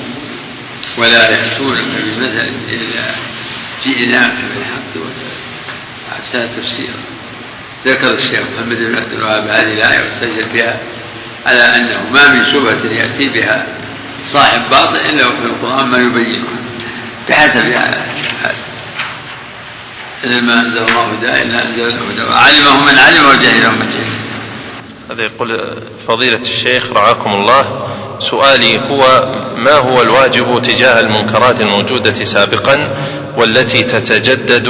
ولا 0.99 1.31
يأتونك 1.31 1.85
بمثل 2.03 2.51
إلا 2.73 3.15
جئناك 3.85 4.35
بالحق 4.55 4.81
أحسن 6.12 6.45
تفسيرا 6.57 6.95
ذكر 7.87 8.14
الشيخ 8.14 8.43
محمد 8.57 8.76
بن 8.76 8.99
عبد 8.99 9.12
الوهاب 9.12 9.49
هذه 9.49 9.72
الآية 9.72 10.07
واستدل 10.07 10.45
بها 10.55 10.81
على 11.47 11.76
أنه 11.76 12.11
ما 12.12 12.33
من 12.33 12.53
شبهة 12.53 12.93
يأتي 12.93 13.28
بها 13.28 13.66
صاحب 14.33 14.70
باطل 14.70 14.97
إلا 14.97 15.26
وفي 15.26 15.45
القرآن 15.45 15.87
ما 15.87 15.99
يبينها 15.99 16.45
بحسب 17.28 17.64
هذا 17.64 18.05
إذا 20.24 20.41
ما 20.41 20.61
أنزل 20.61 20.78
الله 20.78 21.12
هدى 21.12 21.43
إلا 21.43 21.66
أنزل 21.66 21.97
له 21.97 22.11
هدى 22.11 22.22
وعلمه 22.22 22.85
من 22.85 22.99
علم 22.99 23.26
وجهله 23.28 23.70
من 23.70 23.91
جهل. 23.91 24.20
هذا 25.11 25.22
يقول 25.22 25.76
فضيلة 26.09 26.41
الشيخ 26.41 26.93
رعاكم 26.93 27.33
الله 27.33 27.89
سؤالي 28.20 28.78
هو 28.78 29.05
ما 29.57 29.72
هو 29.72 30.03
الواجب 30.03 30.62
تجاه 30.62 31.01
المنكرات 31.01 31.61
الموجودة 31.61 32.24
سابقا؟ 32.24 32.89
والتي 33.37 33.83
تتجدد 33.83 34.68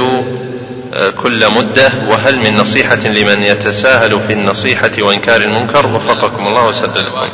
آه، 0.93 1.09
كل 1.09 1.51
مدة 1.51 1.91
وهل 2.07 2.39
من 2.39 2.55
نصيحة 2.55 3.07
لمن 3.07 3.43
يتساهل 3.43 4.19
في 4.27 4.33
النصيحة 4.33 4.91
وإنكار 4.99 5.41
المنكر؟ 5.41 5.87
وفقكم 5.87 6.47
الله 6.47 6.67
وسددكم 6.67 7.29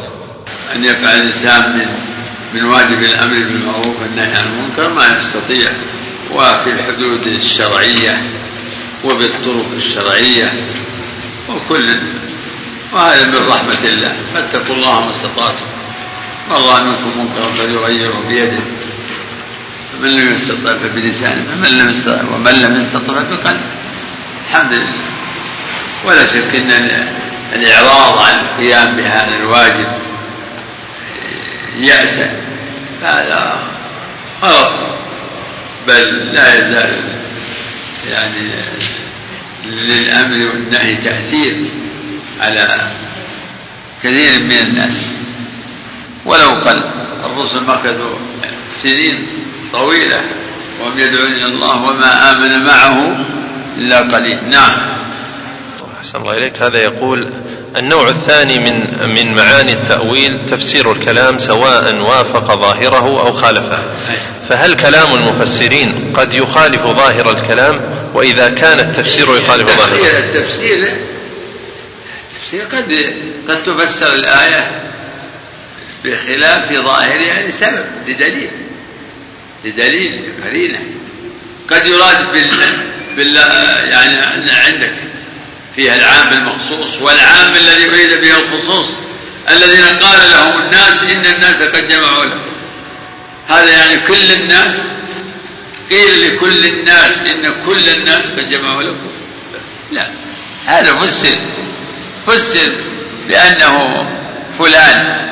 أن 0.76 0.86
يفعل 0.86 1.22
الإنسان 1.22 1.78
من 1.78 1.88
من 2.54 2.64
واجب 2.64 3.04
الأمر 3.04 3.34
بالمعروف 3.34 4.02
والنهي 4.02 4.36
عن 4.36 4.46
المنكر 4.46 4.90
ما 4.94 5.04
يستطيع 5.06 5.72
وفي 6.34 6.70
الحدود 6.70 7.28
الشرعية 7.28 8.22
وبالطرق 9.04 9.66
الشرعية 9.78 10.54
وكل 11.50 11.96
وهذا 12.94 13.26
من 13.26 13.48
رحمة 13.48 13.86
الله. 13.86 14.16
فاتقوا 14.34 14.76
الله 14.76 15.02
ما 15.02 15.12
استطعتم. 15.12 15.66
رأى 16.52 16.84
منكم 16.84 17.20
منكرا 17.20 17.52
فليغيره 17.52 18.24
بيده. 18.30 18.77
فمن 19.98 20.10
لم 20.10 20.36
يستطع 20.36 20.78
فبلسانه 20.78 21.44
فمن 21.44 21.78
لم 21.78 21.90
يستطع 21.90 22.22
ومن 22.34 22.52
لم 22.52 22.76
يستطع 22.76 23.14
فبقلبه. 23.14 23.60
الحمد 24.48 24.74
لله. 24.74 24.94
ولا 26.06 26.26
شك 26.26 26.56
إن 26.56 26.72
الإعراض 27.54 28.18
عن 28.18 28.40
القيام 28.40 28.96
بهذا 28.96 29.36
الواجب 29.42 29.88
يأسا 31.78 32.42
هذا 33.04 33.60
غلط. 34.44 34.74
بل 35.88 36.34
لا 36.34 36.54
يزال 36.54 37.04
يعني 38.12 38.50
للأمر 39.66 40.50
والنهي 40.50 40.96
تأثير 40.96 41.56
على 42.40 42.92
كثير 44.04 44.40
من 44.40 44.58
الناس. 44.58 45.12
ولو 46.26 46.50
قل 46.50 46.90
الرسل 47.26 47.64
مكثوا 47.64 48.16
سنين 48.84 49.28
طويلة 49.72 50.22
وهم 50.82 51.00
يدعون 51.00 51.32
إلى 51.32 51.46
الله 51.46 51.84
وما 51.84 52.32
آمن 52.32 52.64
معه 52.64 53.26
إلا 53.78 54.00
قليل. 54.00 54.38
نعم. 54.50 54.78
أحسن 56.00 56.20
الله 56.22 56.38
إليك. 56.38 56.62
هذا 56.62 56.84
يقول 56.84 57.30
النوع 57.78 58.10
الثاني 58.10 58.60
من 58.60 59.10
من 59.16 59.36
معاني 59.36 59.74
التأويل 59.74 60.40
تفسير 60.52 60.92
الكلام 60.92 61.40
سواء 61.40 61.96
وافق 61.96 62.56
ظاهره 62.56 63.20
أو 63.20 63.34
خالفه. 63.34 63.80
فهل 64.50 64.76
كلام 64.76 65.14
المفسرين 65.16 66.14
قد 66.16 66.34
يخالف 66.34 66.82
ظاهر 66.82 67.32
الكلام؟ 67.32 67.82
وإذا 68.14 68.50
كان 68.50 68.80
التفسير 68.80 69.38
يخالف 69.38 69.78
ظاهره؟ 69.78 70.20
التفسير 70.20 70.90
التفسير 72.36 72.64
قد 72.72 73.14
قد 73.50 73.64
تفسر 73.64 74.14
الآية 74.14 74.72
بخلاف 76.06 76.74
ظاهرها 76.74 77.48
لسبب 77.48 77.86
لدليل. 78.08 78.52
لدليل 79.68 80.22
قرينة 80.46 80.80
قد 81.70 81.88
يراد 81.88 82.32
بال, 82.34 82.50
بال 83.16 83.36
يعني 83.90 84.52
عندك 84.52 84.94
فيها 85.76 85.96
العام 85.96 86.34
المخصوص 86.34 87.02
والعام 87.02 87.54
الذي 87.56 87.90
أريد 87.90 88.22
به 88.22 88.38
الخصوص 88.38 88.88
الذين 89.50 89.86
قال 89.86 90.20
لهم 90.32 90.62
الناس 90.62 91.04
إن 91.04 91.26
الناس 91.36 91.62
قد 91.62 91.88
جمعوا 91.88 92.26
لكم. 92.26 92.40
هذا 93.48 93.70
يعني 93.70 94.00
كل 94.08 94.32
الناس 94.32 94.82
قيل 95.90 96.36
لكل 96.36 96.66
الناس 96.66 97.18
إن 97.18 97.66
كل 97.66 97.90
الناس 97.90 98.26
قد 98.26 98.50
جمعوا 98.50 98.84
لكم. 98.84 99.12
لا 99.92 100.08
هذا 100.66 101.00
فسر 101.00 101.38
فسر 102.28 102.72
بأنه 103.28 104.08
فلان 104.60 105.30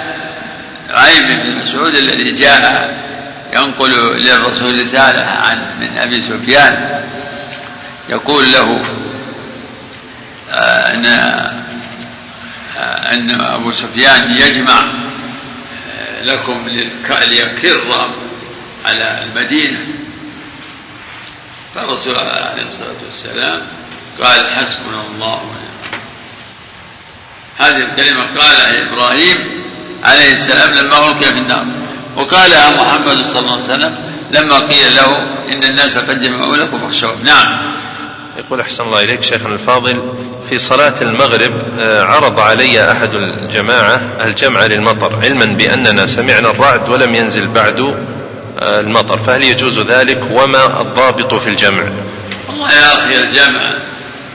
عيم 0.89 1.27
بن 1.27 1.59
مسعود 1.59 1.95
الذي 1.95 2.31
جاء 2.31 2.95
ينقل 3.55 3.91
للرسول 4.17 4.81
رسالة 4.81 5.21
عن 5.21 5.79
من 5.79 5.97
أبي 5.97 6.21
سفيان. 6.21 7.03
يقول 8.09 8.51
له 8.51 8.85
آه، 10.51 10.93
أن 10.93 11.05
آه، 12.77 13.13
أن 13.13 13.41
أبو 13.41 13.71
سفيان 13.71 14.31
يجمع 14.31 14.79
آه، 15.99 16.23
لكم 16.23 16.67
ليكر 17.21 18.11
على 18.85 19.23
المدينة. 19.23 19.79
فالرسول 21.75 22.15
عليه 22.17 22.63
الصلاة 22.67 22.95
والسلام 23.05 23.61
قال 24.21 24.51
حسبنا 24.51 25.01
الله 25.11 25.41
ونعم 25.41 26.01
هذه 27.57 27.83
الكلمة 27.83 28.23
قالها 28.23 28.81
إبراهيم 28.81 29.63
عليه 30.03 30.33
السلام 30.33 30.71
لما 30.71 31.09
ألقي 31.09 31.33
في 31.33 31.39
النار. 31.39 31.65
وقالها 32.17 32.71
محمد 32.71 33.17
صلى 33.33 33.39
الله 33.39 33.53
عليه 33.53 33.73
وسلم 33.73 33.95
لما 34.31 34.59
قيل 34.59 34.95
له 34.95 35.13
إن 35.53 35.63
الناس 35.63 35.97
قد 35.97 36.21
جمعوا 36.21 36.57
لكم 36.57 36.79
فاخشوهم. 36.79 37.23
نعم. 37.23 37.57
يقول 38.37 38.59
أحسن 38.61 38.83
الله 38.83 39.03
إليك 39.03 39.23
شيخنا 39.23 39.53
الفاضل 39.53 40.01
في 40.49 40.59
صلاة 40.59 41.01
المغرب 41.01 41.53
آه، 41.79 42.03
عرض 42.03 42.39
علي 42.39 42.91
أحد 42.91 43.15
الجماعة 43.15 44.01
الجمع 44.21 44.65
للمطر 44.65 45.19
علما 45.23 45.45
بأننا 45.45 46.07
سمعنا 46.07 46.49
الرعد 46.49 46.89
ولم 46.89 47.15
ينزل 47.15 47.47
بعد 47.47 47.79
آه، 48.59 48.79
المطر 48.79 49.19
فهل 49.19 49.43
يجوز 49.43 49.79
ذلك؟ 49.79 50.21
وما 50.31 50.81
الضابط 50.81 51.33
في 51.33 51.49
الجمع؟ 51.49 51.83
والله 52.49 52.71
يا 52.71 52.93
أخي 52.93 53.23
الجمع 53.23 53.73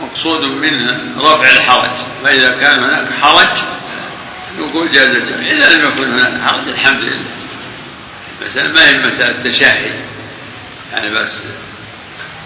مقصود 0.00 0.40
منه 0.40 1.00
رفع 1.18 1.50
الحرج 1.50 1.90
فإذا 2.24 2.50
كان 2.60 2.84
هناك 2.84 3.08
حرج 3.22 3.56
نقول 4.58 4.92
جاز 4.92 5.08
الجمع. 5.08 5.46
إذا 5.50 5.76
لم 5.76 5.88
يكن 5.88 6.12
هناك 6.12 6.40
حرج 6.42 6.68
الحمد 6.68 7.02
لله. 7.02 7.39
مسألة 8.46 8.72
ما 8.72 8.88
هي 8.88 9.06
مسألة 9.06 9.42
تشهي 9.44 9.90
يعني 10.92 11.10
بس 11.10 11.30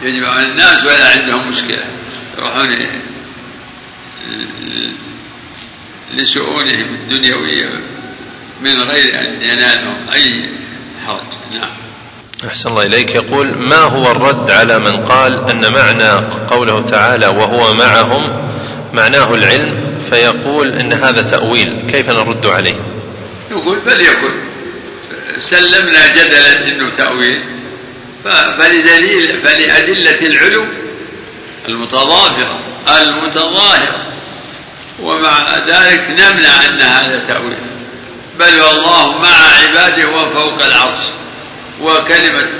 يجمع 0.03 0.43
الناس 0.43 0.85
ولا 0.85 1.09
عندهم 1.09 1.51
مشكلة. 1.51 1.85
يروحون 2.39 2.77
لشؤونهم 6.15 6.95
الدنيوية 6.95 7.69
من 8.61 8.83
غير 8.83 9.21
أن 9.21 9.43
ينالهم 9.43 9.97
أي 10.13 10.51
حرج. 11.07 11.21
نعم. 11.55 11.71
أحسن 12.49 12.69
الله 12.69 12.83
إليك. 12.83 13.15
يقول 13.15 13.59
ما 13.59 13.77
هو 13.77 14.11
الرد 14.13 14.51
على 14.51 14.79
من 14.79 14.97
قال 14.97 15.51
أن 15.51 15.73
معنى 15.73 16.27
قوله 16.51 16.91
تعالى 16.91 17.27
وهو 17.27 17.75
معهم 17.75 18.51
معناه 18.93 19.35
العلم. 19.35 19.95
فيقول 20.11 20.73
أن 20.73 20.93
هذا 20.93 21.23
تأويل. 21.23 21.91
كيف 21.91 22.11
نرد 22.11 22.47
عليه؟ 22.47 22.77
يقول 23.51 23.79
بل 23.87 24.01
سلمنا 25.39 26.07
جدلا 26.07 26.69
أنه 26.69 26.91
تأويل. 26.99 27.45
فلدليل 28.59 29.41
فلأدلة 29.41 30.27
العلو 30.27 30.67
المتضافرة 31.69 32.61
المتظاهرة. 33.01 34.01
ومع 35.01 35.59
ذلك 35.67 36.11
نمنع 36.11 36.65
أن 36.65 36.81
هذا 36.81 37.25
تأويل. 37.29 37.57
بل 38.39 38.61
والله 38.61 39.19
مع 39.19 39.37
عباده 39.63 40.09
وفوق 40.09 40.65
العرش. 40.65 40.99
وكلمة 41.81 42.51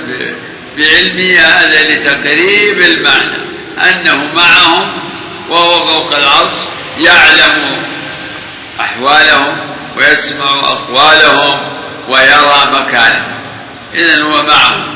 بعلمه 0.77 1.39
هذا 1.39 1.89
لتقريب 1.89 2.81
المعنى. 2.81 3.45
أنه 3.89 4.33
معهم 4.35 4.91
وهو 5.49 5.85
فوق 5.85 6.15
العرش 6.15 6.55
يعلم 6.99 7.83
أحوالهم 8.79 9.57
ويسمع 9.97 10.59
أقوالهم. 10.59 11.84
ويرى 12.09 12.71
مكانهم 12.71 13.35
إذا 13.93 14.21
هو 14.21 14.43
معهم 14.43 14.95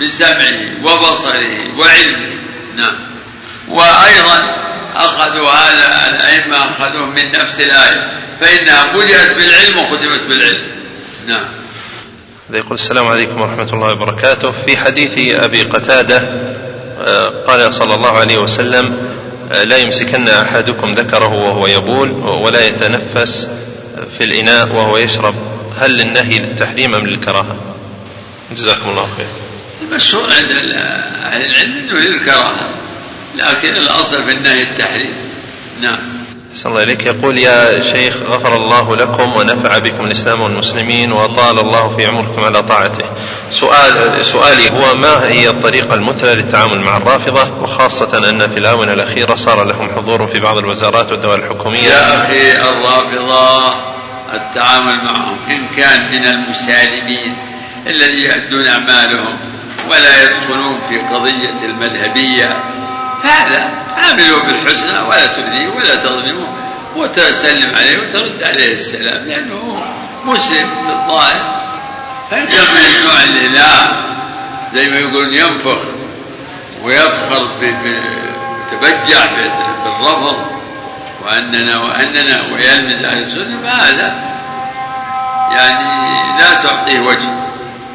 بسمعه 0.00 0.84
وبصره 0.84 1.78
وعلمه. 1.78 2.36
نعم. 2.76 2.94
وأيضا 3.68 4.56
أخذوا 4.94 5.50
هذا 5.50 6.06
الأئمة 6.10 6.56
أخذوه 6.56 7.06
من 7.06 7.32
نفس 7.32 7.60
الآية. 7.60 8.10
فإنها 8.40 8.96
بدأت 8.96 9.30
بالعلم 9.30 9.78
وختمت 9.78 10.20
بالعلم. 10.28 10.66
نعم. 11.26 11.44
يقول 12.50 12.74
السلام 12.74 13.06
عليكم 13.08 13.40
ورحمة 13.40 13.68
الله 13.72 13.92
وبركاته. 13.92 14.52
في 14.66 14.76
حديث 14.76 15.42
أبي 15.44 15.62
قتادة 15.62 16.22
آه، 17.06 17.28
قال 17.46 17.74
صلى 17.74 17.94
الله 17.94 18.18
عليه 18.18 18.38
وسلم 18.38 18.96
لا 19.64 19.76
يمسكن 19.76 20.28
أحدكم 20.28 20.94
ذكره 20.94 21.34
وهو 21.34 21.66
يبول 21.66 22.10
ولا 22.12 22.66
يتنفس 22.66 23.48
في 24.18 24.24
الإناء 24.24 24.68
وهو 24.68 24.96
يشرب. 24.96 25.34
هل 25.80 25.90
للنهي 25.96 26.38
للتحريم 26.38 26.94
أم 26.94 27.06
للكراهة؟ 27.06 27.56
جزاكم 28.52 28.90
الله 28.90 29.08
خير. 29.16 29.26
المشهور 29.82 30.22
عند 30.22 30.50
أهل 30.52 31.42
العلم 31.42 31.72
أنه 31.72 32.00
للكراهة 32.00 32.68
لكن 33.36 33.76
الأصل 33.76 34.24
في 34.24 34.32
النهي 34.32 34.62
التحريم. 34.62 35.12
نعم. 35.80 35.98
صلى 36.54 36.70
الله 36.70 36.82
إليك. 36.82 37.06
يقول 37.06 37.38
يا 37.38 37.80
شيخ 37.80 38.16
غفر 38.16 38.56
الله 38.56 38.96
لكم 38.96 39.36
ونفع 39.36 39.78
بكم 39.78 40.04
الإسلام 40.04 40.40
والمسلمين 40.40 41.12
وطال 41.12 41.58
الله 41.58 41.96
في 41.96 42.06
عمركم 42.06 42.44
على 42.44 42.62
طاعته. 42.62 43.04
سؤال 43.50 44.24
سؤالي 44.24 44.70
هو 44.70 44.94
ما 44.94 45.28
هي 45.28 45.48
الطريقة 45.48 45.94
المثلى 45.94 46.34
للتعامل 46.34 46.80
مع 46.80 46.96
الرافضة؟ 46.96 47.62
وخاصة 47.62 48.30
أن 48.30 48.48
في 48.48 48.58
الآونة 48.58 48.92
الأخيرة 48.92 49.34
صار 49.34 49.64
لهم 49.64 49.90
حضور 49.96 50.26
في 50.26 50.40
بعض 50.40 50.58
الوزارات 50.58 51.12
والدول 51.12 51.40
الحكومية. 51.40 51.88
يا 51.88 52.16
أخي 52.16 52.52
الرافضة 52.52 53.74
التعامل 54.32 54.96
معهم 55.04 55.38
إن 55.50 55.68
كان 55.76 56.12
من 56.12 56.26
المسالمين 56.26 57.36
الذي 57.86 58.24
يؤدون 58.24 58.66
أعمالهم 58.66 59.36
ولا 59.90 60.22
يدخلون 60.22 60.80
في 60.88 60.98
قضية 60.98 61.64
المذهبية 61.64 62.64
فهذا 63.22 63.70
تعاملوا 63.90 64.44
بالحسنى 64.44 64.98
ولا 64.98 65.26
تؤذيه 65.26 65.68
ولا 65.68 65.94
تظلمه 65.94 66.46
وتسلم 66.96 67.74
عليه 67.76 67.98
وترد 67.98 68.42
عليه 68.42 68.72
السلام 68.72 69.28
لأنه 69.28 69.82
مسلم 70.24 70.68
في 70.68 70.92
الظاهر 70.92 71.58
فإن 72.30 72.46
كان 72.46 72.66
من 72.74 72.96
النوع 72.96 73.22
اللي 73.22 73.48
لا 73.48 73.92
زي 74.74 74.88
ما 74.88 74.98
يقولون 74.98 75.32
ينفخ 75.32 75.78
ويفخر 76.82 77.48
ويتبجع 77.60 79.24
بالرفض. 79.84 80.57
وأننا 81.28 81.82
وأننا 81.82 82.42
ويلمز 82.42 83.04
أهل 83.04 83.22
السنة 83.22 83.62
فهذا 83.62 84.14
يعني 85.52 86.38
لا 86.38 86.54
تعطيه 86.54 87.00
وجه. 87.00 87.30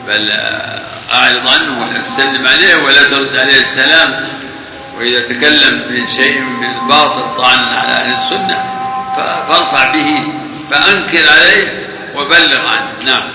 بل 0.08 0.32
أعرض 1.14 1.48
عنه 1.48 1.82
ولا 1.82 2.02
تسلم 2.02 2.48
عليه 2.48 2.76
ولا 2.76 3.04
ترد 3.04 3.36
عليه 3.36 3.62
السلام. 3.62 4.30
وإذا 4.98 5.20
تكلم 5.20 5.84
بشيء 5.90 6.42
من 6.42 6.66
الباطل 6.66 7.38
طعنا 7.38 7.80
على 7.80 7.94
أهل 7.94 8.14
السنة 8.14 8.64
فارفع 9.48 9.92
به 9.92 10.34
فأنكر 10.72 11.30
عليه 11.30 11.88
وبلغ 12.16 12.68
عنه. 12.68 12.88
نعم. 13.06 13.30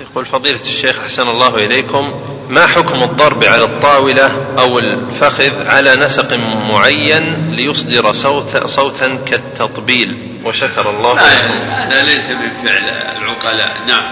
يقول 0.00 0.26
فضيلة 0.26 0.60
الشيخ 0.60 0.98
أحسن 0.98 1.28
الله 1.28 1.54
إليكم. 1.54 2.37
ما 2.48 2.66
حكم 2.66 3.02
الضرب 3.02 3.44
على 3.44 3.64
الطاولة 3.64 4.30
أو 4.58 4.78
الفخذ 4.78 5.66
على 5.66 5.96
نسق 5.96 6.32
معين 6.68 7.50
ليصدر 7.50 8.12
صوت 8.12 8.66
صوتا 8.66 9.18
كالتطبيل؟ 9.26 10.16
وشكر 10.44 10.90
الله 10.90 11.20
هذا 11.20 12.02
ليس 12.02 12.30
من 12.30 12.50
فعل 12.64 12.88
العقلاء. 13.16 13.76
نعم 13.86 14.04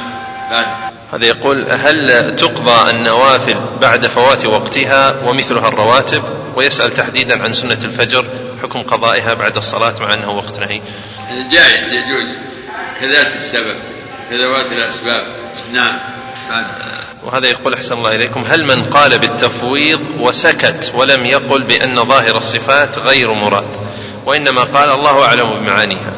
بعد. 0.51 0.66
هذا 1.12 1.26
يقول 1.26 1.66
هل 1.70 2.37
تقضى 2.37 2.91
النوافل 2.91 3.61
بعد 3.80 4.07
فوات 4.07 4.47
وقتها 4.47 5.16
ومثلها 5.24 5.68
الرواتب؟ 5.68 6.22
ويسأل 6.57 6.95
تحديدا 6.95 7.43
عن 7.43 7.53
سنة 7.53 7.78
الفجر 7.84 8.24
حكم 8.62 8.82
قضائها 8.82 9.34
بعد 9.34 9.57
الصلاة 9.57 9.95
مع 10.01 10.14
أنه 10.14 10.30
وقت 10.30 10.59
نهي. 10.59 10.80
جائز 11.51 11.93
يجوز. 11.93 12.37
كذات 13.01 13.37
السبب 13.37 13.76
كذوات 14.30 14.72
الأسباب. 14.72 15.26
نعم 15.72 15.99
وهذا 17.27 17.47
يقول 17.47 17.74
أحسن 17.74 17.93
الله 17.93 18.14
إليكم 18.14 18.45
هل 18.49 18.64
من 18.64 18.85
قال 18.85 19.18
بالتفويض 19.18 20.01
وسكت 20.20 20.93
ولم 20.95 21.27
يقل 21.27 21.62
بأن 21.62 22.05
ظاهر 22.05 22.37
الصفات 22.37 22.99
غير 22.99 23.33
مراد؟ 23.33 23.66
وإنما 24.27 24.62
قال 24.62 24.91
الله 24.91 25.24
أعلم 25.24 25.51
بمعانيها. 25.51 26.12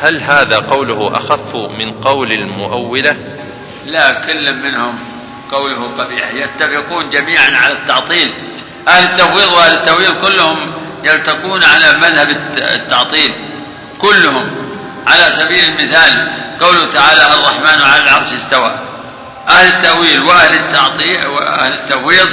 هل 0.00 0.22
هذا 0.22 0.58
قوله 0.58 1.12
أخف 1.14 1.56
من 1.78 1.92
قول 1.92 2.32
المؤولة؟ 2.32 3.16
لا 3.86 4.12
كل 4.12 4.54
منهم 4.54 4.98
قوله 5.52 5.90
قبيح. 5.98 6.30
يتفقون 6.32 7.10
جميعا 7.10 7.56
على 7.56 7.72
التعطيل. 7.72 8.34
أهل 8.88 9.04
التفويض 9.04 9.52
وأهل 9.52 9.78
التأويل 9.78 10.20
كلهم 10.22 10.72
يلتقون 11.04 11.64
على 11.64 11.98
مذهب 11.98 12.30
التعطيل. 12.56 13.32
كلهم. 13.98 14.46
على 15.06 15.24
سبيل 15.38 15.64
المثال 15.64 16.32
قوله 16.60 16.90
تعالى 16.90 17.22
الرحمن 17.22 17.82
على 17.82 18.02
العرش 18.02 18.32
استوى. 18.32 18.93
أهل 19.48 19.66
التأويل 19.76 20.22
وأهل 20.22 20.54
التعطيل 20.54 21.26
وأهل 21.26 21.72
التفويض 21.72 22.28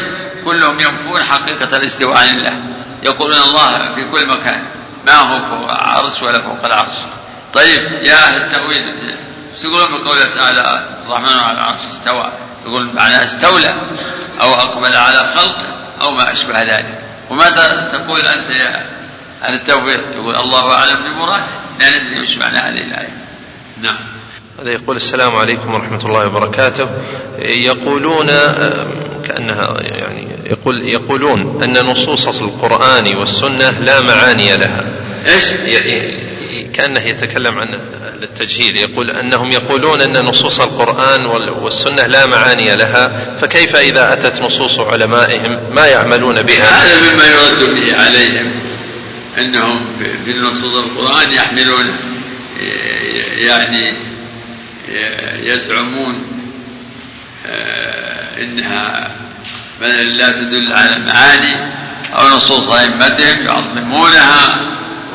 كلهم 0.45 0.79
ينفون 0.79 1.23
حقيقة 1.23 1.77
الاستواء 1.77 2.17
عن 2.17 2.29
الله. 2.29 2.59
يقولون 3.03 3.41
الله 3.41 3.95
في 3.95 4.05
كل 4.11 4.27
مكان. 4.27 4.63
ما 5.05 5.13
هو 5.13 5.39
فوق 5.49 5.71
العرش 5.71 6.21
ولا 6.21 6.41
فوق 6.41 6.65
العرش. 6.65 6.95
طيب 7.53 7.91
يا 8.01 8.15
أهل 8.15 8.35
التأويل 8.35 9.13
تقولون 9.61 10.01
بقوله 10.01 10.25
تعالى 10.35 10.85
الرحمن 11.05 11.39
على 11.39 11.57
العرش 11.57 11.79
استوى. 11.91 12.31
يقول 12.65 12.85
معناه 12.93 13.25
استولى 13.25 13.81
أو 14.41 14.53
أقبل 14.53 14.95
على 14.95 15.33
خلقه 15.35 15.65
أو 16.01 16.11
ما 16.11 16.31
أشبه 16.31 16.61
ذلك. 16.61 16.99
وماذا 17.29 17.89
تقول 17.91 18.25
أنت 18.25 18.49
يا 18.49 18.85
أهل 19.43 19.53
التوفيق 19.53 20.01
يقول 20.15 20.35
الله 20.35 20.73
أعلم 20.73 21.03
بمراده. 21.03 21.43
لا 21.79 21.89
ندري 21.89 22.21
وش 22.21 22.37
معنى 22.37 22.57
هذه 22.57 22.81
الآية. 22.81 23.17
نعم. 23.81 23.97
هذا 24.61 24.71
يقول 24.71 24.95
السلام 24.95 25.35
عليكم 25.35 25.73
ورحمة 25.73 26.05
الله 26.05 26.27
وبركاته. 26.27 26.89
يقولون 27.39 28.27
كأنها 29.27 29.81
يعني 29.81 30.27
يقول 30.45 30.89
يقولون 30.89 31.63
أن 31.63 31.85
نصوص 31.85 32.41
القرآن 32.41 33.15
والسنة 33.15 33.79
لا 33.79 34.01
معاني 34.01 34.57
لها. 34.57 34.85
إيش؟ 35.27 35.51
كأنه 36.73 37.07
يتكلم 37.07 37.59
عن 37.59 37.79
التجهيل. 38.23 38.75
يقول 38.77 39.11
أنهم 39.11 39.51
يقولون 39.51 40.01
أن 40.01 40.25
نصوص 40.25 40.59
القرآن 40.59 41.25
والسنة 41.61 42.07
لا 42.07 42.25
معاني 42.25 42.75
لها 42.75 43.35
فكيف 43.41 43.75
إذا 43.75 44.13
أتت 44.13 44.41
نصوص 44.41 44.79
علمائهم 44.79 45.59
ما 45.71 45.85
يعملون 45.85 46.41
بها؟ 46.41 46.69
هذا 46.69 47.13
مما 47.13 47.25
يرد 47.25 47.75
به 47.75 47.97
عليهم 47.97 48.51
أنهم 49.37 49.85
في 50.25 50.33
نصوص 50.33 50.77
القرآن 50.77 51.31
يحملون 51.33 51.93
يعني 53.37 54.10
يزعمون 55.39 56.23
آه، 57.47 58.41
إنها 58.41 59.11
مثلا 59.81 60.03
لا 60.03 60.31
تدل 60.31 60.73
على 60.73 60.95
المعاني 60.95 61.55
أو 62.13 62.37
نصوص 62.37 62.67
أئمتهم 62.67 63.45
يعظمونها 63.45 64.61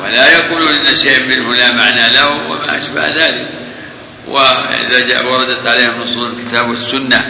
ولا 0.03 0.31
يقولون 0.31 0.73
إن 0.73 0.95
شيء 0.95 1.23
منه 1.23 1.55
لا 1.55 1.71
معنى 1.71 2.09
له 2.13 2.29
وما 2.29 2.77
أشبه 2.77 3.07
ذلك. 3.07 3.47
وإذا 4.27 4.99
جاء 4.99 5.25
وردت 5.25 5.67
عليهم 5.67 6.01
نصوص 6.01 6.27
الكتاب 6.27 6.69
والسنة 6.69 7.25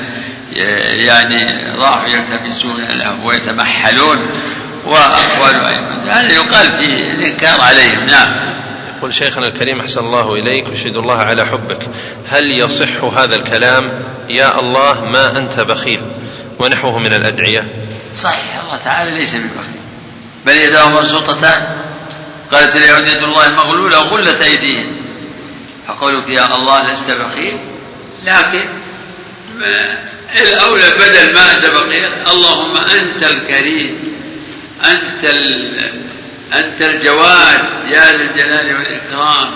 يعني 1.05 1.45
راحوا 1.75 2.07
يلتمسون 2.07 2.83
له 2.83 3.25
ويتمحلون 3.25 4.41
وأقوال 4.85 5.55
ائمه 5.55 6.11
هذا 6.11 6.33
يقال 6.33 6.71
في 6.71 6.85
الإنكار 6.85 7.61
عليهم 7.61 8.05
نعم. 8.05 8.35
يقول 8.97 9.13
شيخنا 9.13 9.47
الكريم 9.47 9.79
أحسن 9.79 9.99
الله 9.99 10.33
إليك 10.33 10.65
أشهد 10.73 10.97
الله 10.97 11.17
على 11.17 11.45
حبك. 11.45 11.79
هل 12.29 12.51
يصح 12.51 13.03
هذا 13.03 13.35
الكلام؟ 13.35 13.91
يا 14.29 14.59
الله 14.59 15.05
ما 15.05 15.37
أنت 15.37 15.59
بخيل. 15.59 16.01
ونحوه 16.59 16.99
من 16.99 17.13
الأدعية. 17.13 17.67
صحيح 18.15 18.61
الله 18.63 18.77
تعالى 18.77 19.11
ليس 19.15 19.29
ببخيل. 19.29 19.81
بل 20.45 20.51
يداه 20.51 20.89
مبسوطتان. 20.89 21.77
قالت 22.51 22.75
اليهود 22.75 23.07
يد 23.07 23.23
الله 23.23 23.49
مغلولة 23.49 23.99
وغلت 23.99 24.41
أيديهم. 24.41 24.91
فقولك 25.87 26.27
يا 26.27 26.55
الله 26.55 26.93
لست 26.93 27.11
بخيل. 27.11 27.57
لكن 28.25 28.65
الأولى 30.41 30.89
بدل 30.89 31.33
ما 31.33 31.51
أنت 31.51 31.65
بخيل 31.65 32.09
اللهم 32.31 32.77
أنت 32.77 33.23
الكريم. 33.23 33.97
أنت 34.85 35.25
أنت 36.53 36.81
الجواد 36.81 37.61
يا 37.89 38.11
ذا 38.11 38.11
الجلال 38.11 38.75
والإكرام. 38.75 39.51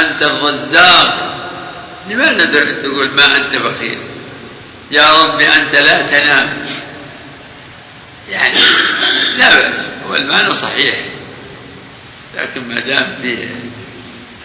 أنت 0.00 0.22
الرزاق 0.22 1.34
لماذا 2.10 2.44
تقول 2.82 3.10
ما 3.10 3.36
أنت 3.36 3.56
بخيل؟ 3.56 3.98
يا 4.90 5.22
رب 5.22 5.40
أنت 5.40 5.74
لا 5.74 6.06
تنام. 6.06 6.66
يعني 8.28 8.58
لا 9.36 9.56
بأس 9.56 9.80
هو 10.08 10.16
المعنى 10.16 10.54
صحيح. 10.54 10.96
لكن 12.36 12.68
ما 12.68 12.80
دام 12.80 13.16
فيه 13.22 13.48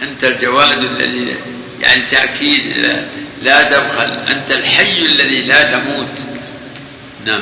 أنت 0.02 0.24
الجواد 0.24 0.78
الذي 0.78 1.38
يعني 1.80 2.06
تأكيد 2.06 2.68
لا, 2.68 3.06
لا 3.42 3.64
تبخل 3.64 4.20
أنت 4.30 4.52
الحي 4.52 5.06
الذي 5.06 5.42
لا 5.42 5.64
تموت. 5.64 6.18
نعم. 7.26 7.42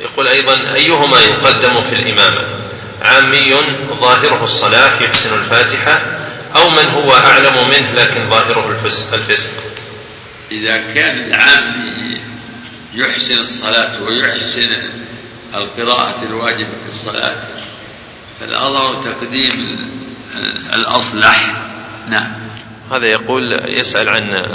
يقول 0.00 0.28
أيضا 0.28 0.74
أيهما 0.74 1.20
يقدم 1.20 1.82
في 1.82 1.94
الإمامة؟ 1.94 2.44
عامي 3.02 3.54
ظاهره 4.00 4.44
الصلاح 4.44 5.02
يحسن 5.02 5.34
الفاتحة 5.34 6.02
أو 6.56 6.70
من 6.70 6.84
هو 6.84 7.12
أعلم 7.12 7.68
منه 7.68 7.92
لكن 7.92 8.30
ظاهره 8.30 8.70
الفسق. 9.12 9.52
إذا 10.52 10.76
كان 10.94 11.18
العامي 11.18 12.20
يحسن 12.94 13.38
الصلاة 13.38 14.02
ويحسن 14.02 14.76
القراءة 15.54 16.22
الواجبة 16.22 16.68
في 16.84 16.88
الصلاة 16.88 17.36
فالأظهر 18.40 19.02
تقديم 19.02 19.78
الأصلح. 20.72 21.56
نعم. 22.10 22.32
هذا 22.92 23.06
يقول 23.06 23.60
يسأل 23.66 24.08
عن 24.08 24.46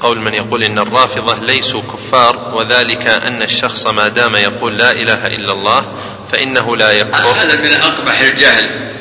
قول 0.00 0.18
من 0.18 0.34
يقول 0.34 0.62
إن 0.62 0.78
الرافضة 0.78 1.40
ليسوا 1.40 1.82
كفار 1.82 2.54
وذلك 2.54 3.06
أن 3.06 3.42
الشخص 3.42 3.86
ما 3.86 4.08
دام 4.08 4.36
يقول 4.36 4.78
لا 4.78 4.90
إله 4.90 5.26
إلا 5.26 5.52
الله 5.52 5.84
فإنه 6.32 6.76
لا 6.76 6.92
يكفر 6.92 7.30
هذا 7.30 7.56
من 7.56 7.72
أقبح 7.72 8.20
الجهل. 8.20 8.93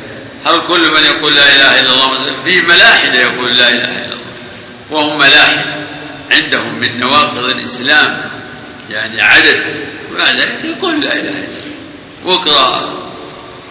هل 0.46 0.62
كل 0.68 0.92
من 0.92 1.04
يقول 1.04 1.36
لا 1.36 1.56
إله 1.56 1.80
إلا 1.80 1.94
الله 1.94 2.44
في 2.44 2.62
ملاحدة 2.62 3.20
يقول 3.20 3.58
لا 3.58 3.70
إله 3.70 4.06
إلا 4.06 4.06
الله. 4.06 4.18
وهم 4.92 5.18
ملاحدة 5.18 5.74
عندهم 6.32 6.80
من 6.80 7.00
نواقض 7.00 7.46
الإسلام 7.46 8.22
يعني 8.92 9.22
عدد. 9.22 9.64
ذلك 10.18 10.52
يقول 10.64 11.02
لا 11.02 11.14
إله 11.14 11.20
إلا 11.20 11.30
الله. 11.30 11.48
واقرأ 12.26 12.94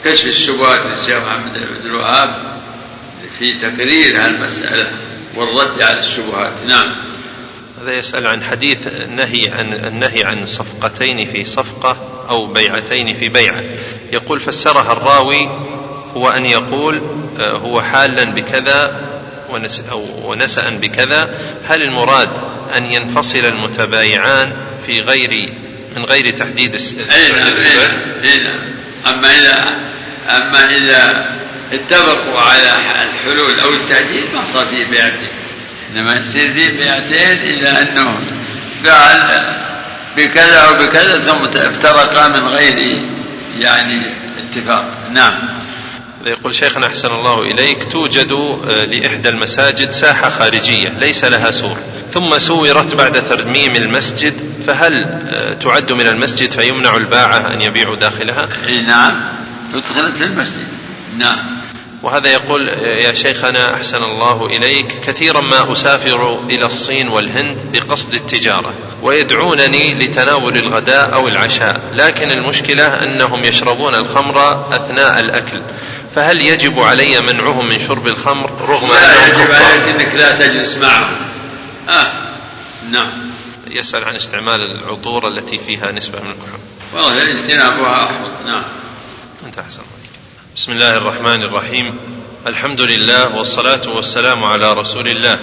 كشف 0.05 0.27
الشبهات 0.27 0.87
للشيخ 0.87 1.25
محمد 1.25 1.53
بن 1.53 1.91
الوهاب 1.91 2.35
في 3.39 3.55
تقرير 3.55 4.25
هالمسألة 4.25 4.87
والرد 5.35 5.83
على 5.83 5.99
الشبهات. 5.99 6.53
نعم. 6.69 6.95
هذا 7.83 7.95
يسأل 7.95 8.27
عن 8.27 8.43
حديث 8.43 8.87
النهي 8.87 9.49
عن 9.49 9.73
النهي 9.73 10.25
عن 10.25 10.47
صفقتين 10.47 11.33
في 11.33 11.45
صفقة 11.45 11.97
أو 12.29 12.47
بيعتين 12.47 13.19
في 13.19 13.29
بيعة. 13.29 13.65
يقول 14.13 14.41
فسرها 14.41 14.93
الراوي 14.93 15.49
هو 16.17 16.29
أن 16.29 16.47
يقول 16.47 17.03
آه، 17.41 17.53
هو 17.53 17.83
حالا 17.83 18.25
بكذا 18.25 19.01
ونسأ 20.25 20.71
بكذا 20.71 21.31
هل 21.65 21.83
المراد 21.83 22.29
أن 22.77 22.85
ينفصل 22.85 23.39
المتبايعان 23.39 24.53
في 24.87 25.01
غير 25.01 25.53
من 25.97 26.05
غير 26.05 26.31
تحديد 26.31 26.75
أي 26.75 27.33
نعم, 27.33 27.55
نعم 28.45 28.61
أما 29.09 29.31
إذا 29.31 29.65
أما 30.29 30.77
إذا 30.77 31.27
اتفقوا 31.73 32.41
على 32.41 32.77
الحلول 33.09 33.61
أو 33.61 33.69
التأجيل 33.69 34.25
ما 34.35 34.45
صار 34.45 34.67
فيه 34.67 34.85
بيعتين. 34.85 35.29
إنما 35.93 36.15
يصير 36.15 36.53
فيه 36.53 36.71
بيعتين 36.71 37.39
إذا 37.39 37.83
أنه 37.83 38.19
قال 38.87 39.47
بكذا 40.17 40.59
أو 40.59 40.75
بكذا 40.75 41.19
ثم 41.19 41.59
افترقا 41.61 42.29
من 42.29 42.49
غير 42.49 43.03
يعني 43.59 44.03
اتفاق. 44.39 44.85
نعم. 45.13 45.39
يقول 46.27 46.55
شيخنا 46.55 46.87
أحسن 46.87 47.09
الله 47.13 47.43
إليك 47.43 47.93
توجد 47.93 48.33
آه، 48.33 48.85
لإحدى 48.85 49.29
المساجد 49.29 49.91
ساحة 49.91 50.31
خارجية 50.31 50.89
ليس 50.89 51.25
لها 51.25 51.51
سور. 51.51 51.77
ثم 52.13 52.39
سورت 52.39 52.95
بعد 52.95 53.29
ترميم 53.29 53.77
المسجد 53.77 54.35
فهل 54.67 55.05
آه، 55.05 55.53
تعد 55.53 55.93
من 55.93 56.07
المسجد 56.07 56.51
فيمنع 56.51 56.97
الباعة 56.97 57.53
أن 57.53 57.61
يبيعوا 57.61 57.97
داخلها؟ 57.97 58.49
نعم. 58.87 59.21
ادخلت 59.75 60.23
المسجد 60.23 60.67
نعم. 61.19 61.63
وهذا 62.03 62.29
يقول 62.29 62.69
يا 62.69 63.15
شيخنا 63.15 63.75
أحسن 63.75 64.05
الله 64.05 64.47
إليك 64.47 65.01
كثيرا 65.05 65.41
ما 65.41 65.73
أسافر 65.73 66.41
إلى 66.51 66.67
الصين 66.67 67.09
والهند 67.09 67.57
بقصد 67.73 68.15
التجارة 68.15 68.75
ويدعونني 69.03 69.95
لتناول 69.95 70.57
الغداء 70.57 71.15
أو 71.15 71.29
العشاء 71.29 71.81
لكن 71.93 72.31
المشكلة 72.31 72.87
أنهم 72.87 73.45
يشربون 73.45 73.95
الخمر 73.95 74.67
أثناء 74.77 75.21
الأكل. 75.21 75.63
فهل 76.15 76.43
يجب 76.43 76.81
علي 76.81 77.21
منعهم 77.21 77.69
من 77.69 77.79
شرب 77.79 78.07
الخمر 78.07 78.51
رغم 78.69 78.89
لا 78.89 79.27
يجب 79.27 79.53
عليك 79.53 79.89
إنك 79.89 80.15
لا 80.15 80.47
تجلس 80.47 80.77
معهم. 80.77 81.17
آه. 81.89 82.13
نعم. 82.91 83.09
يسأل 83.71 84.05
عن 84.05 84.15
استعمال 84.15 84.71
العطور 84.71 85.29
التي 85.29 85.59
فيها 85.59 85.93
نسبة 85.93 86.21
من 86.21 86.31
الكحول. 86.31 86.61
والله 86.95 87.23
اجتنابها 87.23 88.05
أحوط. 88.05 88.31
نعم. 88.47 88.63
أنت 89.47 89.59
أحسن 89.59 89.83
بسم 90.57 90.73
الله 90.73 90.97
الرحمن 90.97 91.43
الرحيم. 91.43 91.99
الحمد 92.47 92.81
لله 92.81 93.37
والصلاة 93.37 93.89
والسلام 93.89 94.45
على 94.45 94.73
رسول 94.73 95.09
الله 95.09 95.39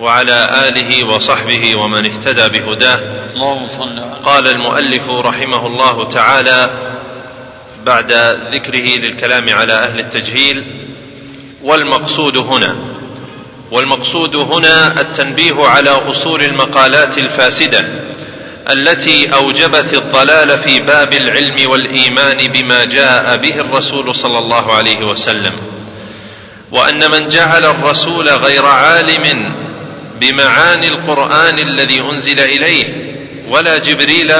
وعلى 0.00 0.68
آله 0.68 1.04
وصحبه 1.04 1.76
ومن 1.76 2.10
اهتدى 2.10 2.58
بهداه. 2.58 3.00
قال 4.24 4.46
المؤلف 4.48 5.10
رحمه 5.10 5.66
الله 5.66 6.08
تعالى 6.08 6.70
بعد 7.88 8.12
ذكره 8.52 8.96
للكلام 8.98 9.50
على 9.50 9.72
أهل 9.72 10.00
التجهيل 10.00 10.64
والمقصود 11.62 12.36
هنا 12.36 12.76
والمقصود 13.70 14.36
هنا 14.36 15.00
التنبيه 15.00 15.66
على 15.66 15.90
أصول 15.90 16.42
المقالات 16.42 17.18
الفاسدة 17.18 17.84
التي 18.70 19.34
أوجبت 19.34 19.94
الضلال 19.94 20.58
في 20.58 20.80
باب 20.80 21.12
العلم 21.12 21.70
والإيمان 21.70 22.36
بما 22.36 22.84
جاء 22.84 23.36
به 23.36 23.60
الرسول 23.60 24.14
صلى 24.14 24.38
الله 24.38 24.72
عليه 24.72 25.06
وسلم. 25.06 25.52
وأن 26.70 27.10
من 27.10 27.28
جعل 27.28 27.64
الرسول 27.64 28.28
غير 28.28 28.66
عالم 28.66 29.54
بمعاني 30.20 30.88
القرآن 30.88 31.58
الذي 31.58 32.00
أنزل 32.00 32.40
إليه 32.40 32.84
ولا 33.48 33.78
جبريل 33.78 34.32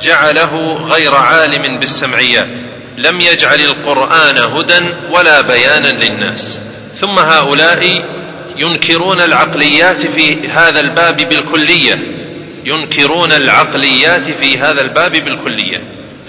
جعله 0.00 0.86
غير 0.90 1.14
عالم 1.14 1.78
بالسمعيات 1.78 2.48
لم 2.98 3.20
يجعل 3.20 3.60
القرآن 3.60 4.38
هدى 4.38 4.94
ولا 5.10 5.40
بيانا 5.40 5.88
للناس. 5.88 6.58
ثم 7.00 7.18
هؤلاء 7.18 8.04
ينكرون 8.56 9.20
العقليات 9.20 10.06
في 10.06 10.48
هذا 10.48 10.80
الباب 10.80 11.16
بالكلية 11.16 11.98
ينكرون 12.64 13.32
العقليات 13.32 14.24
في 14.40 14.58
هذا 14.58 14.80
الباب 14.80 15.12
بالكلية. 15.12 15.80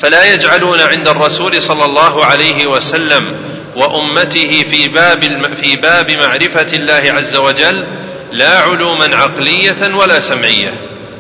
فلا 0.02 0.34
يجعلون 0.34 0.80
عند 0.80 1.08
الرسول 1.08 1.62
صلى 1.62 1.86
الله 1.86 2.26
عليه 2.26 2.66
وسلم 2.66 3.36
وأمته 3.76 4.66
في 4.72 4.88
باب 4.88 5.22
في 5.62 5.76
باب 5.76 6.12
معرفة 6.12 6.74
الله 6.74 7.14
عز 7.18 7.36
وجل 7.36 7.86
لا 8.32 8.60
علوما 8.60 9.16
عقلية 9.16 9.96
ولا 9.96 10.20
سمعية. 10.20 10.74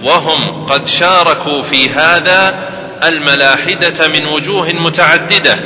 وهم 0.03 0.65
قد 0.65 0.87
شاركوا 0.87 1.63
في 1.63 1.89
هذا 1.89 2.69
الملاحدة 3.03 4.07
من 4.07 4.25
وجوه 4.25 4.69
متعددة 4.73 5.57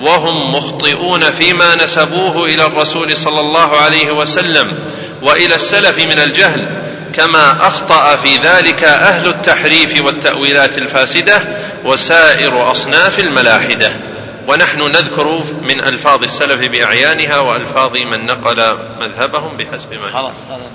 وهم 0.00 0.54
مخطئون 0.54 1.30
فيما 1.30 1.74
نسبوه 1.74 2.44
إلى 2.46 2.66
الرسول 2.66 3.16
صلى 3.16 3.40
الله 3.40 3.76
عليه 3.76 4.10
وسلم 4.10 4.72
وإلى 5.22 5.54
السلف 5.54 5.98
من 5.98 6.18
الجهل 6.18 6.68
كما 7.14 7.68
أخطأ 7.68 8.16
في 8.16 8.36
ذلك 8.36 8.84
أهل 8.84 9.26
التحريف 9.28 10.04
والتأويلات 10.04 10.78
الفاسدة 10.78 11.42
وسائر 11.84 12.72
أصناف 12.72 13.18
الملاحدة. 13.18 13.92
ونحن 14.48 14.80
نذكر 14.80 15.44
من 15.62 15.84
ألفاظ 15.84 16.22
السلف 16.22 16.70
بأعيانها 16.70 17.38
وألفاظ 17.38 17.96
من 17.96 18.26
نقل 18.26 18.76
مذهبهم 19.00 19.56
بحسب 19.56 19.92
ما 19.92 20.12
خلاص 20.12 20.36
هذا 20.50 20.70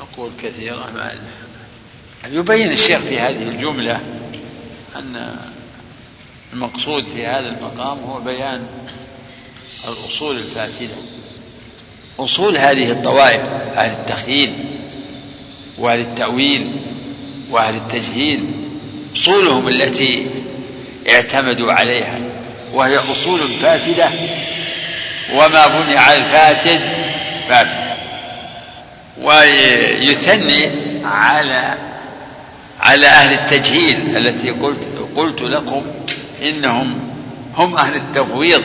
نقول 0.00 0.30
كثيرا. 0.42 0.86
ما 0.94 1.12
يبين 2.30 2.70
الشيخ 2.70 3.00
في 3.00 3.20
هذه 3.20 3.42
الجملة 3.42 4.00
أن 4.96 5.36
المقصود 6.52 7.04
في 7.14 7.26
هذا 7.26 7.48
المقام 7.48 7.98
هو 7.98 8.20
بيان 8.20 8.66
الأصول 9.88 10.36
الفاسدة. 10.36 10.94
أصول 12.18 12.56
هذه 12.56 12.90
الطوائف 12.90 13.40
أهل 13.76 13.90
التخييل 13.90 14.52
وأهل 15.78 16.00
التأويل 16.00 16.70
وأهل 17.50 17.74
التجهيل 17.74 18.44
أصولهم 19.16 19.68
التي 19.68 20.26
اعتمدوا 21.10 21.72
عليها 21.72 22.18
وهي 22.72 22.98
أصول 22.98 23.48
فاسدة. 23.48 24.10
وما 25.34 25.66
بني 25.66 25.96
على 25.96 26.16
الفاسد 26.16 26.80
فاسد. 27.48 27.92
ويثني 29.18 30.70
على 31.04 31.91
على 32.82 33.06
أهل 33.06 33.32
التجهيل 33.34 34.16
التي 34.16 34.50
قلت 34.50 34.88
قلت 35.16 35.40
لكم 35.42 35.82
إنهم 36.42 36.98
هم 37.56 37.76
أهل 37.76 37.96
التفويض. 37.96 38.62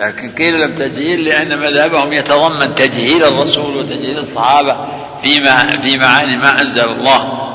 لكن 0.00 0.30
قيل 0.30 0.60
لم 0.60 0.74
تجهيل 0.74 1.24
لأن 1.24 1.58
مذهبهم 1.58 2.12
يتضمن 2.12 2.74
تجهيل 2.74 3.24
الرسول 3.24 3.76
وتجهيل 3.76 4.18
الصحابة 4.18 4.76
فيما 5.22 5.80
في 5.80 5.98
معاني 5.98 6.36
ما 6.36 6.60
أنزل 6.60 6.84
الله. 6.84 7.50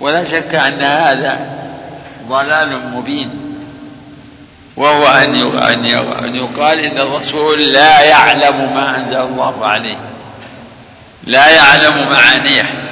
ولا 0.00 0.24
شك 0.24 0.54
أن 0.54 0.82
هذا 0.82 1.38
ضلال 2.28 2.80
مبين. 2.94 3.30
وهو 4.76 5.06
أن 5.06 5.34
أن 6.24 6.34
يقال 6.34 6.80
إن 6.80 6.98
الرسول 6.98 7.60
لا 7.60 8.00
يعلم 8.00 8.74
ما 8.74 8.96
أنزل 8.96 9.20
الله 9.20 9.66
عليه. 9.66 9.96
لا 11.26 11.48
يعلم 11.48 12.08
معانيه. 12.10 12.83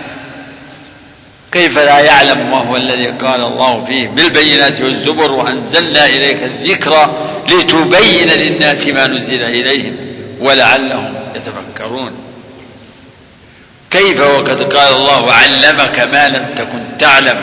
كيف 1.52 1.78
لا 1.78 1.98
يعلم 1.98 2.50
ما 2.50 2.56
هو 2.56 2.76
الذي 2.76 3.06
قال 3.08 3.44
الله 3.44 3.84
فيه 3.84 4.08
بالبينات 4.08 4.80
والزبر 4.80 5.32
وأنزلنا 5.32 6.06
إليك 6.06 6.42
الذكر 6.42 7.10
لتبين 7.48 8.28
للناس 8.28 8.86
ما 8.86 9.06
نزل 9.06 9.42
إليهم 9.42 9.96
ولعلهم 10.40 11.14
يتفكرون. 11.34 12.12
كيف 13.90 14.20
وقد 14.20 14.74
قال 14.74 14.94
الله 14.94 15.32
علمك 15.32 16.00
ما 16.00 16.28
لم 16.28 16.46
تكن 16.56 16.98
تعلم 16.98 17.40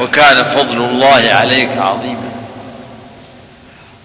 وكان 0.00 0.44
فضل 0.44 0.76
الله 0.76 1.30
عليك 1.32 1.76
عظيما. 1.76 2.32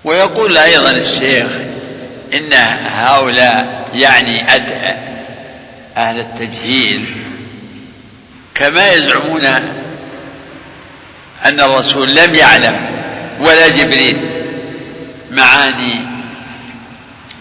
ويقول 0.04 0.58
أيضا 0.58 0.92
الشيخ 0.92 1.52
إن 2.34 2.54
هؤلاء 2.86 3.88
يعني 3.94 4.44
أهل 5.98 6.20
التجهيل 6.20 7.06
كما 8.58 8.90
يزعمون 8.90 9.46
أن 11.46 11.60
الرسول 11.60 12.16
لم 12.16 12.36
يعلم 12.36 12.80
ولا 13.40 13.68
جبريل 13.68 14.44
معاني 15.32 16.02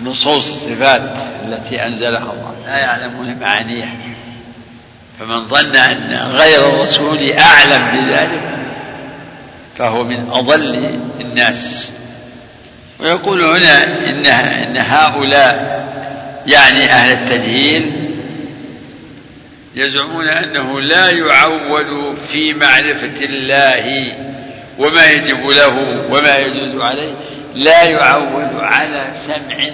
نصوص 0.02 0.46
الصفات 0.46 1.02
التي 1.44 1.86
أنزلها 1.86 2.32
الله. 2.32 2.54
لا 2.66 2.78
يعلمون 2.78 3.36
معانيها. 3.40 3.94
فمن 5.20 5.48
ظن 5.48 5.76
أن 5.76 6.30
غير 6.32 6.68
الرسول 6.68 7.32
أعلم 7.32 8.00
بذلك 8.00 8.42
فهو 9.78 10.04
من 10.04 10.30
أضل 10.32 10.98
الناس. 11.20 11.90
ويقول 12.98 13.42
هنا 13.42 13.84
إن, 13.84 14.26
إن 14.26 14.76
هؤلاء 14.76 15.76
يعني 16.46 16.84
أهل 16.84 17.12
التجهيل 17.12 18.05
يزعمون 19.76 20.28
أنه 20.28 20.80
لا 20.80 21.10
يعول 21.10 22.16
في 22.32 22.54
معرفة 22.54 23.24
الله 23.24 24.12
وما 24.78 25.10
يجب 25.10 25.46
له 25.46 26.04
وما 26.10 26.38
يجوز 26.38 26.82
عليه 26.82 27.12
لا 27.54 27.82
يعول 27.82 28.60
على 28.60 29.06
سمع 29.26 29.70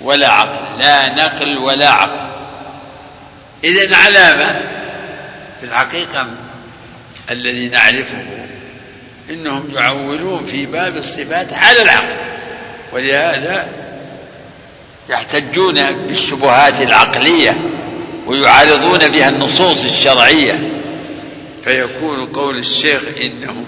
ولا 0.00 0.28
عقل 0.28 0.78
لا 0.78 1.14
نقل 1.14 1.58
ولا 1.58 1.88
عقل. 1.88 2.30
إذا 3.64 3.96
علامة 3.96 4.60
في 5.60 5.66
الحقيقة 5.66 6.26
الذي 7.30 7.68
نعرفه 7.68 8.24
إنهم 9.30 9.70
يعولون 9.74 10.46
في 10.46 10.66
باب 10.66 10.96
الصفات 10.96 11.52
على 11.52 11.82
العقل 11.82 12.16
ولهذا 12.92 13.68
يحتجون 15.08 15.92
بالشبهات 15.92 16.80
العقلية. 16.80 17.56
ويعارضون 18.30 19.08
بها 19.08 19.28
النصوص 19.28 19.84
الشرعية. 19.84 20.70
فيكون 21.64 22.26
قول 22.26 22.58
الشيخ 22.58 23.02
إنهم 23.20 23.64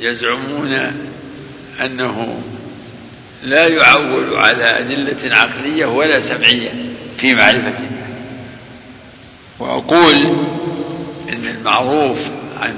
يزعمون 0.00 0.92
أنه 1.80 2.42
لا 3.42 3.66
يعول 3.66 4.36
على 4.36 4.64
أدلة 4.64 5.36
عقلية 5.36 5.86
ولا 5.86 6.20
سمعية 6.20 6.70
في 7.18 7.34
معرفته 7.34 7.90
وأقول 9.58 10.14
إن 11.28 11.48
المعروف 11.48 12.18
عن 12.60 12.74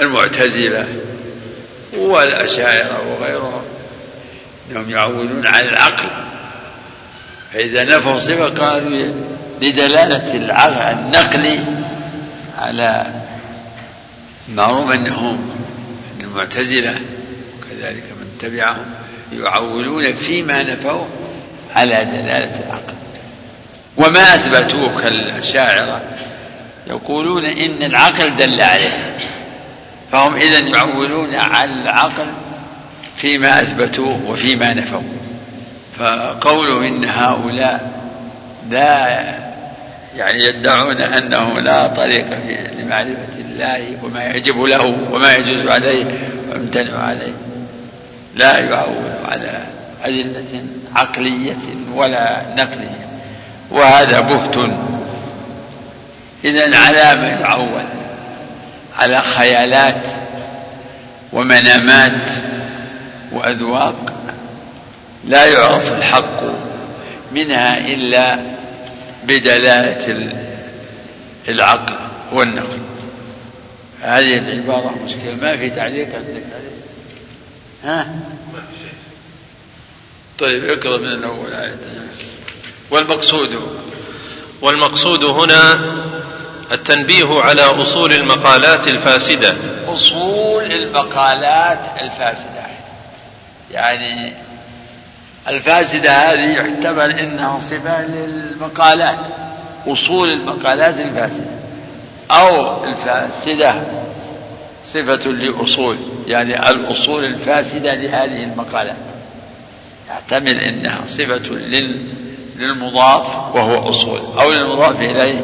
المعتزلة 0.00 0.86
والأشاعرة 1.96 3.02
وغيرهم 3.10 3.62
أنهم 4.70 4.90
يعولون 4.90 5.46
على 5.46 5.68
العقل. 5.68 6.08
فإذا 7.52 7.84
نفوا 7.84 8.18
صفة 8.18 8.48
قالوا 8.48 9.35
لدلالة 9.62 10.34
النقل 10.92 11.64
على 12.58 13.06
معروف 14.54 14.90
أنهم 14.92 15.50
المعتزلة 16.20 16.94
وكذلك 17.58 18.04
من 18.20 18.38
تبعهم 18.40 18.84
يعولون 19.32 20.14
فيما 20.14 20.62
نفوا 20.62 21.04
على 21.76 22.04
دلالة 22.04 22.60
العقل. 22.66 22.94
وما 23.96 24.34
أثبتوه 24.34 25.02
كالأشاعرة 25.02 26.02
يقولون 26.86 27.44
إن 27.44 27.82
العقل 27.82 28.36
دل 28.36 28.60
عليه 28.60 29.16
فهم 30.12 30.34
إذا 30.34 30.58
يعولون 30.58 31.34
على 31.34 31.72
العقل 31.72 32.26
فيما 33.16 33.62
أثبتوه 33.62 34.20
وفيما 34.26 34.74
نفوا. 34.74 35.02
فقوله 35.98 36.86
إن 36.88 37.04
هؤلاء 37.04 37.90
لا 38.70 39.45
يعني 40.16 40.44
يدعون 40.44 41.00
أنه 41.00 41.60
لا 41.60 41.86
طريق 41.86 42.26
لمعرفة 42.78 43.38
الله 43.38 43.96
وما 44.02 44.30
يجب 44.34 44.62
له 44.62 44.96
وما 45.12 45.34
يجوز 45.34 45.68
عليه 45.68 46.04
ويمتنع 46.50 46.98
عليه. 46.98 47.32
لا 48.34 48.58
يعول 48.58 49.12
على 49.28 49.58
أدلة 50.04 50.64
عقلية 50.96 51.56
ولا 51.94 52.42
نقلية. 52.56 53.06
وهذا 53.70 54.20
بهت. 54.20 54.70
إذا 56.44 56.76
على 56.76 57.20
ما 57.20 57.28
يعول. 57.28 57.84
على 58.98 59.22
خيالات 59.22 60.02
ومنامات 61.32 62.30
وأذواق. 63.32 64.12
لا 65.24 65.44
يعرف 65.44 65.92
الحق 65.92 66.42
منها 67.32 67.78
إلا 67.78 68.55
بدلالة 69.26 70.32
العقل 71.48 71.94
والنقل. 72.32 72.78
هذه 74.02 74.38
العبارة 74.38 74.94
مشكلة. 75.04 75.34
ما 75.34 75.56
في 75.56 75.70
تعليق 75.70 76.06
عندك 76.14 76.42
عليه؟ 76.54 76.76
ها؟ 77.84 78.06
طيب 80.38 80.64
اقرأ 80.64 80.98
من 80.98 81.08
الأول 81.08 81.52
آية. 81.52 81.76
والمقصود 82.90 83.78
والمقصود 84.60 85.24
هنا 85.24 85.94
التنبيه 86.72 87.40
على 87.40 87.62
أصول 87.62 88.12
المقالات 88.12 88.88
الفاسدة. 88.88 89.54
أصول 89.86 90.64
المقالات 90.64 92.02
الفاسدة. 92.02 92.66
يعني 93.70 94.32
الفاسدة 95.48 96.10
هذه 96.10 96.52
يحتمل 96.52 97.18
إنها 97.18 97.60
صفة 97.70 98.02
للمقالات 98.06 99.18
أصول 99.86 100.30
المقالات 100.30 100.94
الفاسدة 100.94 101.56
أو 102.30 102.84
الفاسدة 102.84 103.74
صفة 104.92 105.30
لأصول 105.30 105.96
يعني 106.26 106.70
الأصول 106.70 107.24
الفاسدة 107.24 107.92
لهذه 107.92 108.42
المقالات. 108.42 108.96
يحتمل 110.10 110.60
أنها 110.60 111.00
صفة 111.06 111.54
للمضاف 112.56 113.56
وهو 113.56 113.90
أصول 113.90 114.20
أو 114.40 114.52
للمضاف 114.52 115.00
إليه 115.00 115.40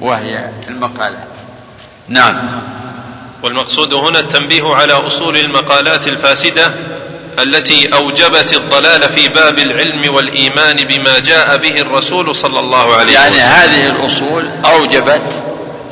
وهي 0.00 0.50
المقالات. 0.68 1.28
نعم. 2.08 2.60
والمقصود 3.42 3.94
هنا 3.94 4.20
التنبيه 4.20 4.74
على 4.74 4.92
أصول 4.92 5.36
المقالات 5.36 6.06
الفاسدة 6.06 6.70
التي 7.42 7.94
أوجبت 7.94 8.56
الضلال 8.56 9.02
في 9.02 9.28
باب 9.28 9.58
العلم 9.58 10.14
والإيمان 10.14 10.76
بما 10.76 11.18
جاء 11.18 11.56
به 11.56 11.80
الرسول 11.80 12.36
صلى 12.36 12.60
الله 12.60 12.94
عليه 12.94 13.12
يعني 13.12 13.36
وسلم. 13.36 13.50
يعني 13.50 13.74
هذه 13.74 13.86
الأصول 13.86 14.48
أوجبت 14.64 15.42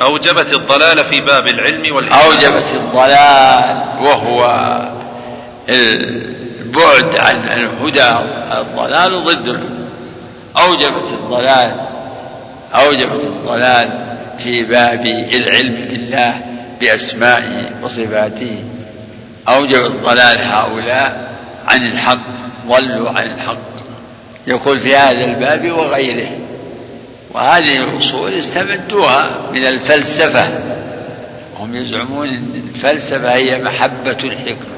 أوجبت 0.00 0.54
الضلال 0.54 1.04
في 1.04 1.20
باب 1.20 1.48
العلم 1.48 1.94
والإيمان. 1.94 2.20
أوجبت 2.20 2.66
الضلال 2.74 3.82
وهو 4.00 4.44
البعد 5.68 7.16
عن 7.16 7.36
الهدى 7.48 8.16
الضلال 8.52 9.24
ضد 9.24 9.48
الهدى. 9.48 9.86
أوجبت 10.56 11.08
الضلال 11.12 11.74
أوجبت 12.74 13.20
الضلال 13.24 13.90
في 14.38 14.62
باب 14.62 15.06
العلم 15.32 15.74
بالله 15.90 16.40
بأسمائه 16.80 17.70
وصفاته. 17.82 18.64
أوجب 19.48 19.84
الضلال 19.84 20.38
هؤلاء 20.38 21.25
عن 21.68 21.86
الحق 21.86 22.26
ضلوا 22.68 23.10
عن 23.10 23.26
الحق. 23.26 23.58
يقول 24.46 24.80
في 24.80 24.96
هذا 24.96 25.24
الباب 25.24 25.70
وغيره. 25.70 26.28
وهذه 27.30 27.76
الأصول 27.76 28.34
استمدوها 28.34 29.50
من 29.52 29.64
الفلسفة. 29.64 30.48
هم 31.58 31.76
يزعمون 31.76 32.28
أن 32.28 32.70
الفلسفة 32.74 33.34
هي 33.34 33.62
محبة 33.62 34.18
الحكمة. 34.24 34.76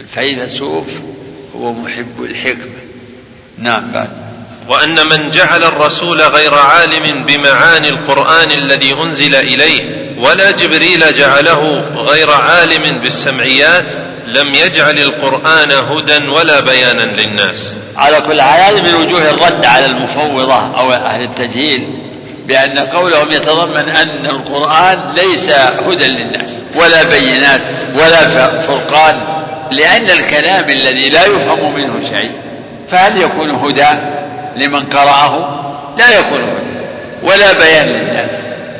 الفيلسوف 0.00 0.86
هو 1.56 1.72
محب 1.72 2.22
الحكمة. 2.22 2.76
نعم 3.58 3.92
بعد. 3.92 4.10
وأن 4.68 4.94
من 5.08 5.30
جعل 5.30 5.62
الرسول 5.62 6.22
غير 6.22 6.54
عالم 6.54 7.24
بمعاني 7.24 7.88
القرآن 7.88 8.50
الذي 8.50 8.94
أنزل 8.94 9.34
إليه 9.34 10.06
ولا 10.18 10.50
جبريل 10.50 11.12
جعله 11.18 11.78
غير 11.96 12.30
عالم 12.30 12.98
بالسمعيات 12.98 14.15
لم 14.26 14.54
يجعل 14.54 14.98
القرآن 14.98 15.70
هدى 15.70 16.28
ولا 16.28 16.60
بيانا 16.60 17.02
للناس. 17.02 17.76
على 17.96 18.20
كل 18.20 18.42
حال 18.42 18.82
من 18.82 18.94
وجوه 18.94 19.30
الرد 19.30 19.66
على 19.66 19.86
المفوضة 19.86 20.78
أو 20.78 20.92
أهل 20.92 21.22
التجهيل 21.22 21.88
بأن 22.46 22.78
قولهم 22.78 23.30
يتضمن 23.30 23.88
أن 23.88 24.26
القرآن 24.26 25.12
ليس 25.16 25.50
هدى 25.88 26.08
للناس 26.08 26.50
ولا 26.74 27.02
بينات 27.02 27.62
ولا 27.94 28.30
فرقان 28.66 29.20
لأن 29.70 30.10
الكلام 30.10 30.70
الذي 30.70 31.08
لا 31.08 31.24
يفهم 31.24 31.74
منه 31.74 32.10
شيء 32.10 32.32
فهل 32.90 33.22
يكون 33.22 33.50
هدى 33.50 33.98
لمن 34.56 34.82
قرأه؟ 34.82 35.62
لا 35.98 36.18
يكون 36.18 36.40
هدى 36.40 36.76
ولا 37.22 37.52
بيان 37.52 37.86
للناس. 37.86 38.30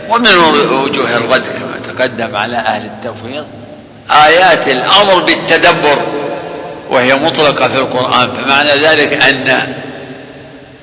ومن 0.09 0.37
وجوه 0.71 1.17
الرد 1.17 1.43
كما 1.43 1.95
تقدم 1.95 2.37
على 2.37 2.57
أهل 2.57 2.83
التفويض 2.83 3.47
آيات 4.11 4.69
الأمر 4.69 5.23
بالتدبر 5.23 5.99
وهي 6.91 7.15
مطلقة 7.15 7.69
في 7.69 7.79
القرآن 7.79 8.31
فمعنى 8.31 8.71
ذلك 8.71 9.23
أن 9.23 9.75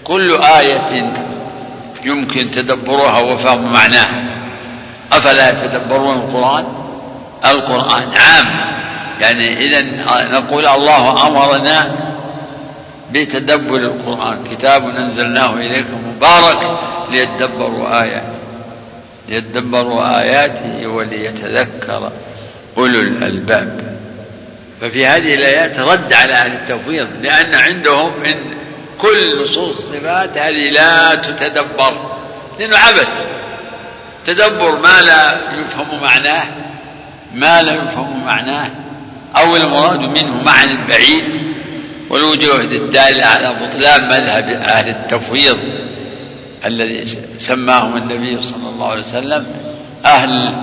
كل 0.03 0.41
آية 0.41 1.11
يمكن 2.05 2.51
تدبرها 2.51 3.19
وفهم 3.19 3.73
معناها. 3.73 4.23
أفلا 5.11 5.49
يتدبرون 5.49 6.15
القرآن؟ 6.15 6.65
القرآن 7.45 8.03
عام. 8.17 8.47
يعني 9.21 9.57
إذا 9.57 9.81
نقول 10.39 10.67
الله 10.67 11.27
أمرنا 11.27 11.95
بتدبر 13.11 13.77
القرآن. 13.77 14.37
كتاب 14.51 14.89
أنزلناه 14.89 15.53
إليكم 15.53 15.97
مبارك 16.15 16.77
ليتدبروا 17.11 18.01
آياته. 18.01 18.39
ليتدبروا 19.29 20.19
آياته 20.19 20.87
وليتذكر 20.87 22.11
أولو 22.77 22.99
الألباب. 22.99 23.97
ففي 24.81 25.05
هذه 25.05 25.35
الآيات 25.35 25.79
رد 25.79 26.13
على 26.13 26.33
أهل 26.33 26.51
التفويض 26.51 27.07
لأن 27.21 27.55
عندهم 27.55 28.11
إن 28.25 28.35
كل 28.97 29.43
نصوص 29.43 29.77
الصفات 29.77 30.37
هذه 30.37 30.69
لا 30.69 31.15
تتدبر 31.15 31.93
لأنه 32.59 32.77
عبث. 32.77 33.07
تدبر 34.25 34.75
ما 34.75 35.01
لا 35.01 35.39
يفهم 35.59 36.01
معناه 36.01 36.45
ما 37.35 37.61
لا 37.63 37.73
يفهم 37.73 38.25
معناه 38.25 38.71
أو 39.37 39.55
المراد 39.55 39.99
منه 39.99 40.43
معنى 40.43 40.87
بعيد. 40.87 41.53
والوجوه 42.09 42.61
الدالة 42.61 43.25
على 43.25 43.55
بطلان 43.61 44.07
مذهب 44.07 44.49
أهل 44.49 44.89
التفويض 44.89 45.57
الذي 46.65 47.17
سماهم 47.39 47.97
النبي 47.97 48.41
صلى 48.41 48.69
الله 48.69 48.91
عليه 48.91 49.01
وسلم 49.01 49.45
أهل 50.05 50.55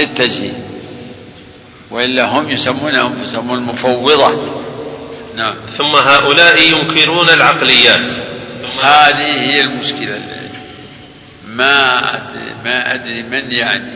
التجهيل. 0.00 0.54
وإلا 1.90 2.24
هم 2.24 2.50
يسمون 2.50 2.94
أنفسهم 2.94 3.54
المفوضة. 3.54 4.60
نعم. 5.36 5.54
ثم 5.78 5.96
هؤلاء 5.96 6.62
ينكرون 6.62 7.28
العقليات. 7.28 8.10
ثم 8.62 8.80
هذه 8.80 9.40
هي 9.40 9.60
المشكلة. 9.60 10.20
ما 11.46 12.00
ما 12.64 12.94
أدري 12.94 13.22
من 13.22 13.52
يعني. 13.52 13.92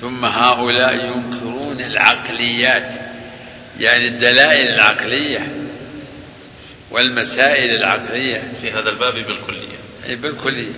ثم 0.00 0.24
هؤلاء 0.24 0.94
ينكرون 0.94 1.80
العقليات. 1.80 2.90
يعني 3.80 4.08
الدلائل 4.08 4.74
العقلية 4.74 5.48
والمسائل 6.90 7.74
العقلية. 7.74 8.42
في 8.62 8.72
هذا 8.72 8.90
الباب 8.90 9.14
بالكلية. 9.14 9.78
أي 10.08 10.16
بالكلية. 10.16 10.72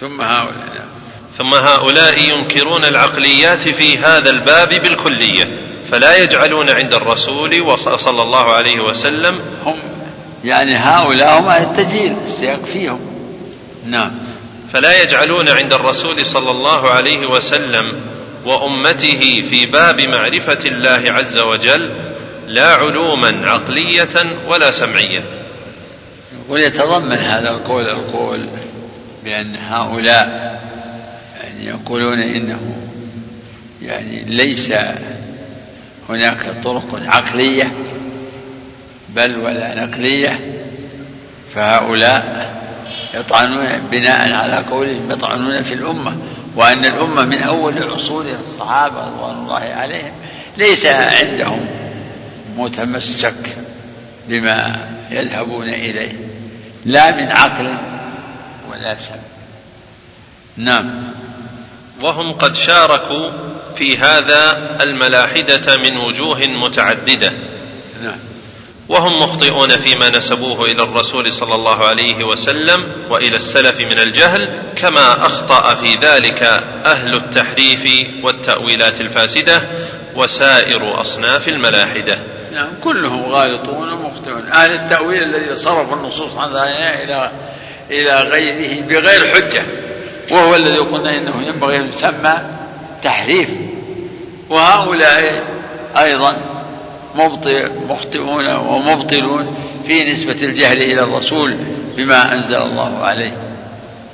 ثم 0.00 0.20
هؤلاء 0.20 0.95
ثم 1.38 1.54
هؤلاء 1.54 2.18
ينكرون 2.18 2.84
العقليات 2.84 3.68
في 3.68 3.98
هذا 3.98 4.30
الباب 4.30 4.68
بالكلية 4.68 5.48
فلا 5.90 6.16
يجعلون 6.16 6.70
عند 6.70 6.94
الرسول 6.94 7.78
صلى 7.98 8.22
الله 8.22 8.52
عليه 8.52 8.80
وسلم 8.80 9.40
هم 9.66 9.74
يعني 10.44 10.76
هؤلاء 10.76 11.40
هم 11.40 11.50
التجهيل 11.50 12.16
السياق 12.24 12.64
فيهم 12.64 13.00
نعم. 13.86 14.10
فلا 14.72 15.02
يجعلون 15.02 15.48
عند 15.48 15.72
الرسول 15.72 16.26
صلى 16.26 16.50
الله 16.50 16.90
عليه 16.90 17.26
وسلم 17.26 17.92
وأمته 18.44 19.44
في 19.50 19.66
باب 19.66 20.00
معرفة 20.00 20.58
الله 20.64 21.12
عز 21.12 21.38
وجل 21.38 21.90
لا 22.46 22.74
علوما 22.74 23.50
عقلية 23.50 24.36
ولا 24.48 24.72
سمعية. 24.72 25.22
ويتضمن 26.48 27.18
هذا 27.18 27.50
القول 27.50 27.84
القول 27.84 28.46
بأن 29.24 29.56
هؤلاء 29.56 30.55
يقولون 31.66 32.22
إنه 32.22 32.60
يعني 33.82 34.24
ليس 34.24 34.72
هناك 36.08 36.46
طرق 36.64 37.00
عقلية 37.06 37.72
بل 39.08 39.36
ولا 39.36 39.84
نقلية 39.84 40.40
فهؤلاء 41.54 42.46
يطعنون 43.14 43.66
بناء 43.90 44.32
على 44.34 44.64
قولهم 44.70 45.10
يطعنون 45.10 45.62
في 45.62 45.74
الأمة 45.74 46.16
وأن 46.56 46.84
الأمة 46.84 47.24
من 47.24 47.42
أول 47.42 47.82
عصور 47.82 48.26
الصحابة 48.40 49.06
رضوان 49.06 49.34
الله 49.34 49.74
عليهم 49.74 50.12
ليس 50.56 50.86
عندهم 50.86 51.66
متمسك 52.56 53.56
بما 54.28 54.76
يذهبون 55.10 55.68
إليه 55.68 56.12
لا 56.84 57.16
من 57.16 57.28
عقل 57.28 57.74
ولا 58.70 58.94
سمع. 58.94 59.16
نعم. 60.56 60.90
وهم 62.02 62.32
قد 62.32 62.56
شاركوا 62.56 63.30
في 63.76 63.96
هذا 63.96 64.76
الملاحدة 64.82 65.76
من 65.76 65.96
وجوه 65.96 66.38
متعددة. 66.46 67.32
نعم. 68.02 68.18
وهم 68.88 69.18
مخطئون 69.18 69.68
فيما 69.68 70.08
نسبوه 70.08 70.64
إلى 70.64 70.82
الرسول 70.82 71.32
صلى 71.32 71.54
الله 71.54 71.84
عليه 71.84 72.24
وسلم 72.24 72.84
وإلى 73.10 73.36
السلف 73.36 73.80
من 73.80 73.98
الجهل 73.98 74.48
كما 74.76 75.26
أخطأ 75.26 75.74
في 75.74 75.94
ذلك 75.94 76.42
أهل 76.84 77.14
التحريف 77.14 78.08
والتأويلات 78.22 79.00
الفاسدة 79.00 79.62
وسائر 80.14 81.00
أصناف 81.00 81.48
الملاحدة. 81.48 82.18
نعم 82.52 82.68
كلهم 82.84 83.32
غالطون 83.32 83.92
ومخطئون. 83.92 84.48
أهل 84.52 84.72
التأويل 84.72 85.22
الذي 85.22 85.56
صرفوا 85.56 85.96
النصوص 85.96 86.32
عن 86.36 86.52
ظاهرها 86.52 87.04
إلى 87.04 87.30
إلى 87.90 88.20
غيره 88.20 88.82
بغير 88.82 89.34
حجة. 89.34 89.62
وهو 90.30 90.56
الذي 90.56 90.78
قلنا 90.78 91.18
إنه 91.18 91.46
ينبغي 91.46 91.76
أن 91.76 91.88
يسمى 91.88 92.34
تحريف. 93.02 93.48
وهؤلاء 94.50 95.42
أيضا 95.96 96.36
مخطئون 97.88 98.54
ومبطلون 98.54 99.56
في 99.86 100.12
نسبة 100.12 100.32
الجهل 100.32 100.82
إلى 100.82 101.02
الرسول 101.02 101.56
بما 101.96 102.34
أنزل 102.34 102.62
الله 102.62 102.98
عليه. 103.04 103.32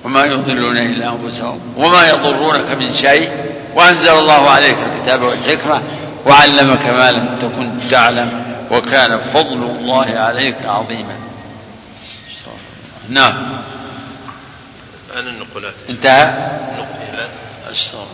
وما 0.04 0.24
يضلون 0.24 0.76
إلا 0.76 1.12
أنفسهم. 1.12 1.60
وما 1.76 2.08
يضرونك 2.08 2.70
من 2.70 2.94
شيء. 2.94 3.30
وأنزل 3.74 4.08
الله 4.08 4.50
عليك 4.50 4.76
الكتاب 4.92 5.22
والحكمة. 5.22 5.82
وعلمك 6.26 6.86
ما 6.86 7.12
لم 7.12 7.38
تكن 7.40 7.70
تعلم. 7.90 8.42
وكان 8.70 9.18
فضل 9.34 9.62
الله 9.80 10.06
عليك 10.06 10.56
عظيما. 10.66 11.16
نعم. 13.08 13.32
عن 15.16 15.28
النقلات. 15.28 15.74
انتهى 15.90 16.50
استغفر 17.72 18.06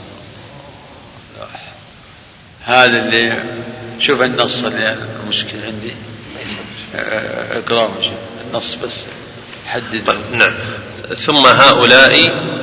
هذا 2.65 2.99
اللي 3.05 3.43
شوف 4.01 4.23
النص 4.23 4.65
اللي 4.65 4.97
المشكلة 5.23 5.61
عندي. 5.65 5.93
أقرأه 7.59 7.91
النص 8.47 8.75
بس. 8.75 8.93
حدد. 9.67 10.07
طيب، 10.07 10.19
نعم. 10.33 10.55
ثم 11.27 11.47
هؤلاء 11.47 12.15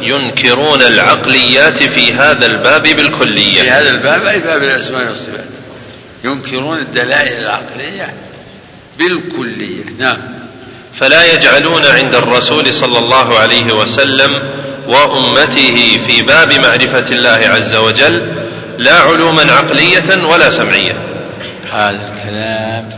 ينكرون 0.02 0.82
العقليات 0.82 1.84
في 1.84 2.14
هذا 2.14 2.45
الباب 2.45 2.84
بالكلية. 2.84 3.62
في 3.62 3.72
هذا 3.72 3.90
الباب 3.90 4.26
أي 4.26 4.40
باب 4.40 4.64
الأسماء 4.64 5.10
والصفات. 5.10 5.45
ينكرون 6.24 6.80
الدلائل 6.80 7.38
العقلية 7.38 8.14
بالكلية. 8.98 9.84
نعم. 9.99 10.18
فلا 10.99 11.34
يجعلون 11.34 11.85
عند 11.85 12.15
الرسول 12.15 12.73
صلى 12.73 12.99
الله 12.99 13.39
عليه 13.39 13.73
وسلم 13.73 14.41
وأمته 14.88 15.99
في 16.07 16.22
باب 16.22 16.53
معرفة 16.53 17.09
الله 17.11 17.49
عز 17.55 17.76
وجل 17.76 18.22
لا 18.77 18.93
علوما 18.93 19.51
عقلية 19.51 20.26
ولا 20.26 20.51
سمعية 20.51 20.95
هذا 21.73 22.13
الكلام 22.13 22.89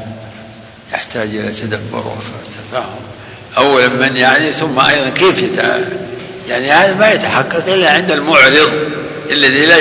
يحتاج 0.94 1.36
إلى 1.36 1.52
تدبر 1.52 1.98
وتفاهم 1.98 3.00
أولا 3.58 3.88
من 3.88 4.18
يعني 4.18 4.54
ثم 4.54 4.80
أيضا 4.80 5.10
كيف. 5.10 5.60
يعني 6.48 6.72
هذا 6.72 6.94
ما 6.94 7.12
يتحقق 7.12 7.64
إلا 7.68 7.90
عند 7.92 8.12
المعرض 8.12 8.72
الذي 9.32 9.66
لا 9.66 9.78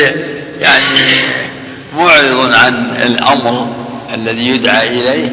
يعني 0.60 1.20
معرض 1.96 2.54
عن 2.54 2.96
الأمر 3.02 3.74
الذي 4.14 4.46
يدعى 4.48 4.86
إليه 4.88 5.30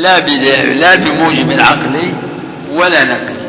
لا 0.00 0.18
لا 0.74 0.94
بموجب 0.94 1.60
عقلي 1.60 2.12
ولا 2.72 3.04
نقلي 3.04 3.40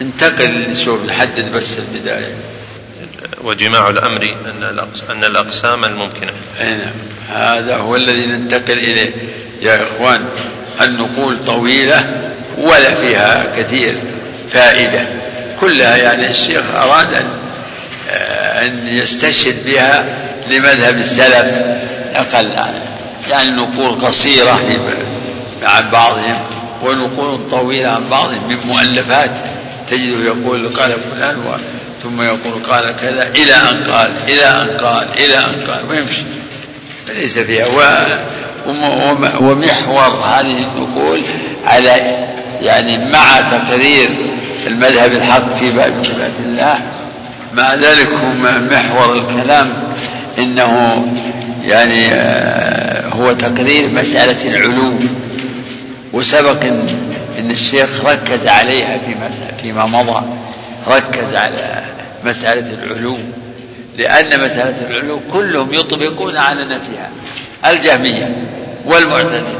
انتقل 0.00 0.76
شوف 0.84 1.04
نحدد 1.06 1.52
بس 1.52 1.78
البداية. 1.78 2.34
وجماع 3.42 3.90
الأمر 3.90 4.36
أن 4.44 4.78
أن 5.10 5.24
الأقسام 5.24 5.84
الممكنة. 5.84 6.32
نعم. 6.60 6.92
هذا 7.34 7.76
هو 7.76 7.96
الذي 7.96 8.26
ننتقل 8.26 8.78
إليه. 8.78 9.10
يا 9.62 9.82
إخوان 9.82 10.24
النقول 10.80 11.44
طويلة 11.44 12.30
ولا 12.58 12.94
فيها 12.94 13.46
كثير 13.56 13.94
فائدة. 14.52 15.06
كلها 15.60 15.96
يعني 15.96 16.30
الشيخ 16.30 16.64
أراد 16.76 17.14
أن 17.14 17.28
أن 18.64 18.88
يستشهد 18.88 19.56
بها 19.66 20.04
لمذهب 20.50 20.98
السلف 20.98 21.46
نقل 22.14 22.50
يعني 23.28 23.50
نقول 23.50 24.00
قصيرة. 24.00 24.60
عن 25.62 25.90
بعضهم 25.90 26.36
ونقول 26.82 27.38
طويلة 27.50 27.88
عن 27.88 28.08
بعضهم 28.10 28.48
من 28.48 28.56
مؤلفات. 28.66 29.30
تجده 29.88 30.24
يقول 30.24 30.68
قال 30.68 30.96
فلان 31.14 31.36
ثم 32.00 32.22
يقول 32.22 32.62
قال 32.70 32.96
كذا 33.02 33.28
إلى 33.28 33.54
أن 33.54 33.92
قال 33.92 34.10
إلى 34.28 34.46
أن 34.46 34.68
قال 34.86 35.06
إلى 35.18 35.38
أن 35.38 35.64
قال 35.66 35.90
ويمشي 35.90 36.22
فليس 37.06 37.38
فيها 37.38 37.66
ومحور 39.40 40.24
هذه 40.24 40.64
النقول 40.76 41.20
على 41.66 42.16
يعني 42.62 42.98
مع 42.98 43.40
تقرير 43.40 44.10
المذهب 44.66 45.12
الحق 45.12 45.58
في 45.58 45.70
باب 45.70 46.04
صفات 46.04 46.32
الله. 46.46 46.78
مع 47.54 47.74
ذلك 47.74 48.08
محور 48.72 49.18
الكلام 49.18 49.72
إنه 50.38 51.04
يعني 51.64 52.08
آه، 52.12 53.08
هو 53.08 53.32
تقرير 53.32 53.88
مسألة 53.88 54.48
العلو 54.48 54.92
وسبق 56.14 56.64
ان 57.38 57.50
الشيخ 57.50 58.04
ركز 58.04 58.46
عليها 58.46 58.98
في 58.98 59.14
فيما 59.62 59.86
مضى. 59.86 60.26
ركز 60.88 61.34
على 61.34 61.82
مسألة 62.24 62.84
العلو 62.84 63.18
لأن 63.98 64.40
مسألة 64.40 64.86
العلو 64.90 65.20
كلهم 65.32 65.74
يطبقون 65.74 66.36
على 66.36 66.64
نفيها. 66.64 67.10
الجهمية 67.66 68.36
والمعتزلة 68.84 69.54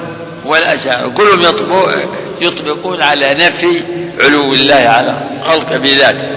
والأشاعرة 0.44 1.08
كلهم 1.08 1.42
يطبقون 2.40 3.02
على 3.02 3.34
نفي 3.34 3.84
علو 4.20 4.52
الله 4.52 4.74
على 4.74 5.14
خلق 5.44 5.76
بذاته 5.76 6.28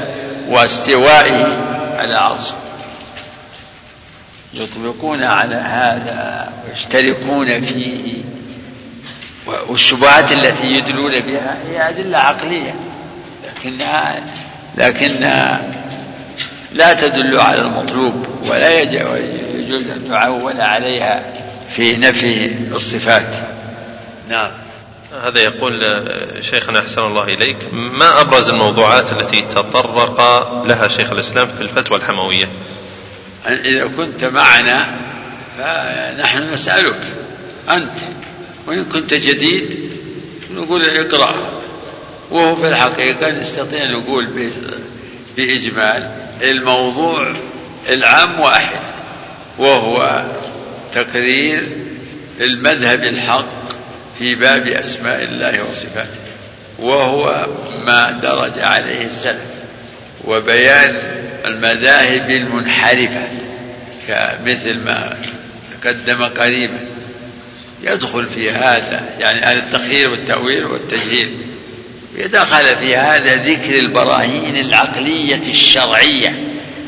واستوائه 0.50 1.58
على 1.98 2.16
عرشه. 2.16 2.56
يطبقون 4.54 5.24
على 5.24 5.56
هذا 5.56 6.50
ويشتركون 6.68 7.66
فيه 7.66 8.14
والشبهات 9.68 10.32
التي 10.32 10.68
يدلون 10.68 11.20
بها 11.20 11.58
هي 11.70 11.90
أدلة 11.90 12.18
عقلية 12.18 12.76
لكنها 13.48 14.24
لكنها 14.78 15.62
لا 16.74 16.94
تدل 16.94 17.40
على 17.40 17.62
المطلوب 17.62 18.28
ولا 18.42 18.80
يجوز 18.80 19.90
أن 19.90 20.10
تعول 20.10 20.62
عليها 20.62 21.24
في 21.76 21.98
نفي 21.98 22.52
الصفات. 22.72 23.36
نعم. 24.30 24.52
هذا 25.24 25.40
يقول 25.40 26.04
شيخنا 26.42 26.80
أحسن 26.80 27.02
الله 27.02 27.24
إليك 27.24 27.58
ما 27.72 28.22
أبرز 28.22 28.50
الموضوعات 28.50 29.12
التي 29.12 29.42
تطرق 29.42 30.22
لها 30.66 30.88
شيخ 30.88 31.12
الإسلام 31.12 31.48
في 31.48 31.62
الفتوى 31.62 31.98
الحموية؟ 31.98 32.48
إذا 33.48 33.88
كنت 33.98 34.24
معنا 34.24 34.88
فنحن 35.58 36.54
نسألك 36.54 37.00
أنت 37.70 38.00
وإن 38.68 38.86
كنت 38.86 39.14
جديد 39.14 39.80
نقول 40.56 40.84
اقرأ. 40.86 41.36
وهو 42.32 42.56
في 42.56 42.68
الحقيقة 42.68 43.32
نستطيع 43.32 43.86
نقول 43.86 44.28
بإجمال 45.38 46.12
الموضوع 46.42 47.34
العام 47.90 48.40
واحد 48.40 48.80
وهو 49.58 50.26
تقرير 50.94 51.68
المذهب 52.42 53.04
الحق 53.04 53.46
في 54.20 54.36
باب 54.36 54.68
أسماء 54.68 55.24
الله 55.24 55.70
وصفاته 55.70 56.20
وهو 56.80 57.48
ما 57.86 58.12
درج 58.12 58.60
عليه 58.60 59.06
السلف 59.06 59.42
وبيان 60.26 60.96
المذاهب 61.46 62.30
المنحرفة 62.30 63.28
كمثل 64.08 64.78
ما 64.86 65.18
تقدم 65.82 66.24
قريبا. 66.24 66.80
يدخل 67.84 68.26
في 68.36 68.50
هذا 68.50 69.04
يعني 69.20 69.46
أهل 69.46 69.58
التخيير 69.58 70.10
والتأويل 70.10 70.66
والتجهيل. 70.66 71.38
يدخل 72.16 72.78
في 72.78 72.96
هذا 72.96 73.36
ذكر 73.36 73.80
البراهين 73.80 74.58
العقلية 74.58 75.52
الشرعية 75.52 76.34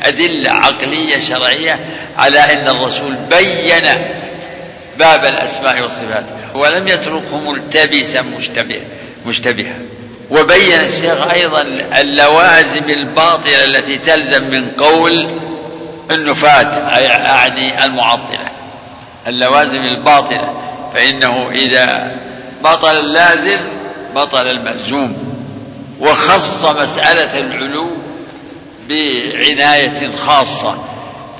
أدلة 0.02 0.50
عقلية 0.50 1.18
شرعية 1.28 1.78
على 2.16 2.38
أن 2.38 2.68
الرسول 2.68 3.14
بين 3.30 3.88
باب 4.98 5.24
الأسماء 5.24 5.82
والصفات 5.82 6.24
ولم 6.54 6.88
يتركه 6.88 7.38
ملتبسا 7.50 8.22
مشتبه 8.22 8.80
مشتبها. 9.26 9.78
وبين 10.30 10.80
الشيخ 10.80 11.32
أيضا 11.32 11.62
اللوازم 12.00 12.90
الباطلة 12.90 13.64
التي 13.64 13.98
تلزم 13.98 14.50
من 14.50 14.70
قول 14.70 15.30
النفاة 16.10 16.88
أعني 17.26 17.84
المعطلة. 17.84 18.50
اللوازم 19.26 19.80
الباطلة 19.96 20.69
فإنه 20.94 21.50
إذا 21.50 22.16
بطل 22.64 22.96
اللازم 22.98 23.60
بطل 24.14 24.48
الملزوم 24.48 25.16
وخص 26.00 26.64
مسألة 26.64 27.40
العلو 27.40 27.90
بعناية 28.88 30.10
خاصة 30.16 30.78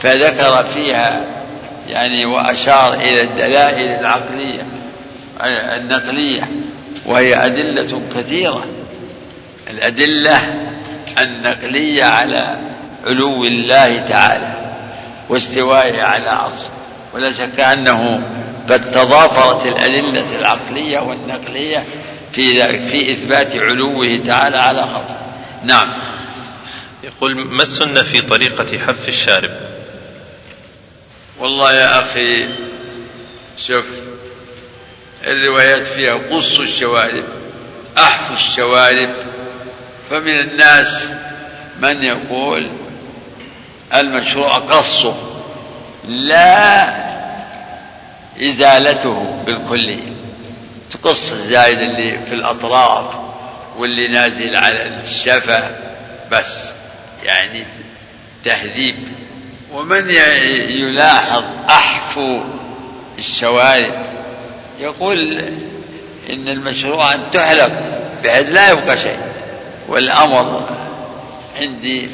فذكر 0.02 0.64
فيها 0.74 1.20
يعني 1.88 2.26
وأشار 2.26 2.94
إلى 2.94 3.20
الدلائل 3.20 4.00
العقلية 4.00 4.62
النقلية 5.76 6.48
وهي 7.06 7.46
أدلة 7.46 8.02
كثيرة. 8.16 8.64
الأدلة 9.70 10.54
النقلية 11.18 12.04
على 12.04 12.56
علو 13.06 13.44
الله 13.44 13.98
تعالى 14.08 14.54
واستوائه 15.28 16.02
على 16.02 16.30
عرشه 16.30 16.68
ولا 17.14 17.32
شك 17.32 17.60
أنه 17.60 18.22
قد 18.70 18.90
تضافرت 18.90 19.66
الأدلة 19.66 20.38
العقلية 20.38 20.98
والنقلية 20.98 21.84
في 22.32 22.62
ذلك 22.62 22.80
في 22.80 23.12
إثبات 23.12 23.56
علوه 23.56 24.16
تعالى 24.26 24.58
على 24.58 24.82
خلقه. 24.82 25.16
نعم. 25.64 25.88
يقول 27.04 27.34
ما 27.34 27.62
السنة 27.62 28.02
في 28.02 28.20
طريقة 28.20 28.78
حف 28.78 29.08
الشارب؟ 29.08 29.50
والله 31.38 31.72
يا 31.72 32.00
أخي 32.00 32.48
شوف 33.66 33.84
الروايات 35.26 35.86
فيها 35.86 36.14
قص 36.14 36.58
الشوارب 36.58 37.24
أحف 37.98 38.32
الشوارب. 38.32 39.14
فمن 40.10 40.40
الناس 40.40 41.04
من 41.80 42.02
يقول 42.02 42.70
المشروع 43.94 44.58
قصه 44.58 45.14
لا 46.08 47.09
إزالته 48.40 49.42
بالكلية 49.46 50.12
تقص 50.90 51.32
الزايد 51.32 51.78
اللي 51.78 52.18
في 52.28 52.34
الأطراف 52.34 53.04
واللي 53.78 54.08
نازل 54.08 54.56
على 54.56 54.86
الشفة 55.04 55.70
بس. 56.32 56.68
يعني 57.24 57.64
تهذيب. 58.44 58.96
ومن 59.72 60.10
يلاحظ 60.68 61.44
أحفو 61.70 62.40
الشوارب 63.18 63.94
يقول 64.80 65.38
إن 66.30 66.48
المشروع 66.48 67.14
أن 67.14 67.20
تحلق 67.32 67.70
بحيث 68.24 68.48
لا 68.48 68.70
يبقى 68.70 68.96
شيء. 68.98 69.18
والأمر 69.88 70.68
عندي 71.60 72.10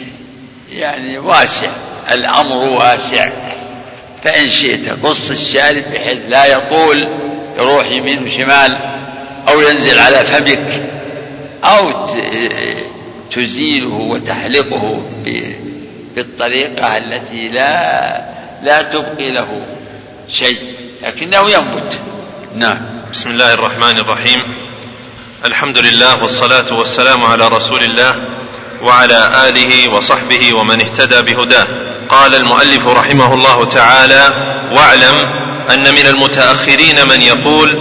يعني 0.70 1.18
واسع. 1.18 1.70
الأمر 2.12 2.56
واسع. 2.56 3.30
فإن 4.26 4.50
شئت 4.50 4.88
قص 5.02 5.30
الشارب 5.30 5.84
بحيث 5.94 6.18
لا 6.28 6.46
يطول 6.46 7.08
يروح 7.58 7.90
يمين 7.90 8.26
وشمال 8.26 8.78
أو 9.48 9.60
ينزل 9.60 9.98
على 9.98 10.24
فمك 10.24 10.82
أو 11.64 12.06
تزيله 13.32 13.94
وتحلقه 13.94 15.02
بالطريقة 16.14 16.96
التي 16.96 17.48
لا 17.48 18.22
لا 18.62 18.82
تبقي 18.82 19.34
له 19.34 19.48
شيء 20.32 20.58
لكنه 21.02 21.50
ينبت. 21.50 22.00
نعم. 22.54 22.78
بسم 23.12 23.30
الله 23.30 23.54
الرحمن 23.54 23.98
الرحيم. 23.98 24.42
الحمد 25.44 25.78
لله 25.78 26.22
والصلاة 26.22 26.78
والسلام 26.78 27.24
على 27.24 27.48
رسول 27.48 27.82
الله 27.82 28.14
وعلى 28.82 29.48
آله 29.48 29.88
وصحبه 29.92 30.54
ومن 30.54 30.80
اهتدى 30.80 31.22
بهداه. 31.22 31.66
قال 32.08 32.34
المؤلف 32.34 32.86
رحمه 32.86 33.34
الله 33.34 33.64
تعالى 33.64 34.22
واعلم 34.72 35.28
أن 35.70 35.94
من 35.94 36.06
المتأخرين 36.06 37.08
من 37.08 37.22
يقول 37.22 37.78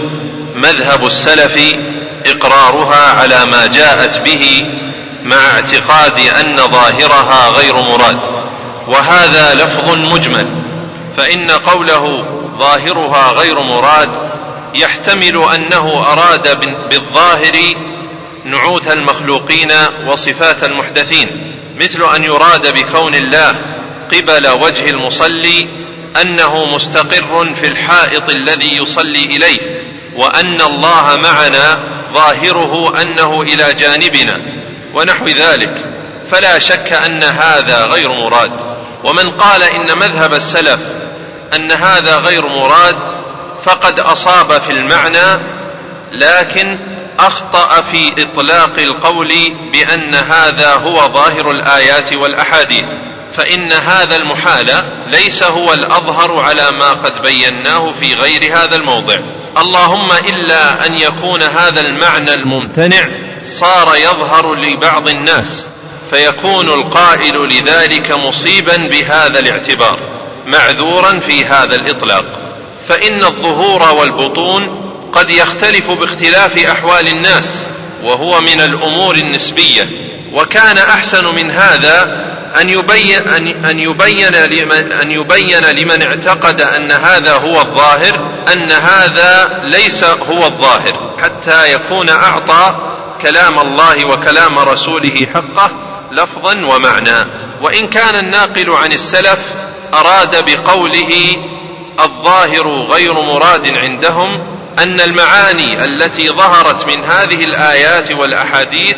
مذهب 0.54 1.06
السلف 1.06 1.76
إقرارها 2.26 3.12
على 3.12 3.46
ما 3.46 3.66
جاءت 3.66 4.18
به 4.18 4.66
مع 5.24 5.36
اعتقاد 5.36 6.18
أن 6.40 6.56
ظاهرها 6.56 7.48
غير 7.48 7.76
مراد 7.76 8.18
وهذا 8.86 9.54
لفظ 9.54 9.90
مجمل 10.14 10.48
فإن 11.16 11.50
قوله 11.50 12.24
ظاهرها 12.58 13.30
غير 13.30 13.60
مراد 13.60 14.10
يحتمل 14.74 15.44
أنه 15.54 16.04
أراد 16.12 16.60
بالظاهر 16.90 17.56
نعوت 18.44 18.92
المخلوقين 18.92 19.72
وصفات 20.06 20.64
المحدثين 20.64 21.54
مثل 21.80 22.14
أن 22.14 22.24
يراد 22.24 22.74
بكون 22.74 23.14
الله 23.14 23.54
قبل 24.12 24.48
وجه 24.48 24.90
المصلي 24.90 25.68
أنه 26.22 26.64
مستقر 26.64 27.54
في 27.60 27.68
الحائط 27.68 28.30
الذي 28.30 28.76
يصلي 28.76 29.24
إليه 29.24 29.58
وأن 30.16 30.60
الله 30.60 31.16
معنا 31.16 31.78
ظاهره 32.14 33.02
أنه 33.02 33.42
إلى 33.42 33.74
جانبنا 33.74 34.40
ونحو 34.94 35.26
ذلك. 35.26 35.84
فلا 36.30 36.58
شك 36.58 36.92
أن 36.92 37.24
هذا 37.24 37.86
غير 37.86 38.12
مراد. 38.12 38.52
ومن 39.04 39.30
قال 39.30 39.62
إن 39.62 39.98
مذهب 39.98 40.34
السلف 40.34 40.80
أن 41.54 41.72
هذا 41.72 42.16
غير 42.16 42.46
مراد 42.46 42.96
فقد 43.64 44.00
أصاب 44.00 44.60
في 44.60 44.72
المعنى 44.72 45.42
لكن 46.12 46.78
أخطأ 47.18 47.82
في 47.82 48.12
إطلاق 48.18 48.78
القول 48.78 49.32
بأن 49.72 50.14
هذا 50.14 50.74
هو 50.74 51.12
ظاهر 51.12 51.50
الآيات 51.50 52.12
والأحاديث. 52.12 52.84
فإن 53.36 53.72
هذا 53.72 54.16
المحال 54.16 54.84
ليس 55.06 55.42
هو 55.42 55.74
الأظهر 55.74 56.40
على 56.40 56.70
ما 56.70 56.90
قد 56.90 57.22
بيناه 57.22 57.92
في 58.00 58.14
غير 58.14 58.56
هذا 58.56 58.76
الموضع. 58.76 59.18
اللهم 59.58 60.12
إلا 60.12 60.86
أن 60.86 60.98
يكون 60.98 61.42
هذا 61.42 61.80
المعنى 61.80 62.34
الممتنع 62.34 63.08
صار 63.46 63.96
يظهر 63.96 64.54
لبعض 64.54 65.08
الناس 65.08 65.66
فيكون 66.10 66.68
القائل 66.68 67.48
لذلك 67.48 68.12
مصيبا 68.12 68.76
بهذا 68.76 69.38
الاعتبار 69.38 69.98
معذورا 70.46 71.20
في 71.20 71.44
هذا 71.44 71.74
الإطلاق. 71.74 72.24
فإن 72.88 73.24
الظهور 73.24 73.82
والبطون 73.82 74.92
قد 75.12 75.30
يختلف 75.30 75.90
باختلاف 75.90 76.64
أحوال 76.64 77.08
الناس 77.08 77.66
وهو 78.02 78.40
من 78.40 78.60
الأمور 78.60 79.14
النسبية. 79.14 79.88
وكان 80.32 80.78
أحسن 80.78 81.34
من 81.34 81.50
هذا 81.50 82.26
أن 82.60 82.70
يبين 82.70 83.22
أن 83.64 83.78
يبين 83.78 84.34
لمن 84.34 84.92
أن 84.92 85.10
يبين 85.10 85.64
لمن 85.64 86.02
اعتقد 86.02 86.60
أن 86.60 86.92
هذا 86.92 87.32
هو 87.32 87.60
الظاهر 87.60 88.20
أن 88.52 88.72
هذا 88.72 89.60
ليس 89.64 90.04
هو 90.04 90.46
الظاهر 90.46 91.10
حتى 91.22 91.72
يكون 91.72 92.08
أعطى 92.08 92.74
كلام 93.22 93.58
الله 93.58 94.04
وكلام 94.04 94.58
رسوله 94.58 95.26
حقه 95.34 95.70
لفظا 96.12 96.64
ومعنى. 96.64 97.26
وإن 97.62 97.88
كان 97.88 98.14
الناقل 98.14 98.70
عن 98.70 98.92
السلف 98.92 99.38
أراد 99.94 100.44
بقوله 100.50 101.36
الظاهر 102.00 102.68
غير 102.68 103.12
مراد 103.12 103.76
عندهم 103.76 104.40
أن 104.78 105.00
المعاني 105.00 105.84
التي 105.84 106.30
ظهرت 106.30 106.86
من 106.86 107.04
هذه 107.04 107.44
الآيات 107.44 108.12
والأحاديث 108.12 108.96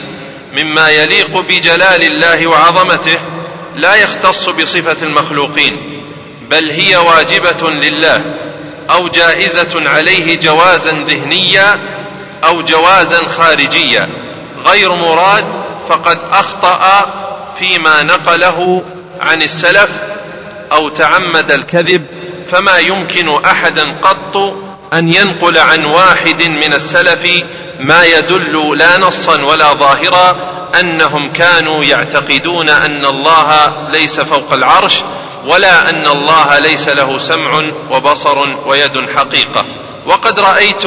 مما 0.54 0.88
يليق 0.90 1.40
بجلال 1.40 2.02
الله 2.02 2.46
وعظمته 2.46 3.18
لا 3.78 3.94
يختص 3.94 4.48
بصفة 4.48 5.06
المخلوقين 5.06 6.02
بل 6.50 6.70
هي 6.70 6.96
واجبة 6.96 7.70
لله 7.70 8.24
أو 8.90 9.08
جائزة 9.08 9.90
عليه 9.90 10.38
جوازا 10.40 10.92
ذهنيا 11.08 11.78
أو 12.44 12.62
جوازا 12.62 13.28
خارجيا. 13.28 14.08
غير 14.66 14.94
مراد 14.94 15.44
فقد 15.88 16.18
أخطأ 16.32 17.06
فيما 17.58 18.02
نقله 18.02 18.82
عن 19.20 19.42
السلف 19.42 19.90
أو 20.72 20.88
تعمد 20.88 21.52
الكذب 21.52 22.06
فما 22.50 22.78
يمكن 22.78 23.44
أحدا 23.44 23.94
قط 24.02 24.54
أن 24.92 25.14
ينقل 25.14 25.58
عن 25.58 25.84
واحد 25.84 26.42
من 26.42 26.72
السلف 26.72 27.44
ما 27.80 28.04
يدل 28.04 28.78
لا 28.78 28.98
نصا 28.98 29.42
ولا 29.42 29.72
ظاهرا 29.72 30.36
أنهم 30.80 31.32
كانوا 31.32 31.84
يعتقدون 31.84 32.68
أن 32.68 33.04
الله 33.04 33.72
ليس 33.92 34.20
فوق 34.20 34.52
العرش 34.52 34.94
ولا 35.46 35.90
أن 35.90 36.06
الله 36.06 36.58
ليس 36.58 36.88
له 36.88 37.18
سمع 37.18 37.62
وبصر 37.90 38.38
ويد 38.66 39.06
حقيقة. 39.16 39.64
وقد 40.06 40.40
رأيت 40.40 40.84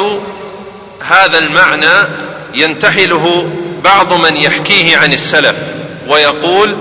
هذا 1.00 1.40
المعنى 1.40 2.08
ينتحله 2.54 3.50
بعض 3.84 4.14
من 4.14 4.38
يحكيه 4.38 4.98
عن 4.98 5.14
السلف 5.14 5.56
ويقول 6.08 6.78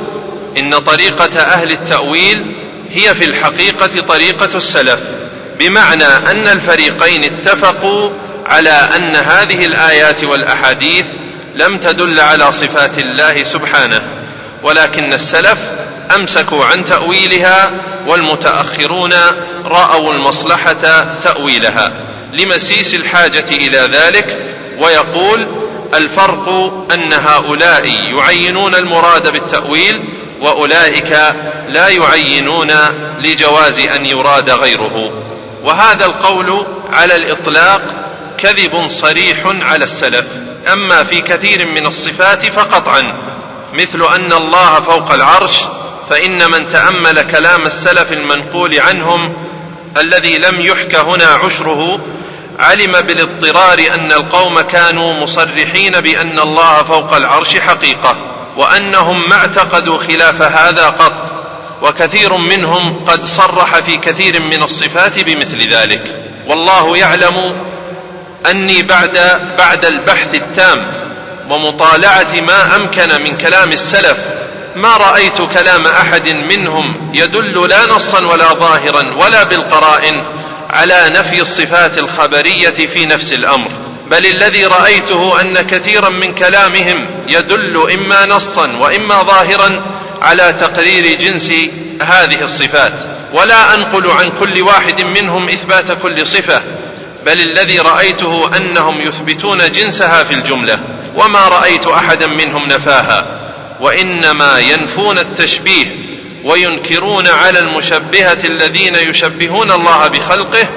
إن 0.58 0.78
طريقة 0.78 1.40
أهل 1.40 1.70
التأويل 1.70 2.46
هي 2.90 3.14
في 3.14 3.24
الحقيقة 3.24 4.00
طريقة 4.00 4.58
السلف. 4.58 5.00
بمعنى 5.60 6.04
أن 6.04 6.48
الفريقين 6.48 7.24
اتفقوا 7.24 8.10
على 8.46 8.70
أن 8.70 9.16
هذه 9.16 9.66
الآيات 9.66 10.24
والأحاديث 10.24 11.04
لم 11.54 11.78
تدل 11.78 12.20
على 12.20 12.52
صفات 12.52 12.98
الله 12.98 13.42
سبحانه 13.42 14.02
ولكن 14.62 15.12
السلف 15.12 15.58
أمسكوا 16.16 16.64
عن 16.64 16.84
تأويلها 16.84 17.70
والمتأخرون 18.06 19.12
رأوا 19.64 20.14
المصلحة 20.14 21.06
تأويلها. 21.22 21.92
لمسيس 22.32 22.94
الحاجة 22.94 23.44
إلى 23.50 23.78
ذلك 23.78 24.38
ويقول 24.78 25.46
الفرق 25.94 26.48
أن 26.94 27.12
هؤلاء 27.12 27.86
يعينون 27.86 28.74
المراد 28.74 29.32
بالتأويل 29.32 30.02
وأولئك 30.40 31.18
لا 31.68 31.88
يعينون 31.88 32.72
لجواز 33.24 33.78
أن 33.78 34.06
يراد 34.06 34.50
غيره. 34.50 35.12
وهذا 35.62 36.04
القول 36.06 36.66
على 36.92 37.16
الإطلاق 37.16 37.80
كذب 38.38 38.88
صريح 38.88 39.38
على 39.44 39.84
السلف. 39.84 40.26
أما 40.72 41.04
في 41.04 41.20
كثير 41.20 41.66
من 41.66 41.86
الصفات 41.86 42.46
فقطعا 42.46 43.12
مثل 43.74 44.14
أن 44.14 44.32
الله 44.32 44.80
فوق 44.80 45.12
العرش 45.12 45.60
فإن 46.10 46.50
من 46.50 46.68
تأمل 46.68 47.22
كلام 47.22 47.66
السلف 47.66 48.12
المنقول 48.12 48.80
عنهم 48.80 49.32
الذي 49.96 50.38
لم 50.38 50.60
يحك 50.60 50.94
هنا 50.94 51.26
عشره 51.26 52.00
علم 52.58 52.92
بالاضطرار 53.00 53.78
أن 53.94 54.12
القوم 54.12 54.60
كانوا 54.60 55.14
مصرحين 55.14 56.00
بأن 56.00 56.38
الله 56.38 56.82
فوق 56.82 57.14
العرش 57.14 57.56
حقيقة 57.56 58.16
وأنهم 58.56 59.28
ما 59.28 59.36
اعتقدوا 59.36 59.98
خلاف 59.98 60.42
هذا 60.42 60.86
قط. 60.86 61.39
وكثير 61.82 62.36
منهم 62.36 63.04
قد 63.06 63.24
صرح 63.24 63.78
في 63.78 63.96
كثير 63.96 64.40
من 64.40 64.62
الصفات 64.62 65.18
بمثل 65.18 65.68
ذلك. 65.68 66.02
والله 66.46 66.96
يعلم 66.96 67.54
أني 68.50 68.82
بعد 68.82 69.18
بعد 69.58 69.84
البحث 69.84 70.34
التام 70.34 70.86
ومطالعة 71.50 72.40
ما 72.40 72.76
أمكن 72.76 73.08
من 73.22 73.38
كلام 73.38 73.72
السلف 73.72 74.18
ما 74.76 74.96
رأيت 74.96 75.42
كلام 75.54 75.86
أحد 75.86 76.28
منهم 76.28 77.10
يدل 77.14 77.68
لا 77.68 77.86
نصا 77.86 78.26
ولا 78.26 78.54
ظاهرا 78.54 79.14
ولا 79.14 79.42
بالقرائن 79.42 80.24
على 80.70 81.10
نفي 81.14 81.40
الصفات 81.40 81.98
الخبرية 81.98 82.86
في 82.86 83.06
نفس 83.06 83.32
الأمر. 83.32 83.70
بل 84.10 84.26
الذي 84.26 84.66
رأيته 84.66 85.40
أن 85.40 85.60
كثيرا 85.60 86.08
من 86.08 86.34
كلامهم 86.34 87.06
يدل 87.28 87.90
إما 87.90 88.26
نصا 88.26 88.76
وإما 88.76 89.22
ظاهرا 89.22 89.82
على 90.22 90.52
تقرير 90.52 91.18
جنس 91.20 91.52
هذه 92.02 92.42
الصفات. 92.42 92.92
ولا 93.32 93.74
أنقل 93.74 94.10
عن 94.10 94.32
كل 94.40 94.62
واحد 94.62 95.00
منهم 95.00 95.48
إثبات 95.48 96.02
كل 96.02 96.26
صفة 96.26 96.62
بل 97.26 97.40
الذي 97.40 97.78
رأيته 97.78 98.56
أنهم 98.56 99.00
يثبتون 99.00 99.70
جنسها 99.70 100.24
في 100.24 100.34
الجملة 100.34 100.80
وما 101.16 101.48
رأيت 101.48 101.86
أحدا 101.86 102.26
منهم 102.26 102.68
نفاها. 102.68 103.40
وإنما 103.80 104.58
ينفون 104.58 105.18
التشبيه 105.18 105.86
وينكرون 106.44 107.26
على 107.26 107.58
المشبهة 107.58 108.38
الذين 108.44 108.94
يشبهون 108.94 109.70
الله 109.70 110.06
بخلقه 110.06 110.68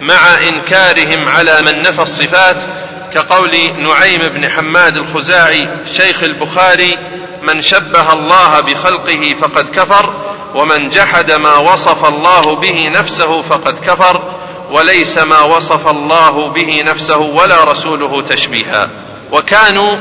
مع 0.00 0.48
إنكارهم 0.48 1.28
على 1.28 1.62
من 1.62 1.82
نفى 1.82 2.02
الصفات 2.02 2.56
كقول 3.14 3.56
نعيم 3.78 4.20
بن 4.28 4.50
حماد 4.50 4.96
الخزاعي 4.96 5.68
شيخ 5.96 6.22
البخاري 6.22 6.98
من 7.42 7.62
شبه 7.62 8.12
الله 8.12 8.60
بخلقه 8.60 9.36
فقد 9.40 9.68
كفر 9.70 10.14
ومن 10.54 10.90
جحد 10.90 11.32
ما 11.32 11.56
وصف 11.56 12.04
الله 12.04 12.56
به 12.56 12.88
نفسه 12.94 13.42
فقد 13.42 13.78
كفر 13.86 14.22
وليس 14.70 15.18
ما 15.18 15.40
وصف 15.40 15.88
الله 15.88 16.48
به 16.48 16.82
نفسه 16.86 17.18
ولا 17.18 17.64
رسوله 17.64 18.22
تشبيها. 18.22 18.88
وكانوا 19.32 19.96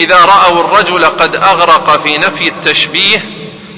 إذا 0.00 0.24
رأوا 0.24 0.60
الرجل 0.60 1.04
قد 1.04 1.36
أغرق 1.36 2.02
في 2.04 2.18
نفي 2.18 2.48
التشبيه 2.48 3.24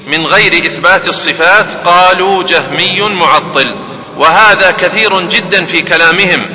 من 0.07 0.25
غير 0.25 0.53
إثبات 0.65 1.07
الصفات 1.07 1.65
قالوا 1.85 2.43
جهمي 2.43 3.01
معطل. 3.01 3.75
وهذا 4.19 4.71
كثير 4.71 5.21
جدا 5.21 5.65
في 5.65 5.81
كلامهم 5.81 6.45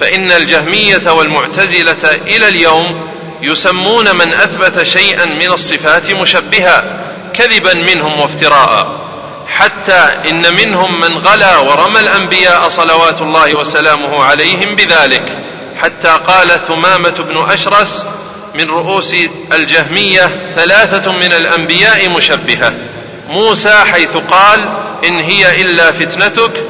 فإن 0.00 0.32
الجهمية 0.32 1.12
والمعتزلة 1.12 2.20
إلى 2.26 2.48
اليوم 2.48 3.08
يسمون 3.42 4.16
من 4.16 4.34
أثبت 4.34 4.82
شيئا 4.82 5.24
من 5.24 5.52
الصفات 5.52 6.10
مشبها 6.10 6.84
كذبا 7.34 7.74
منهم 7.74 8.20
وافتراء. 8.20 9.00
حتى 9.48 10.08
إن 10.30 10.54
منهم 10.54 11.00
من 11.00 11.18
غلا 11.18 11.56
ورمى 11.56 12.00
الأنبياء 12.00 12.68
صلوات 12.68 13.20
الله 13.20 13.54
وسلامه 13.54 14.24
عليهم 14.24 14.76
بذلك. 14.76 15.38
حتى 15.82 16.18
قال 16.26 16.60
ثمامة 16.68 17.10
بن 17.10 17.44
أشرس 17.50 18.04
من 18.54 18.70
رؤوس 18.70 19.14
الجهمية 19.52 20.52
ثلاثة 20.56 21.12
من 21.12 21.32
الأنبياء 21.32 22.08
مشبهة. 22.08 22.72
موسى 23.28 23.74
حيث 23.92 24.16
قال 24.30 24.68
إن 25.04 25.20
هي 25.20 25.62
إلا 25.62 25.92
فتنتك 25.92 26.64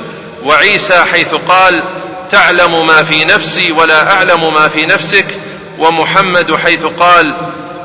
وعيسى 0.49 1.05
حيث 1.12 1.35
قال 1.49 1.83
تعلم 2.31 2.87
ما 2.87 3.05
في 3.05 3.25
نفسي 3.25 3.73
ولا 3.73 4.12
أعلم 4.12 4.55
ما 4.55 4.69
في 4.69 4.87
نفسك. 4.87 5.27
ومحمد 5.79 6.57
حيث 6.57 6.85
قال 6.85 7.37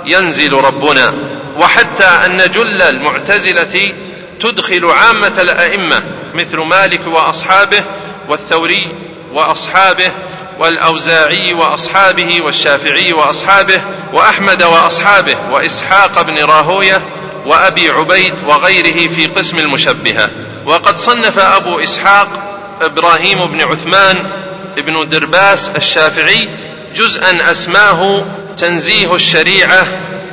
ينزل 0.05 0.53
ربنا. 0.53 1.13
وحتى 1.59 2.03
أن 2.03 2.51
جل 2.53 2.81
المعتزلة 2.81 3.93
تدخل 4.41 4.85
عامة 4.85 5.41
الأئمة 5.41 6.03
مثل 6.35 6.57
مالك 6.57 7.07
وأصحابه 7.07 7.83
والثوري 8.29 8.87
وأصحابه 9.33 10.11
والأوزاعي 10.59 11.53
وأصحابه 11.53 12.41
والشافعي 12.41 13.13
وأصحابه 13.13 13.81
وأحمد 14.13 14.63
وأصحابه 14.63 15.35
وإسحاق 15.51 16.21
بن 16.21 16.37
راهوية 16.37 17.01
وأبي 17.45 17.89
عبيد 17.89 18.33
وغيره 18.47 19.15
في 19.15 19.27
قسم 19.27 19.59
المشبهة. 19.59 20.29
وقد 20.65 20.97
صنف 20.97 21.39
أبو 21.39 21.79
إسحاق 21.79 22.52
إبراهيم 22.83 23.45
بن 23.45 23.61
عثمان 23.61 24.31
بن 24.77 25.09
درباس 25.09 25.69
الشافعي 25.69 26.49
جزءا 26.95 27.51
أسماه 27.51 28.25
تنزيه 28.57 29.15
الشريعة 29.15 29.87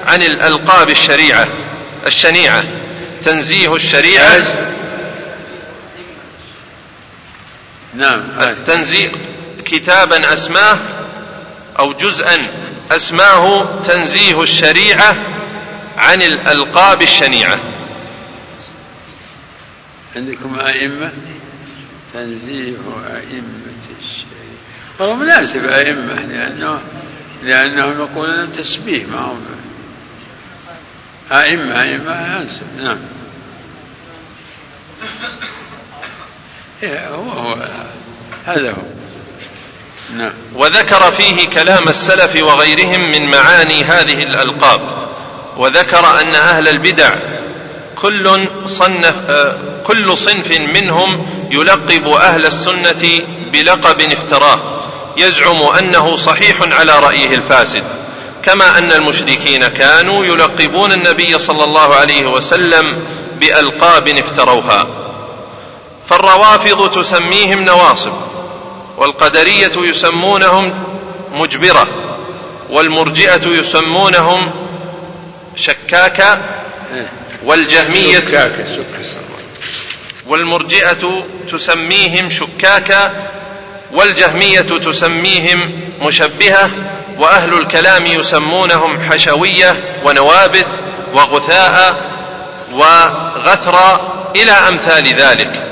عن 0.06 0.22
الألقاب 0.22 0.90
الشريعة 0.90 1.48
الشنيعة. 2.06 2.64
تنزيه 3.24 3.74
الشريعة. 3.74 4.42
نعم 7.94 8.22
التنزيه 8.40 9.08
كتابا 9.64 10.32
أسماه 10.34 10.78
أو 11.78 11.92
جزءا 11.92 12.46
أسماه 12.90 13.66
تنزيه 13.86 14.42
الشريعة 14.42 15.16
عن 15.96 16.22
الألقاب 16.22 17.02
الشنيعة. 17.02 17.58
عندكم 20.16 20.60
أئمة؟ 20.60 21.10
تنزيه 22.12 22.76
أئمة 23.06 23.86
الشريعة 24.00 24.60
والله 24.98 25.14
مناسب 25.14 25.64
أئمة 25.64 26.14
لأنه 26.14 26.80
لأنهم 27.42 28.00
يقولون 28.00 28.52
تشبيه 28.52 29.06
معهم 29.06 29.40
أئمة 31.32 31.82
أئمة 31.82 32.12
أنسب 32.12 32.62
نعم. 32.82 32.98
إيه، 36.82 37.08
هو 37.08 37.30
هو 37.30 37.68
هذا 38.46 38.70
هو. 38.70 38.82
نعم. 40.16 40.32
وذكر 40.54 41.12
فيه 41.12 41.48
كلام 41.48 41.88
السلف 41.88 42.36
وغيرهم 42.36 43.10
من 43.10 43.30
معاني 43.30 43.84
هذه 43.84 44.22
الألقاب. 44.22 45.08
وذكر 45.56 46.20
أن 46.20 46.34
أهل 46.34 46.68
البدع 46.68 47.16
كل 48.02 48.48
صنف 48.66 49.14
كل 49.86 50.18
صنف 50.18 50.60
منهم 50.74 51.26
يلقب 51.50 52.08
أهل 52.08 52.46
السنة 52.46 53.20
بلقب 53.52 54.00
افتراه 54.00 54.58
يزعم 55.16 55.62
أنه 55.62 56.16
صحيح 56.16 56.56
على 56.62 56.98
رأيه 56.98 57.34
الفاسد. 57.34 57.84
كما 58.42 58.78
أن 58.78 58.92
المشركين 58.92 59.68
كانوا 59.68 60.24
يلقبون 60.24 60.92
النبي 60.92 61.38
صلى 61.38 61.64
الله 61.64 61.94
عليه 61.94 62.26
وسلم 62.26 63.04
بألقاب 63.40 64.08
افتروها. 64.08 64.86
فالروافض 66.08 66.90
تسميهم 66.90 67.62
نواصب 67.62 68.12
والقدرية 68.96 69.72
يسمونهم 69.76 70.74
مجبرة 71.34 71.88
والمرجئة 72.70 73.46
يسمونهم 73.46 74.50
شكاكا 75.56 76.40
والجهمية 77.44 78.18
شكاكا 78.18 78.64
والمرجئة 80.26 81.24
تسميهم 81.52 82.30
شكاكا 82.30 83.28
والجهمية 83.92 84.60
تسميهم 84.60 85.70
مشبهة 86.02 86.70
وأهل 87.18 87.54
الكلام 87.54 88.06
يسمونهم 88.06 89.02
حشوية 89.10 89.76
ونوابت 90.04 90.66
وغثاء 91.12 92.00
وغثرا 92.72 94.00
إلى 94.36 94.52
أمثال 94.52 95.14
ذلك. 95.14 95.66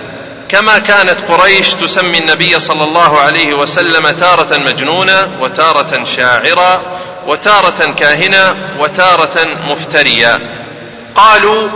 كما 0.49 0.79
كانت 0.79 1.17
قريش 1.29 1.69
تسمي 1.69 2.19
النبي 2.19 2.61
صلى 2.61 2.85
الله 2.85 3.21
عليه 3.21 3.55
وسلم 3.55 4.11
تارة 4.11 4.59
مجنونا 4.59 5.31
وتارة 5.41 6.05
شاعرا 6.17 6.83
وتارة 7.27 7.93
كاهنا 7.93 8.57
وتارة 8.79 9.45
مفتريا 9.65 10.58
قالوا 11.19 11.69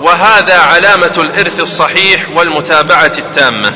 وهذا 0.00 0.58
علامة 0.58 1.12
الإرث 1.18 1.60
الصحيح 1.60 2.26
والمتابعة 2.34 3.12
التامة 3.18 3.72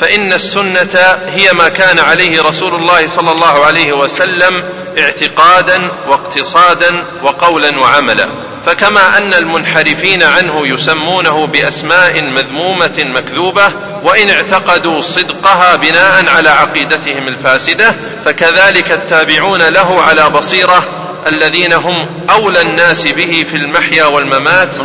فإن 0.00 0.32
السنة 0.32 1.18
هي 1.26 1.52
ما 1.52 1.68
كان 1.68 1.98
عليه 1.98 2.42
رسول 2.42 2.74
الله 2.74 3.06
صلى 3.06 3.32
الله 3.32 3.64
عليه 3.64 3.92
وسلم 3.92 4.64
اعتقادا 4.98 5.90
واقتصادا 6.08 7.04
وقولا 7.22 7.78
وعملا. 7.78 8.28
فكما 8.66 9.18
أن 9.18 9.34
المنحرفين 9.34 10.22
عنه 10.22 10.66
يسمونه 10.66 11.46
بأسماء 11.46 12.24
مذمومة 12.24 12.94
مكذوبة 12.98 13.72
وإن 14.02 14.30
اعتقدوا 14.30 15.02
صدقها 15.02 15.76
بناء 15.76 16.24
على 16.36 16.48
عقيدتهم 16.48 17.28
الفاسدة 17.28 17.94
فكذلك 18.24 18.92
التابعون 18.92 19.62
له 19.62 20.02
على 20.02 20.30
بصيرة 20.30 21.05
الذين 21.26 21.72
هم 21.72 22.06
أولى 22.30 22.60
الناس 22.60 23.06
به 23.06 23.46
في 23.50 23.56
المحيا 23.56 24.04
والممات 24.04 24.80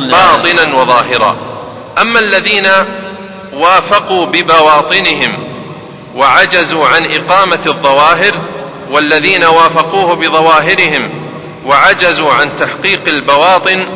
باطنا 0.00 0.74
وظاهرا. 0.74 1.36
أما 2.00 2.20
الذين 2.20 2.66
وافقوا 3.52 4.26
ببواطنهم 4.26 5.38
وعجزوا 6.16 6.86
عن 6.86 7.06
إقامة 7.14 7.60
الظواهر 7.66 8.34
والذين 8.90 9.44
وافقوه 9.44 10.16
بظواهرهم 10.16 11.10
وعجزوا 11.66 12.32
عن 12.32 12.50
تحقيق 12.56 13.00
البواطن 13.08 13.86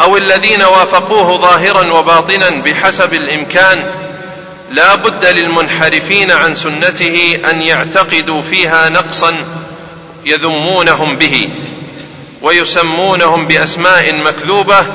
أو 0.00 0.16
الذين 0.16 0.62
وافقوه 0.62 1.36
ظاهرا 1.36 1.92
وباطنا 1.92 2.50
بحسب 2.50 3.14
الإمكان 3.14 3.84
لا 4.70 4.94
بد 4.94 5.26
للمنحرفين 5.26 6.30
عن 6.30 6.54
سنته 6.54 7.38
أن 7.50 7.62
يعتقدوا 7.62 8.42
فيها 8.42 8.88
نقصا 8.88 9.36
يذمونهم 10.24 11.16
به 11.16 11.48
ويسمونهم 12.42 13.46
بأسماء 13.46 14.14
مكذوبة 14.14 14.86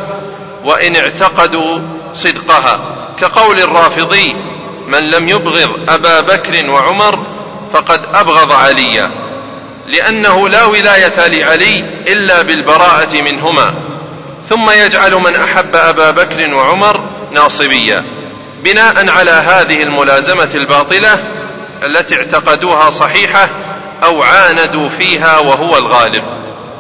وإن 0.64 0.96
اعتقدوا 0.96 1.80
صدقها. 2.14 2.80
كقول 3.22 3.60
الرافضي 3.60 4.36
من 4.88 5.10
لم 5.10 5.30
يبغض 5.30 5.90
أبا 5.90 6.22
بكر 6.22 6.70
وعمر 6.70 7.20
فقد 7.74 8.02
أبغض 8.14 8.52
عليا. 8.52 9.12
لأنه 9.88 10.50
لا 10.50 10.66
ولاية 10.66 11.28
لعلي 11.28 11.86
إلا 12.08 12.42
بالبراءة 12.42 13.22
منهما. 13.22 13.74
ثم 14.50 14.70
يجعل 14.70 15.16
من 15.16 15.36
أحب 15.36 15.76
أبا 15.76 16.12
بكر 16.12 16.54
وعمر 16.54 17.02
ناصبيا. 17.32 18.04
بناء 18.64 19.10
على 19.10 19.32
هذه 19.32 19.84
الملازمة 19.84 20.50
الباطلة 20.56 21.24
التي 21.84 22.16
اعتقدوها 22.16 22.90
صحيحة 22.90 23.50
أو 24.04 24.24
عاندوا 24.24 24.90
فيها 24.90 25.40
وهو 25.40 25.78
الغالب. 25.78 26.24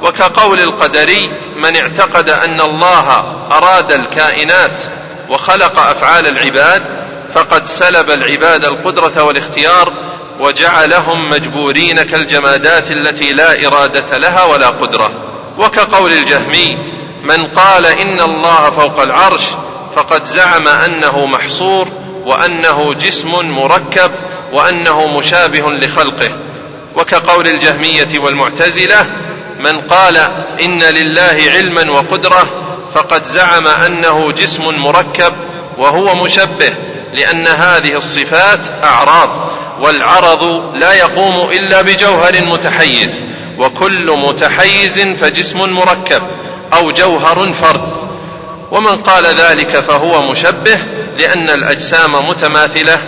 وكقول 0.03 0.59
القدري 0.59 1.31
من 1.55 1.75
اعتقد 1.75 2.29
أن 2.29 2.61
الله 2.61 3.23
أراد 3.51 3.91
الكائنات 3.91 4.81
وخلق 5.29 5.79
أفعال 5.79 6.27
العباد 6.27 6.83
فقد 7.33 7.67
سلب 7.67 8.09
العباد 8.09 8.65
القدرة 8.65 9.23
والاختيار 9.23 9.93
وجعلهم 10.39 11.29
مجبورين 11.29 12.01
كالجمادات 12.01 12.91
التي 12.91 13.33
لا 13.33 13.67
إرادة 13.67 14.17
لها 14.17 14.43
ولا 14.43 14.67
قدرة. 14.67 15.11
وكقول 15.57 16.11
الجهمي 16.11 16.77
من 17.23 17.47
قال 17.47 17.85
إن 17.85 18.19
الله 18.19 18.69
فوق 18.69 19.01
العرش 19.01 19.43
فقد 19.95 20.23
زعم 20.23 20.67
أنه 20.67 21.25
محصور 21.25 21.87
وأنه 22.25 22.93
جسم 22.93 23.31
مركب 23.31 24.11
وأنه 24.53 25.07
مشابه 25.07 25.71
لخلقه. 25.71 26.31
وكقول 26.95 27.47
الجهمية 27.47 28.19
والمعتزلة 28.19 29.07
من 29.59 29.81
قال 29.81 30.17
إن 30.61 30.83
لله 30.83 31.51
علما 31.55 31.91
وقدرة 31.91 32.47
فقد 32.93 33.23
زعم 33.23 33.67
أنه 33.67 34.31
جسم 34.31 34.63
مركب 34.81 35.33
وهو 35.77 36.15
مشبه 36.15 36.73
لأن 37.13 37.47
هذه 37.47 37.97
الصفات 37.97 38.59
أعراض 38.83 39.51
والعرض 39.81 40.75
لا 40.75 40.93
يقوم 40.93 41.49
إلا 41.51 41.81
بجوهر 41.81 42.45
متحيز 42.45 43.23
وكل 43.57 44.11
متحيز 44.11 44.99
فجسم 44.99 45.69
مركب 45.69 46.23
أو 46.73 46.91
جوهر 46.91 47.53
فرد 47.53 47.93
ومن 48.71 48.97
قال 48.97 49.25
ذلك 49.25 49.79
فهو 49.79 50.31
مشبه 50.31 50.79
لأن 51.17 51.49
الأجسام 51.49 52.27
متماثلة 52.29 53.01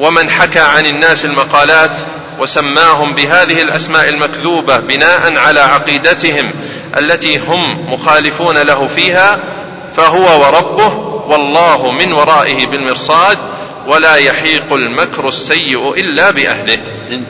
ومن 0.00 0.30
حكى 0.30 0.60
عن 0.60 0.86
الناس 0.86 1.24
المقالات 1.24 1.98
وسماهم 2.40 3.14
بهذه 3.14 3.62
الأسماء 3.62 4.08
المكذوبة 4.08 4.76
بناء 4.76 5.36
على 5.36 5.60
عقيدتهم 5.60 6.52
التي 6.98 7.38
هم 7.38 7.92
مخالفون 7.92 8.58
له 8.58 8.86
فيها 8.86 9.40
فهو 9.96 10.40
وربه 10.40 10.94
والله 11.26 11.90
من 11.90 12.12
ورائه 12.12 12.66
بالمرصاد 12.66 13.38
ولا 13.86 14.14
يحيق 14.14 14.72
المكر 14.72 15.28
السيء 15.28 15.94
إلا 15.94 16.30
بأهله. 16.30 16.78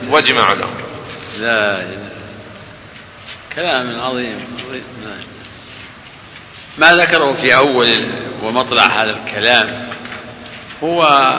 واجمع 0.09 0.53
له 0.53 0.69
لا 1.39 1.81
كلام 3.55 3.99
عظيم. 4.01 4.35
ما 6.77 6.95
ذكره 6.95 7.33
في 7.33 7.55
أول 7.55 8.07
ومطلع 8.43 8.83
هذا 8.83 9.17
الكلام 9.25 9.87
هو 10.83 11.33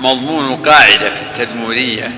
مضمون 0.00 0.56
قاعدة 0.56 1.10
في 1.10 1.22
التدمورية 1.22 2.12